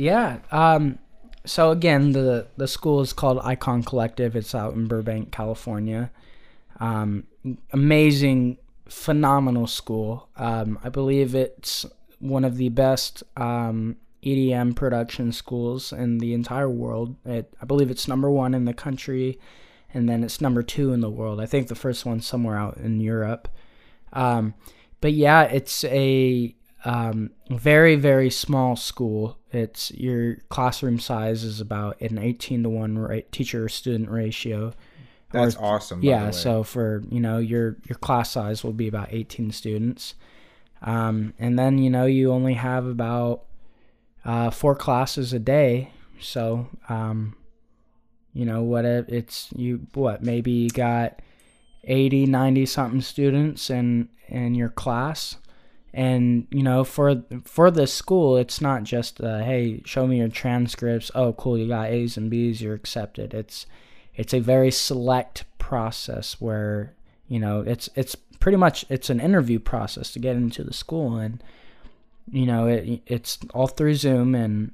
Yeah. 0.00 0.38
Um, 0.50 0.98
so 1.44 1.70
again, 1.72 2.12
the 2.12 2.46
the 2.56 2.66
school 2.66 3.02
is 3.02 3.12
called 3.12 3.38
Icon 3.44 3.82
Collective. 3.82 4.34
It's 4.34 4.54
out 4.54 4.72
in 4.72 4.86
Burbank, 4.86 5.30
California. 5.30 6.10
Um, 6.78 7.24
amazing, 7.74 8.56
phenomenal 8.88 9.66
school. 9.66 10.30
Um, 10.36 10.78
I 10.82 10.88
believe 10.88 11.34
it's 11.34 11.84
one 12.18 12.44
of 12.46 12.56
the 12.56 12.70
best 12.70 13.22
um, 13.36 13.96
EDM 14.24 14.74
production 14.74 15.32
schools 15.32 15.92
in 15.92 16.16
the 16.16 16.32
entire 16.32 16.70
world. 16.70 17.16
It, 17.26 17.52
I 17.60 17.66
believe 17.66 17.90
it's 17.90 18.08
number 18.08 18.30
one 18.30 18.54
in 18.54 18.64
the 18.64 18.72
country, 18.72 19.38
and 19.92 20.08
then 20.08 20.24
it's 20.24 20.40
number 20.40 20.62
two 20.62 20.94
in 20.94 21.02
the 21.02 21.10
world. 21.10 21.42
I 21.42 21.46
think 21.46 21.68
the 21.68 21.74
first 21.74 22.06
one's 22.06 22.26
somewhere 22.26 22.56
out 22.56 22.78
in 22.78 23.00
Europe. 23.00 23.48
Um, 24.14 24.54
but 25.02 25.12
yeah, 25.12 25.42
it's 25.42 25.84
a 25.84 26.54
um, 26.84 27.30
very 27.50 27.96
very 27.96 28.30
small 28.30 28.76
school. 28.76 29.38
It's 29.52 29.90
your 29.92 30.36
classroom 30.48 30.98
size 30.98 31.44
is 31.44 31.60
about 31.60 32.00
an 32.00 32.18
eighteen 32.18 32.62
to 32.62 32.68
one 32.68 32.98
right, 32.98 33.30
teacher 33.32 33.68
student 33.68 34.10
ratio. 34.10 34.72
That's 35.32 35.56
awesome. 35.56 36.00
by 36.00 36.02
the 36.02 36.06
Yeah, 36.08 36.30
so 36.30 36.62
for 36.62 37.02
you 37.10 37.20
know 37.20 37.38
your 37.38 37.76
your 37.88 37.98
class 37.98 38.30
size 38.30 38.64
will 38.64 38.72
be 38.72 38.88
about 38.88 39.12
eighteen 39.12 39.50
students, 39.50 40.14
um, 40.82 41.34
and 41.38 41.58
then 41.58 41.78
you 41.78 41.90
know 41.90 42.06
you 42.06 42.32
only 42.32 42.54
have 42.54 42.86
about 42.86 43.44
uh, 44.24 44.50
four 44.50 44.74
classes 44.74 45.32
a 45.32 45.38
day. 45.38 45.92
So 46.20 46.68
um, 46.88 47.36
you 48.32 48.44
know 48.44 48.62
what 48.62 48.84
it, 48.84 49.08
it's 49.08 49.50
you 49.54 49.86
what 49.94 50.22
maybe 50.22 50.50
you 50.50 50.70
got 50.70 51.20
80 51.84 52.26
90 52.26 52.66
something 52.66 53.00
students 53.00 53.70
in 53.70 54.08
in 54.28 54.54
your 54.54 54.68
class 54.68 55.36
and 55.92 56.46
you 56.50 56.62
know 56.62 56.84
for 56.84 57.22
for 57.44 57.70
the 57.70 57.86
school 57.86 58.36
it's 58.36 58.60
not 58.60 58.84
just 58.84 59.20
uh, 59.20 59.38
hey 59.40 59.82
show 59.84 60.06
me 60.06 60.18
your 60.18 60.28
transcripts. 60.28 61.10
Oh 61.14 61.32
cool 61.32 61.58
you 61.58 61.68
got 61.68 61.90
a's 61.90 62.16
and 62.16 62.30
b's 62.30 62.62
you're 62.62 62.74
accepted. 62.74 63.34
It's 63.34 63.66
it's 64.14 64.34
a 64.34 64.40
very 64.40 64.70
select 64.70 65.44
process 65.58 66.40
where 66.40 66.94
you 67.28 67.38
know 67.38 67.60
it's 67.60 67.88
it's 67.94 68.14
pretty 68.14 68.56
much 68.56 68.84
it's 68.88 69.10
an 69.10 69.20
interview 69.20 69.58
process 69.58 70.12
to 70.12 70.18
get 70.18 70.36
into 70.36 70.62
the 70.62 70.72
school. 70.72 71.16
And 71.16 71.42
you 72.30 72.46
know 72.46 72.66
it 72.66 73.02
it's 73.06 73.38
all 73.52 73.66
through 73.66 73.94
zoom. 73.94 74.34
And 74.34 74.72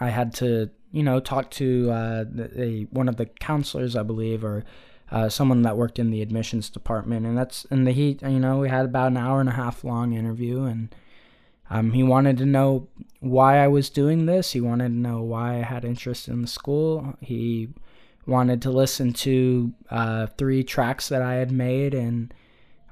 i 0.00 0.10
had 0.10 0.34
to 0.34 0.70
you 0.92 1.02
know 1.02 1.20
talk 1.20 1.50
to 1.50 1.90
uh 1.90 2.24
the, 2.24 2.86
one 2.90 3.08
of 3.08 3.16
the 3.16 3.26
counselors 3.26 3.96
i 3.96 4.02
believe 4.02 4.44
or 4.44 4.64
uh, 5.10 5.28
someone 5.28 5.62
that 5.62 5.76
worked 5.76 5.98
in 5.98 6.10
the 6.10 6.22
admissions 6.22 6.68
department, 6.68 7.26
and 7.26 7.36
that's 7.36 7.66
and 7.70 7.86
the 7.86 7.92
he 7.92 8.18
you 8.22 8.38
know 8.38 8.58
we 8.58 8.68
had 8.68 8.84
about 8.84 9.08
an 9.08 9.16
hour 9.16 9.40
and 9.40 9.48
a 9.48 9.52
half 9.52 9.84
long 9.84 10.12
interview, 10.12 10.64
and 10.64 10.94
um, 11.70 11.92
he 11.92 12.02
wanted 12.02 12.36
to 12.38 12.46
know 12.46 12.88
why 13.20 13.58
I 13.58 13.68
was 13.68 13.90
doing 13.90 14.26
this. 14.26 14.52
He 14.52 14.60
wanted 14.60 14.88
to 14.88 14.94
know 14.94 15.22
why 15.22 15.56
I 15.56 15.62
had 15.62 15.84
interest 15.84 16.28
in 16.28 16.42
the 16.42 16.48
school. 16.48 17.16
He 17.20 17.68
wanted 18.26 18.60
to 18.62 18.70
listen 18.70 19.12
to 19.14 19.72
uh, 19.90 20.26
three 20.36 20.62
tracks 20.62 21.08
that 21.08 21.22
I 21.22 21.34
had 21.34 21.50
made, 21.50 21.94
and 21.94 22.32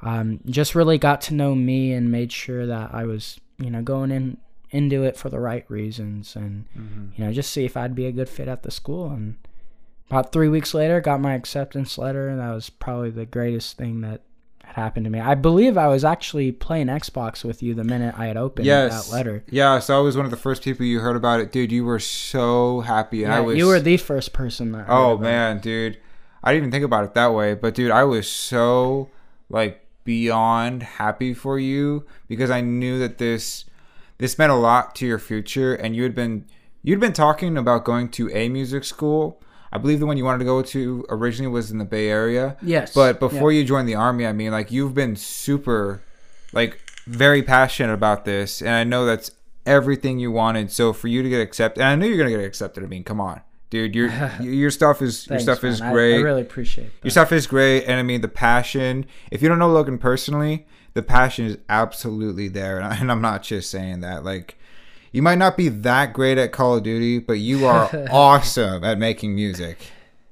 um, 0.00 0.40
just 0.46 0.74
really 0.74 0.98
got 0.98 1.20
to 1.22 1.34
know 1.34 1.54
me 1.54 1.92
and 1.92 2.10
made 2.10 2.32
sure 2.32 2.66
that 2.66 2.94
I 2.94 3.04
was 3.04 3.38
you 3.58 3.70
know 3.70 3.82
going 3.82 4.10
in 4.10 4.38
into 4.70 5.04
it 5.04 5.16
for 5.16 5.28
the 5.28 5.38
right 5.38 5.64
reasons, 5.70 6.34
and 6.34 6.64
you 7.18 7.24
know 7.24 7.32
just 7.32 7.52
see 7.52 7.66
if 7.66 7.76
I'd 7.76 7.94
be 7.94 8.06
a 8.06 8.12
good 8.12 8.30
fit 8.30 8.48
at 8.48 8.62
the 8.62 8.70
school 8.70 9.10
and 9.10 9.36
about 10.10 10.32
three 10.32 10.48
weeks 10.48 10.72
later 10.74 11.00
got 11.00 11.20
my 11.20 11.34
acceptance 11.34 11.98
letter 11.98 12.28
and 12.28 12.40
that 12.40 12.52
was 12.52 12.70
probably 12.70 13.10
the 13.10 13.26
greatest 13.26 13.76
thing 13.76 14.00
that 14.02 14.22
had 14.64 14.74
happened 14.76 15.04
to 15.04 15.10
me 15.10 15.20
i 15.20 15.34
believe 15.34 15.76
i 15.78 15.86
was 15.88 16.04
actually 16.04 16.50
playing 16.52 16.86
xbox 16.88 17.44
with 17.44 17.62
you 17.62 17.72
the 17.74 17.84
minute 17.84 18.14
i 18.18 18.26
had 18.26 18.36
opened 18.36 18.66
yes, 18.66 19.08
that 19.08 19.14
letter 19.14 19.44
Yeah, 19.48 19.78
so 19.78 19.96
I 19.98 20.00
was 20.02 20.16
one 20.16 20.24
of 20.24 20.30
the 20.30 20.36
first 20.36 20.62
people 20.62 20.84
you 20.86 20.98
heard 21.00 21.16
about 21.16 21.40
it, 21.40 21.52
dude. 21.52 21.70
You 21.72 21.84
were 21.84 22.00
so 22.00 22.80
happy, 22.80 23.22
and 23.24 23.32
I 23.32 23.36
Yeah, 23.38 23.42
was. 23.42 23.56
you 23.58 23.66
were 23.66 23.80
the 23.80 23.96
first 23.96 24.32
person 24.32 24.72
that 24.72 24.86
Oh 24.88 25.12
about 25.12 25.20
it. 25.20 25.22
man, 25.22 25.58
dude. 25.60 25.98
I 26.42 26.52
didn't 26.52 26.64
even 26.64 26.70
think 26.72 26.84
about 26.84 27.04
it 27.04 27.14
that 27.14 27.32
way, 27.34 27.54
but 27.54 27.74
dude, 27.74 27.90
I 27.92 28.04
was 28.04 28.28
so 28.30 29.08
like 29.48 29.86
beyond 30.04 30.82
happy 30.82 31.32
for 31.34 31.58
you 31.58 32.04
because 32.28 32.50
I 32.50 32.60
knew 32.60 32.98
that 32.98 33.18
this 33.18 33.64
this 34.18 34.38
meant 34.38 34.52
a 34.52 34.56
lot 34.56 34.94
to 34.96 35.06
your 35.06 35.18
future 35.18 35.74
and 35.74 35.94
you 35.94 36.02
had 36.04 36.14
been 36.14 36.44
you'd 36.82 37.00
been 37.00 37.12
talking 37.12 37.56
about 37.56 37.84
going 37.84 38.08
to 38.10 38.30
a 38.32 38.48
music 38.48 38.82
school. 38.84 39.40
I 39.72 39.78
believe 39.78 40.00
the 40.00 40.06
one 40.06 40.16
you 40.16 40.24
wanted 40.24 40.38
to 40.38 40.44
go 40.44 40.62
to 40.62 41.04
originally 41.08 41.50
was 41.50 41.70
in 41.70 41.78
the 41.78 41.84
Bay 41.84 42.08
Area. 42.08 42.56
Yes. 42.62 42.94
But 42.94 43.20
before 43.20 43.52
you 43.52 43.64
joined 43.64 43.88
the 43.88 43.94
army, 43.94 44.26
I 44.26 44.32
mean, 44.32 44.52
like 44.52 44.70
you've 44.70 44.94
been 44.94 45.16
super 45.16 46.02
like 46.52 46.80
very 47.06 47.42
passionate 47.42 47.92
about 47.92 48.24
this 48.24 48.60
and 48.60 48.70
I 48.70 48.84
know 48.84 49.04
that's 49.04 49.30
everything 49.66 50.18
you 50.18 50.30
wanted. 50.30 50.70
So 50.70 50.92
for 50.92 51.08
you 51.08 51.22
to 51.22 51.28
get 51.28 51.40
accepted, 51.40 51.82
and 51.82 51.90
I 51.90 51.96
know 51.96 52.06
you're 52.06 52.16
going 52.16 52.30
to 52.30 52.36
get 52.36 52.46
accepted. 52.46 52.84
I 52.84 52.86
mean, 52.86 53.04
come 53.04 53.20
on. 53.20 53.42
Dude, 53.68 53.94
your 53.94 54.08
your 54.40 54.70
stuff 54.70 55.02
is 55.02 55.26
your 55.26 55.40
stuff 55.40 55.64
is 55.64 55.80
man. 55.80 55.90
I- 55.90 55.92
great. 55.92 56.18
I, 56.18 56.22
really 56.22 56.42
appreciate 56.42 56.90
Your 57.02 57.10
stuff 57.10 57.32
is 57.32 57.46
great, 57.46 57.84
and 57.84 57.98
I 57.98 58.02
mean 58.02 58.20
the 58.20 58.28
passion. 58.28 59.06
If 59.30 59.42
you 59.42 59.48
don't 59.48 59.58
know 59.58 59.68
Logan 59.68 59.98
personally, 59.98 60.66
the 60.94 61.02
passion 61.02 61.46
is 61.46 61.58
absolutely 61.68 62.48
there, 62.48 62.78
and, 62.78 62.86
I, 62.86 62.96
and 62.96 63.10
I'm 63.10 63.20
not 63.20 63.42
just 63.42 63.70
saying 63.70 64.00
that. 64.00 64.24
Like, 64.24 64.56
you 65.16 65.22
might 65.22 65.38
not 65.38 65.56
be 65.56 65.68
that 65.70 66.12
great 66.12 66.36
at 66.38 66.52
Call 66.52 66.76
of 66.76 66.82
Duty, 66.82 67.18
but 67.18 67.38
you 67.38 67.66
are 67.66 67.88
awesome 68.10 68.84
at 68.84 68.98
making 68.98 69.34
music. 69.34 69.78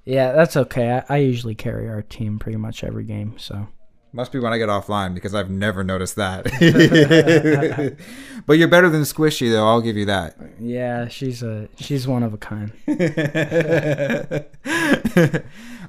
yeah 0.05 0.33
that's 0.33 0.57
okay 0.57 1.03
I, 1.09 1.15
I 1.15 1.17
usually 1.19 1.55
carry 1.55 1.89
our 1.89 2.03
team 2.03 2.39
pretty 2.39 2.59
much 2.59 2.85
every 2.85 3.05
game 3.05 3.35
so 3.39 3.67
Must 4.13 4.31
be 4.31 4.39
when 4.39 4.53
I 4.53 4.59
get 4.59 4.69
offline 4.69 5.15
because 5.15 5.35
I've 5.35 5.51
never 5.51 5.83
noticed 5.83 6.17
that. 6.17 6.45
but 8.47 8.59
you're 8.59 8.69
better 8.69 8.89
than 8.91 9.03
Squishy, 9.03 9.51
though. 9.51 9.67
I'll 9.67 9.81
give 9.81 9.97
you 9.97 10.05
that. 10.07 10.37
yeah 10.61 11.09
she's 11.09 11.43
a 11.43 11.69
she's 11.81 12.07
one 12.07 12.23
of 12.23 12.33
a 12.35 12.39
kind 12.39 12.71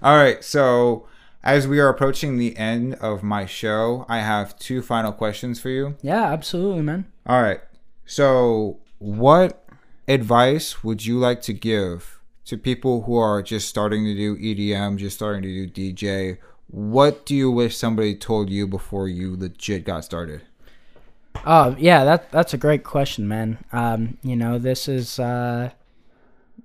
All 0.04 0.18
right, 0.18 0.44
so 0.44 1.08
as 1.44 1.68
we 1.68 1.80
are 1.80 1.90
approaching 1.90 2.38
the 2.38 2.56
end 2.58 2.96
of 2.96 3.22
my 3.24 3.46
show, 3.46 4.06
I 4.10 4.20
have 4.20 4.58
two 4.58 4.82
final 4.82 5.12
questions 5.12 5.60
for 5.60 5.70
you. 5.70 5.96
yeah 6.02 6.26
absolutely 6.32 6.82
man 6.82 7.06
All 7.28 7.42
right. 7.42 7.62
So, 8.08 8.80
what 9.00 9.66
advice 10.08 10.84
would 10.84 11.06
you 11.06 11.18
like 11.18 11.42
to 11.44 11.54
give 11.54 12.20
to 12.46 12.58
people 12.58 13.04
who 13.04 13.16
are 13.18 13.42
just 13.42 13.68
starting 13.68 14.06
to 14.06 14.16
do 14.16 14.38
EDM, 14.38 14.98
just 14.98 15.16
starting 15.16 15.42
to 15.42 15.68
do 15.68 15.94
DJ? 15.94 16.38
What 16.68 17.26
do 17.26 17.36
you 17.36 17.52
wish 17.52 17.78
somebody 17.78 18.16
told 18.16 18.50
you 18.50 18.68
before 18.68 19.08
you 19.08 19.36
legit 19.36 19.86
got 19.86 20.04
started? 20.06 20.42
Oh 21.46 21.76
yeah, 21.78 22.06
that 22.06 22.32
that's 22.32 22.54
a 22.54 22.58
great 22.58 22.84
question, 22.84 23.28
man. 23.28 23.58
Um, 23.72 24.18
you 24.24 24.36
know, 24.36 24.58
this 24.58 24.88
is 24.88 25.20
uh, 25.20 25.72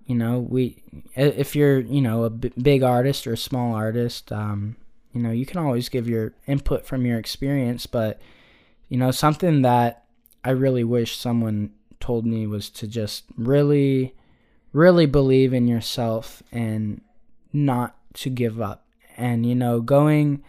you 0.07 0.15
know, 0.15 0.39
we 0.39 0.83
if 1.15 1.57
you're 1.57 1.81
you 1.81 2.01
know 2.01 2.25
a 2.25 2.31
b- 2.31 2.53
big 2.61 2.83
artist 2.83 3.27
or 3.27 3.33
a 3.33 3.39
small 3.39 3.75
artist, 3.75 4.31
um, 4.33 4.77
you 5.13 5.21
know, 5.21 5.31
you 5.31 5.45
can 5.45 5.59
always 5.59 5.89
give 5.89 6.09
your 6.09 6.33
input 6.47 6.87
from 6.87 7.05
your 7.05 7.19
experience, 7.19 7.87
but 7.87 8.21
you 8.89 8.97
know, 8.97 9.11
something 9.11 9.63
that 9.63 10.05
I 10.45 10.51
really 10.51 10.85
wish 10.85 11.17
someone 11.17 11.73
told 12.01 12.27
me 12.27 12.47
was 12.47 12.71
to 12.71 12.87
just 12.87 13.25
really, 13.37 14.15
really 14.73 15.07
believe 15.07 15.53
in 15.53 15.69
yourself 15.69 16.43
and 16.51 17.01
not 17.53 17.95
to 18.15 18.31
give 18.31 18.61
up. 18.61 18.85
And 19.17 19.45
you 19.45 19.55
know, 19.55 19.81
going 19.81 20.43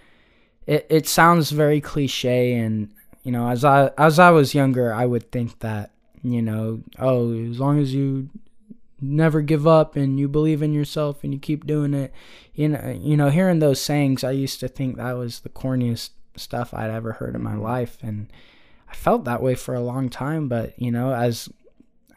it, 0.71 0.85
it 0.89 1.07
sounds 1.07 1.51
very 1.51 1.81
cliche 1.81 2.53
and 2.53 2.91
you 3.23 3.31
know 3.31 3.49
as 3.49 3.63
i 3.65 3.91
as 3.97 4.19
i 4.19 4.29
was 4.29 4.55
younger 4.55 4.93
i 4.93 5.05
would 5.05 5.31
think 5.31 5.59
that 5.59 5.91
you 6.23 6.41
know 6.41 6.81
oh 6.99 7.33
as 7.49 7.59
long 7.59 7.79
as 7.79 7.93
you 7.93 8.29
never 9.01 9.41
give 9.41 9.65
up 9.65 9.95
and 9.95 10.19
you 10.19 10.27
believe 10.27 10.61
in 10.61 10.73
yourself 10.73 11.23
and 11.23 11.33
you 11.33 11.39
keep 11.39 11.65
doing 11.65 11.93
it 11.93 12.13
you 12.53 12.69
know 12.69 12.99
you 13.01 13.17
know 13.17 13.29
hearing 13.29 13.59
those 13.59 13.81
sayings 13.81 14.23
i 14.23 14.31
used 14.31 14.59
to 14.59 14.67
think 14.67 14.95
that 14.95 15.13
was 15.13 15.39
the 15.39 15.49
corniest 15.49 16.11
stuff 16.35 16.73
i'd 16.73 16.89
ever 16.89 17.13
heard 17.13 17.35
in 17.35 17.43
my 17.43 17.55
life 17.55 17.97
and 18.01 18.31
i 18.91 18.93
felt 18.93 19.23
that 19.23 19.41
way 19.41 19.55
for 19.55 19.73
a 19.73 19.81
long 19.81 20.09
time 20.09 20.47
but 20.47 20.79
you 20.79 20.91
know 20.91 21.13
as 21.13 21.49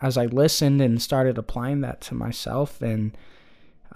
as 0.03 0.19
i 0.19 0.27
listened 0.27 0.81
and 0.81 1.01
started 1.01 1.39
applying 1.39 1.81
that 1.81 2.01
to 2.01 2.15
myself 2.15 2.83
and 2.83 3.17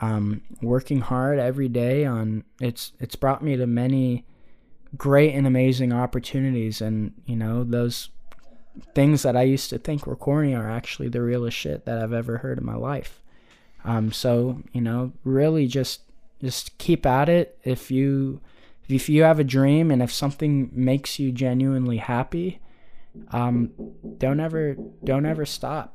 um, 0.00 0.42
working 0.62 1.00
hard 1.00 1.40
every 1.40 1.68
day 1.68 2.04
on 2.04 2.44
it's 2.60 2.92
it's 3.00 3.16
brought 3.16 3.42
me 3.42 3.56
to 3.56 3.66
many 3.66 4.24
great 4.96 5.34
and 5.34 5.44
amazing 5.44 5.92
opportunities 5.92 6.80
and 6.80 7.12
you 7.26 7.34
know 7.34 7.64
those 7.64 8.10
things 8.94 9.22
that 9.22 9.36
I 9.36 9.42
used 9.42 9.70
to 9.70 9.78
think 9.78 10.06
were 10.06 10.16
corny 10.16 10.54
are 10.54 10.70
actually 10.70 11.08
the 11.08 11.22
realest 11.22 11.56
shit 11.56 11.84
that 11.84 11.98
I've 11.98 12.12
ever 12.12 12.38
heard 12.38 12.58
in 12.58 12.66
my 12.66 12.74
life. 12.74 13.22
Um, 13.84 14.12
so 14.12 14.62
you 14.72 14.80
know, 14.80 15.12
really 15.24 15.66
just 15.66 16.02
just 16.42 16.76
keep 16.78 17.06
at 17.06 17.28
it. 17.28 17.58
If 17.64 17.90
you 17.90 18.40
if 18.88 19.08
you 19.08 19.22
have 19.22 19.38
a 19.38 19.44
dream 19.44 19.90
and 19.90 20.02
if 20.02 20.12
something 20.12 20.70
makes 20.72 21.18
you 21.18 21.32
genuinely 21.32 21.98
happy, 21.98 22.60
um, 23.30 23.70
don't 24.18 24.40
ever 24.40 24.76
don't 25.04 25.26
ever 25.26 25.46
stop. 25.46 25.94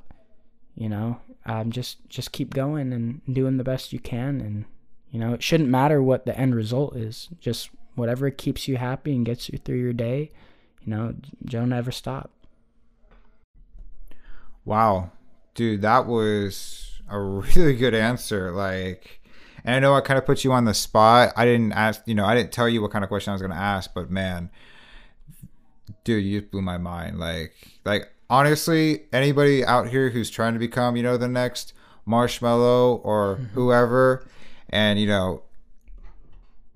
You 0.76 0.89
know, 0.89 1.19
um, 1.45 1.71
just 1.71 2.07
just 2.09 2.32
keep 2.32 2.53
going 2.53 2.93
and 2.93 3.21
doing 3.32 3.57
the 3.57 3.63
best 3.63 3.93
you 3.93 3.99
can, 3.99 4.41
and 4.41 4.65
you 5.11 5.19
know, 5.19 5.34
it 5.34 5.43
shouldn't 5.43 5.69
matter 5.69 6.01
what 6.01 6.26
the 6.26 6.38
end 6.38 6.55
result 6.55 6.95
is. 6.95 7.30
Just 7.39 7.69
whatever 7.95 8.30
keeps 8.32 8.67
you 8.67 8.78
happy 8.78 9.15
and 9.15 9.26
gets 9.26 9.49
you 9.49 9.59
through 9.59 9.78
your 9.78 9.93
day, 9.93 10.32
you 10.82 10.91
know, 10.91 11.13
don't 11.45 11.71
ever 11.71 11.91
stop. 11.91 12.32
Wow, 14.65 15.11
dude, 15.53 15.82
that 15.82 16.07
was 16.07 17.01
a 17.09 17.19
really 17.19 17.76
good 17.76 17.93
answer. 17.93 18.51
Like, 18.51 19.21
and 19.63 19.76
I 19.76 19.80
know 19.80 19.93
I 19.93 20.01
kind 20.01 20.17
of 20.17 20.26
put 20.26 20.43
you 20.43 20.51
on 20.51 20.65
the 20.65 20.74
spot. 20.74 21.34
I 21.36 21.45
didn't 21.45 21.74
ask, 21.74 22.01
you 22.05 22.15
know, 22.15 22.26
I 22.26 22.36
didn't 22.36 22.51
tell 22.51 22.67
you 22.67 22.82
what 22.82 22.91
kind 22.91 23.03
of 23.03 23.09
question 23.09 23.32
I 23.32 23.34
was 23.34 23.41
going 23.41 23.51
to 23.51 23.57
ask, 23.57 23.93
but 23.93 24.09
man, 24.09 24.49
dude, 26.04 26.24
you 26.24 26.40
just 26.42 26.52
blew 26.52 26.62
my 26.62 26.78
mind. 26.78 27.20
Like, 27.20 27.54
like 27.86 28.12
honestly, 28.30 29.04
anybody 29.12 29.64
out 29.66 29.88
here 29.90 30.10
who's 30.10 30.30
trying 30.30 30.54
to 30.54 30.60
become, 30.60 30.96
you 30.96 31.04
know, 31.04 31.18
the 31.18 31.28
next 31.28 31.74
Marshmello 32.08 33.00
or 33.04 33.36
Mm-hmm. 33.36 33.46
whoever, 33.54 34.26
and 34.70 35.00
you 35.00 35.08
know, 35.08 35.44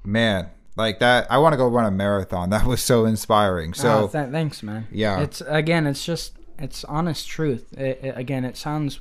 man, 0.04 0.50
like 0.76 1.00
that, 1.00 1.28
I 1.32 1.38
want 1.40 1.54
to 1.54 1.58
go 1.58 1.68
run 1.68 1.86
a 1.86 1.92
marathon. 1.92 2.50
That 2.52 2.66
was 2.66 2.82
so 2.82 3.06
inspiring. 3.06 3.74
So, 3.74 4.04
Oh, 4.04 4.08
th- 4.08 4.30
thanks, 4.32 4.64
man. 4.64 4.88
Yeah. 4.92 5.20
It's 5.22 5.42
again, 5.48 5.86
it's 5.88 6.06
just 6.06 6.34
it's 6.60 6.84
honest 6.86 7.28
truth. 7.28 7.74
It, 7.78 8.00
it, 8.04 8.18
again, 8.18 8.46
it 8.46 8.58
sounds 8.58 9.00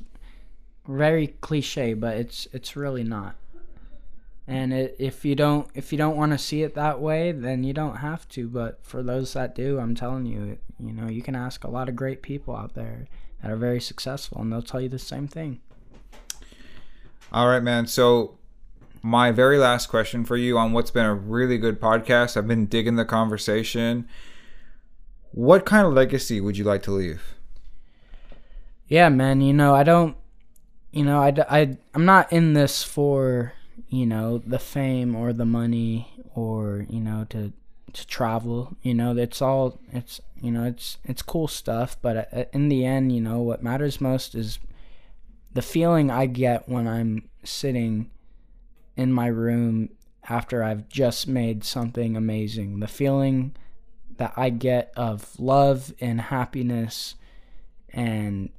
very 0.89 1.29
cliche, 1.41 1.95
but 1.95 2.17
it's 2.17 2.47
it's 2.53 2.77
really 2.77 3.05
not. 3.05 3.35
And 4.49 4.73
it, 4.73 4.97
if 4.99 5.25
you 5.25 5.35
don't 5.35 5.69
if 5.75 5.91
you 5.91 5.99
don't 5.99 6.17
want 6.17 6.33
to 6.33 6.39
see 6.39 6.63
it 6.63 6.75
that 6.75 7.01
way, 7.01 7.33
then 7.33 7.65
you 7.65 7.73
don't 7.73 7.97
have 7.97 8.29
to. 8.31 8.49
But 8.49 8.79
for 8.83 9.03
those 9.03 9.33
that 9.33 9.55
do, 9.55 9.79
I'm 9.81 9.95
telling 9.95 10.27
you, 10.27 10.59
you 10.79 10.93
know, 10.93 11.09
you 11.09 11.23
can 11.23 11.35
ask 11.35 11.65
a 11.65 11.71
lot 11.71 11.89
of 11.89 11.97
great 11.97 12.23
people 12.23 12.55
out 12.55 12.75
there 12.75 13.07
that 13.43 13.51
are 13.51 13.57
very 13.57 13.81
successful, 13.81 14.41
and 14.41 14.53
they'll 14.53 14.63
tell 14.63 14.81
you 14.81 14.89
the 14.89 14.99
same 14.99 15.27
thing. 15.27 15.61
All 17.33 17.49
right, 17.49 17.63
man. 17.63 17.87
So, 17.89 18.39
my 19.03 19.33
very 19.33 19.59
last 19.59 19.89
question 19.89 20.25
for 20.25 20.37
you 20.37 20.57
on 20.59 20.73
what's 20.73 20.91
been 20.91 21.07
a 21.07 21.15
really 21.15 21.59
good 21.59 21.81
podcast. 21.81 22.37
I've 22.37 22.47
been 22.47 22.67
digging 22.67 22.97
the 22.97 23.05
conversation. 23.05 24.09
What 25.33 25.67
kind 25.67 25.87
of 25.87 25.93
legacy 25.93 26.41
would 26.41 26.57
you 26.57 26.65
like 26.65 26.83
to 26.85 26.93
leave? 26.93 27.35
Yeah, 28.89 29.09
man. 29.09 29.41
You 29.41 29.53
know, 29.53 29.75
I 29.75 29.83
don't. 29.83 30.17
You 30.93 31.05
know, 31.05 31.21
I, 31.21 31.35
I 31.51 31.77
I'm 31.95 32.05
not 32.05 32.33
in 32.33 32.55
this 32.55 32.83
for 32.83 33.53
you 33.97 34.07
know 34.07 34.39
the 34.39 34.59
fame 34.59 35.15
or 35.15 35.33
the 35.33 35.47
money 35.47 36.09
or 36.35 36.87
you 36.89 37.01
know 37.01 37.27
to 37.31 37.53
to 37.97 38.07
travel. 38.07 38.77
You 38.83 38.95
know, 38.95 39.17
it's 39.17 39.41
all 39.41 39.81
it's 39.93 40.21
you 40.41 40.51
know 40.51 40.65
it's 40.65 40.99
it's 41.05 41.23
cool 41.23 41.49
stuff. 41.49 41.97
But 42.01 42.29
uh, 42.33 42.45
in 42.53 42.69
the 42.69 42.85
end, 42.85 43.13
you 43.13 43.21
know, 43.21 43.41
what 43.41 43.63
matters 43.63 44.01
most 44.01 44.35
is 44.35 44.59
the 45.53 45.63
feeling 45.63 46.11
I 46.11 46.27
get 46.27 46.69
when 46.69 46.87
I'm 46.87 47.29
sitting 47.43 48.11
in 48.97 49.13
my 49.13 49.27
room 49.27 49.91
after 50.29 50.63
I've 50.63 50.89
just 50.89 51.27
made 51.27 51.65
something 51.65 52.17
amazing. 52.17 52.81
The 52.81 52.89
feeling 52.89 53.57
that 54.19 54.35
I 54.37 54.51
get 54.51 54.93
of 54.97 55.39
love 55.39 55.95
and 56.01 56.21
happiness 56.21 57.15
and 57.91 58.51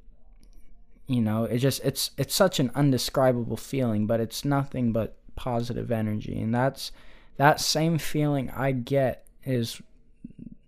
you 1.07 1.21
know 1.21 1.45
it 1.45 1.57
just 1.57 1.83
it's 1.83 2.11
it's 2.17 2.35
such 2.35 2.59
an 2.59 2.71
undescribable 2.75 3.57
feeling 3.57 4.05
but 4.05 4.19
it's 4.19 4.45
nothing 4.45 4.91
but 4.91 5.17
positive 5.37 5.91
energy. 5.91 6.37
And 6.41 6.53
that's 6.53 6.91
that 7.37 7.61
same 7.61 7.97
feeling 7.97 8.49
i 8.49 8.71
get 8.71 9.25
is 9.45 9.81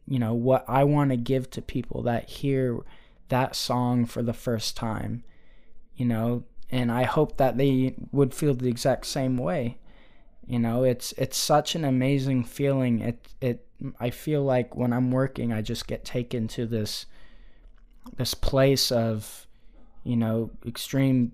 you 0.07 0.17
know 0.17 0.33
what 0.33 0.63
i 0.67 0.83
want 0.83 1.09
to 1.09 1.17
give 1.17 1.49
to 1.49 1.61
people 1.61 2.03
that 2.03 2.29
hear 2.29 2.79
that 3.27 3.55
song 3.55 4.05
for 4.05 4.23
the 4.23 4.33
first 4.33 4.77
time 4.77 5.23
you 5.95 6.05
know? 6.05 6.43
And 6.71 6.91
i 6.91 7.03
hope 7.03 7.37
that 7.37 7.57
they 7.57 7.95
would 8.11 8.33
feel 8.33 8.53
the 8.53 8.69
exact 8.69 9.05
same 9.05 9.37
way 9.37 9.77
you 10.47 10.57
know? 10.57 10.83
It's 10.83 11.11
it's 11.11 11.37
such 11.37 11.75
an 11.75 11.85
amazing 11.85 12.43
feeling. 12.43 13.01
It 13.01 13.27
it 13.39 13.67
i 13.99 14.09
feel 14.09 14.43
like 14.43 14.75
when 14.75 14.91
i'm 14.91 15.09
working 15.09 15.53
i 15.53 15.61
just 15.61 15.87
get 15.87 16.03
taken 16.03 16.49
to 16.49 16.65
this 16.65 17.05
this 18.17 18.33
place 18.33 18.91
of 18.91 19.47
you 20.03 20.17
know 20.17 20.51
extreme 20.65 21.31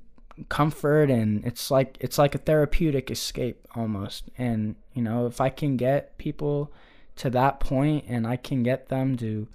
comfort 0.49 1.09
and 1.09 1.45
it's 1.45 1.71
like 1.71 1.97
it's 1.99 2.17
like 2.17 2.35
a 2.35 2.39
therapeutic 2.39 3.09
escape 3.09 3.65
almost 3.75 4.25
and 4.37 4.75
you 4.93 5.01
know 5.01 5.25
if 5.25 5.39
i 5.39 5.49
can 5.49 5.77
get 5.77 6.17
people 6.17 6.71
to 7.15 7.29
that 7.29 7.59
point 7.59 8.03
and 8.07 8.27
i 8.27 8.35
can 8.35 8.61
get 8.61 8.89
them 8.89 9.15
to 9.15 9.47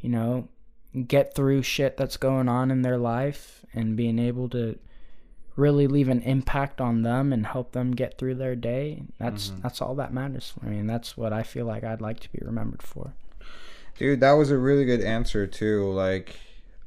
you 0.00 0.08
know 0.08 0.48
get 1.06 1.34
through 1.34 1.62
shit 1.62 1.96
that's 1.96 2.16
going 2.16 2.48
on 2.48 2.70
in 2.70 2.80
their 2.80 2.96
life 2.96 3.64
and 3.74 3.96
being 3.96 4.18
able 4.18 4.48
to 4.48 4.78
really 5.54 5.86
leave 5.86 6.08
an 6.08 6.22
impact 6.22 6.80
on 6.80 7.02
them 7.02 7.30
and 7.30 7.46
help 7.46 7.72
them 7.72 7.90
get 7.92 8.16
through 8.16 8.34
their 8.34 8.56
day 8.56 9.02
that's 9.18 9.48
mm-hmm. 9.48 9.60
that's 9.60 9.82
all 9.82 9.94
that 9.94 10.14
matters 10.14 10.48
for 10.50 10.64
me 10.64 10.78
and 10.78 10.88
that's 10.88 11.14
what 11.14 11.32
i 11.32 11.42
feel 11.42 11.66
like 11.66 11.84
i'd 11.84 12.00
like 12.00 12.20
to 12.20 12.32
be 12.32 12.38
remembered 12.42 12.82
for 12.82 13.12
Dude, 13.98 14.20
that 14.20 14.32
was 14.32 14.50
a 14.50 14.58
really 14.58 14.84
good 14.84 15.00
answer 15.00 15.46
too. 15.46 15.92
Like, 15.92 16.36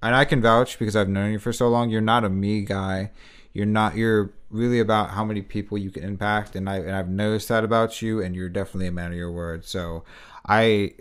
and 0.02 0.16
I 0.16 0.26
can 0.26 0.42
vouch 0.42 0.80
because 0.80 0.96
I've 0.96 1.10
known 1.10 1.32
you 1.32 1.40
for 1.40 1.54
so 1.54 1.70
long. 1.70 1.90
You're 1.90 2.02
not 2.02 2.26
a 2.26 2.30
me 2.30 2.62
guy. 2.62 3.12
You're 3.56 3.66
not. 3.66 3.96
You're 3.96 4.34
really 4.50 4.82
about 4.82 5.12
how 5.12 5.24
many 5.24 5.42
people 5.42 5.78
you 5.78 5.90
can 5.90 6.04
impact, 6.04 6.58
and 6.58 6.70
I 6.70 6.76
and 6.76 6.92
I've 6.92 7.08
noticed 7.08 7.48
that 7.48 7.64
about 7.64 8.02
you. 8.02 8.22
And 8.22 8.36
you're 8.36 8.50
definitely 8.50 8.88
a 8.88 8.92
man 8.92 9.14
of 9.14 9.18
your 9.18 9.32
word. 9.32 9.64
So, 9.64 10.04
I, 10.46 10.94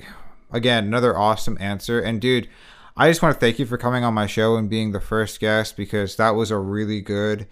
again, 0.52 0.84
another 0.84 1.18
awesome 1.18 1.58
answer. 1.60 2.00
And 2.00 2.20
dude, 2.20 2.48
I 2.96 3.10
just 3.10 3.22
want 3.22 3.34
to 3.34 3.40
thank 3.40 3.58
you 3.58 3.66
for 3.66 3.76
coming 3.76 4.04
on 4.04 4.14
my 4.14 4.28
show 4.28 4.54
and 4.54 4.70
being 4.70 4.92
the 4.92 5.00
first 5.00 5.40
guest 5.40 5.76
because 5.76 6.14
that 6.14 6.36
was 6.36 6.52
a 6.52 6.58
really 6.58 7.00
good, 7.00 7.48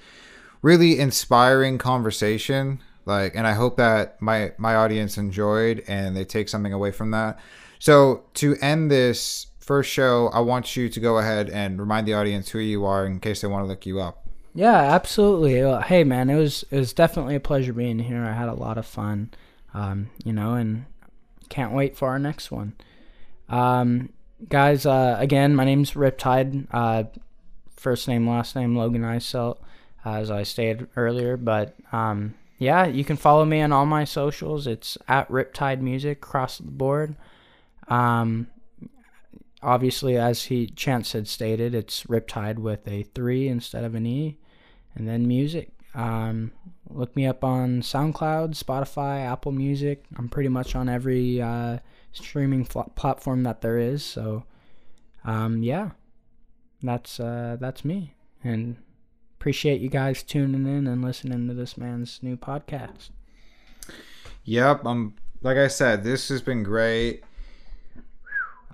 really 0.62 1.00
inspiring 1.00 1.78
conversation. 1.78 2.78
Like, 3.04 3.34
and 3.34 3.44
I 3.44 3.54
hope 3.54 3.76
that 3.78 4.22
my 4.22 4.52
my 4.56 4.76
audience 4.76 5.18
enjoyed 5.18 5.82
and 5.88 6.16
they 6.16 6.24
take 6.24 6.48
something 6.48 6.72
away 6.72 6.92
from 6.92 7.10
that. 7.10 7.40
So 7.80 8.22
to 8.34 8.54
end 8.62 8.88
this 8.88 9.48
first 9.58 9.90
show, 9.90 10.28
I 10.28 10.38
want 10.38 10.76
you 10.76 10.88
to 10.88 11.00
go 11.00 11.18
ahead 11.18 11.50
and 11.50 11.80
remind 11.80 12.06
the 12.06 12.14
audience 12.14 12.50
who 12.50 12.60
you 12.60 12.84
are 12.84 13.04
in 13.04 13.18
case 13.18 13.40
they 13.40 13.48
want 13.48 13.64
to 13.64 13.68
look 13.68 13.84
you 13.84 13.98
up. 13.98 14.21
Yeah, 14.54 14.74
absolutely. 14.94 15.62
Uh, 15.62 15.80
Hey, 15.80 16.04
man, 16.04 16.28
it 16.30 16.36
was 16.36 16.64
it 16.70 16.76
was 16.78 16.92
definitely 16.92 17.34
a 17.34 17.40
pleasure 17.40 17.72
being 17.72 17.98
here. 17.98 18.22
I 18.24 18.32
had 18.32 18.48
a 18.48 18.54
lot 18.54 18.78
of 18.78 18.86
fun, 18.86 19.30
um, 19.72 20.10
you 20.24 20.32
know, 20.32 20.54
and 20.54 20.84
can't 21.48 21.72
wait 21.72 21.96
for 21.96 22.08
our 22.08 22.18
next 22.18 22.50
one. 22.50 22.74
Um, 23.48 24.10
guys, 24.48 24.86
uh, 24.86 25.16
again, 25.18 25.54
my 25.54 25.64
name's 25.64 25.92
Riptide. 25.92 26.66
Uh, 26.70 27.04
first 27.76 28.08
name, 28.08 28.28
last 28.28 28.54
name, 28.54 28.76
Logan 28.76 29.02
Eiselt, 29.02 29.58
as 30.04 30.30
I 30.30 30.42
stated 30.42 30.88
earlier. 30.96 31.36
But 31.36 31.74
um, 31.92 32.34
yeah, 32.58 32.86
you 32.86 33.04
can 33.04 33.16
follow 33.16 33.44
me 33.44 33.60
on 33.62 33.72
all 33.72 33.86
my 33.86 34.04
socials. 34.04 34.66
It's 34.66 34.98
at 35.08 35.28
Riptide 35.30 35.80
Music 35.80 36.18
across 36.18 36.58
the 36.58 36.70
board. 36.70 37.16
Um, 37.88 38.48
obviously, 39.62 40.16
as 40.16 40.44
he 40.44 40.66
Chance 40.66 41.12
had 41.12 41.26
stated, 41.28 41.74
it's 41.74 42.04
Riptide 42.04 42.58
with 42.58 42.86
a 42.86 43.02
three 43.14 43.48
instead 43.48 43.84
of 43.84 43.94
an 43.94 44.06
e, 44.06 44.38
and 44.94 45.08
then 45.08 45.26
music. 45.26 45.70
Um, 45.94 46.52
look 46.88 47.14
me 47.16 47.26
up 47.26 47.44
on 47.44 47.82
SoundCloud, 47.82 48.54
Spotify, 48.56 49.24
Apple 49.24 49.52
Music. 49.52 50.04
I'm 50.16 50.28
pretty 50.28 50.48
much 50.48 50.74
on 50.74 50.88
every 50.88 51.40
uh, 51.40 51.78
streaming 52.12 52.64
fl- 52.64 52.80
platform 52.94 53.42
that 53.42 53.60
there 53.60 53.78
is. 53.78 54.04
So, 54.04 54.44
um, 55.24 55.62
yeah, 55.62 55.90
that's 56.82 57.20
uh, 57.20 57.56
that's 57.60 57.84
me, 57.84 58.14
and 58.42 58.76
appreciate 59.38 59.80
you 59.80 59.88
guys 59.88 60.22
tuning 60.22 60.66
in 60.66 60.86
and 60.86 61.02
listening 61.02 61.48
to 61.48 61.54
this 61.54 61.76
man's 61.76 62.20
new 62.22 62.36
podcast. 62.36 63.10
Yep. 64.44 64.84
Um. 64.86 65.14
Like 65.44 65.56
I 65.56 65.66
said, 65.66 66.04
this 66.04 66.28
has 66.28 66.40
been 66.40 66.62
great. 66.62 67.24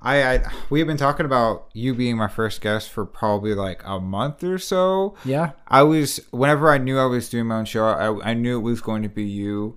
I, 0.03 0.35
I 0.35 0.53
we 0.71 0.79
have 0.79 0.89
been 0.89 0.97
talking 0.97 1.27
about 1.27 1.69
you 1.73 1.95
being 1.95 2.17
my 2.17 2.29
first 2.29 2.61
guest 2.61 2.91
for 2.91 3.05
probably 3.05 3.55
like 3.55 3.83
a 3.85 3.99
month 3.99 4.45
or 4.45 4.59
so. 4.59 5.15
Yeah, 5.25 5.53
I 5.67 5.83
was 5.83 6.21
whenever 6.31 6.71
I 6.71 6.79
knew 6.79 6.99
I 6.99 7.07
was 7.07 7.29
doing 7.29 7.47
my 7.47 7.57
own 7.57 7.65
show, 7.65 7.85
I 7.87 8.31
I 8.31 8.35
knew 8.35 8.59
it 8.59 8.63
was 8.63 8.81
going 8.81 9.03
to 9.03 9.09
be 9.09 9.25
you, 9.25 9.77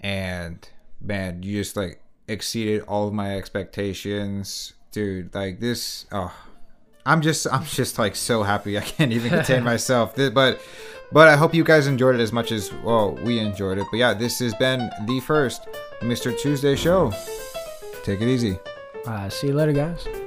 and 0.00 0.66
man, 1.00 1.42
you 1.42 1.60
just 1.60 1.76
like 1.76 2.00
exceeded 2.28 2.82
all 2.82 3.08
of 3.08 3.14
my 3.14 3.36
expectations, 3.36 4.72
dude. 4.92 5.34
Like 5.34 5.60
this, 5.60 6.06
oh, 6.12 6.34
I'm 7.04 7.20
just 7.20 7.46
I'm 7.52 7.64
just 7.64 7.98
like 7.98 8.16
so 8.16 8.42
happy 8.42 8.78
I 8.78 8.82
can't 8.82 9.12
even 9.12 9.30
contain 9.30 9.62
myself. 9.72 10.14
But 10.16 10.60
but 11.12 11.28
I 11.28 11.36
hope 11.36 11.54
you 11.54 11.64
guys 11.64 11.86
enjoyed 11.86 12.14
it 12.14 12.20
as 12.20 12.32
much 12.32 12.50
as 12.50 12.72
well 12.72 13.12
we 13.12 13.38
enjoyed 13.38 13.78
it. 13.78 13.86
But 13.90 13.98
yeah, 13.98 14.14
this 14.14 14.38
has 14.38 14.54
been 14.54 14.90
the 15.06 15.20
first 15.20 15.68
Mr. 16.00 16.36
Tuesday 16.38 16.76
show. 16.76 17.12
Take 18.02 18.20
it 18.20 18.28
easy. 18.28 18.58
Uh, 19.06 19.28
see 19.28 19.48
you 19.48 19.52
later, 19.54 19.72
guys. 19.72 20.23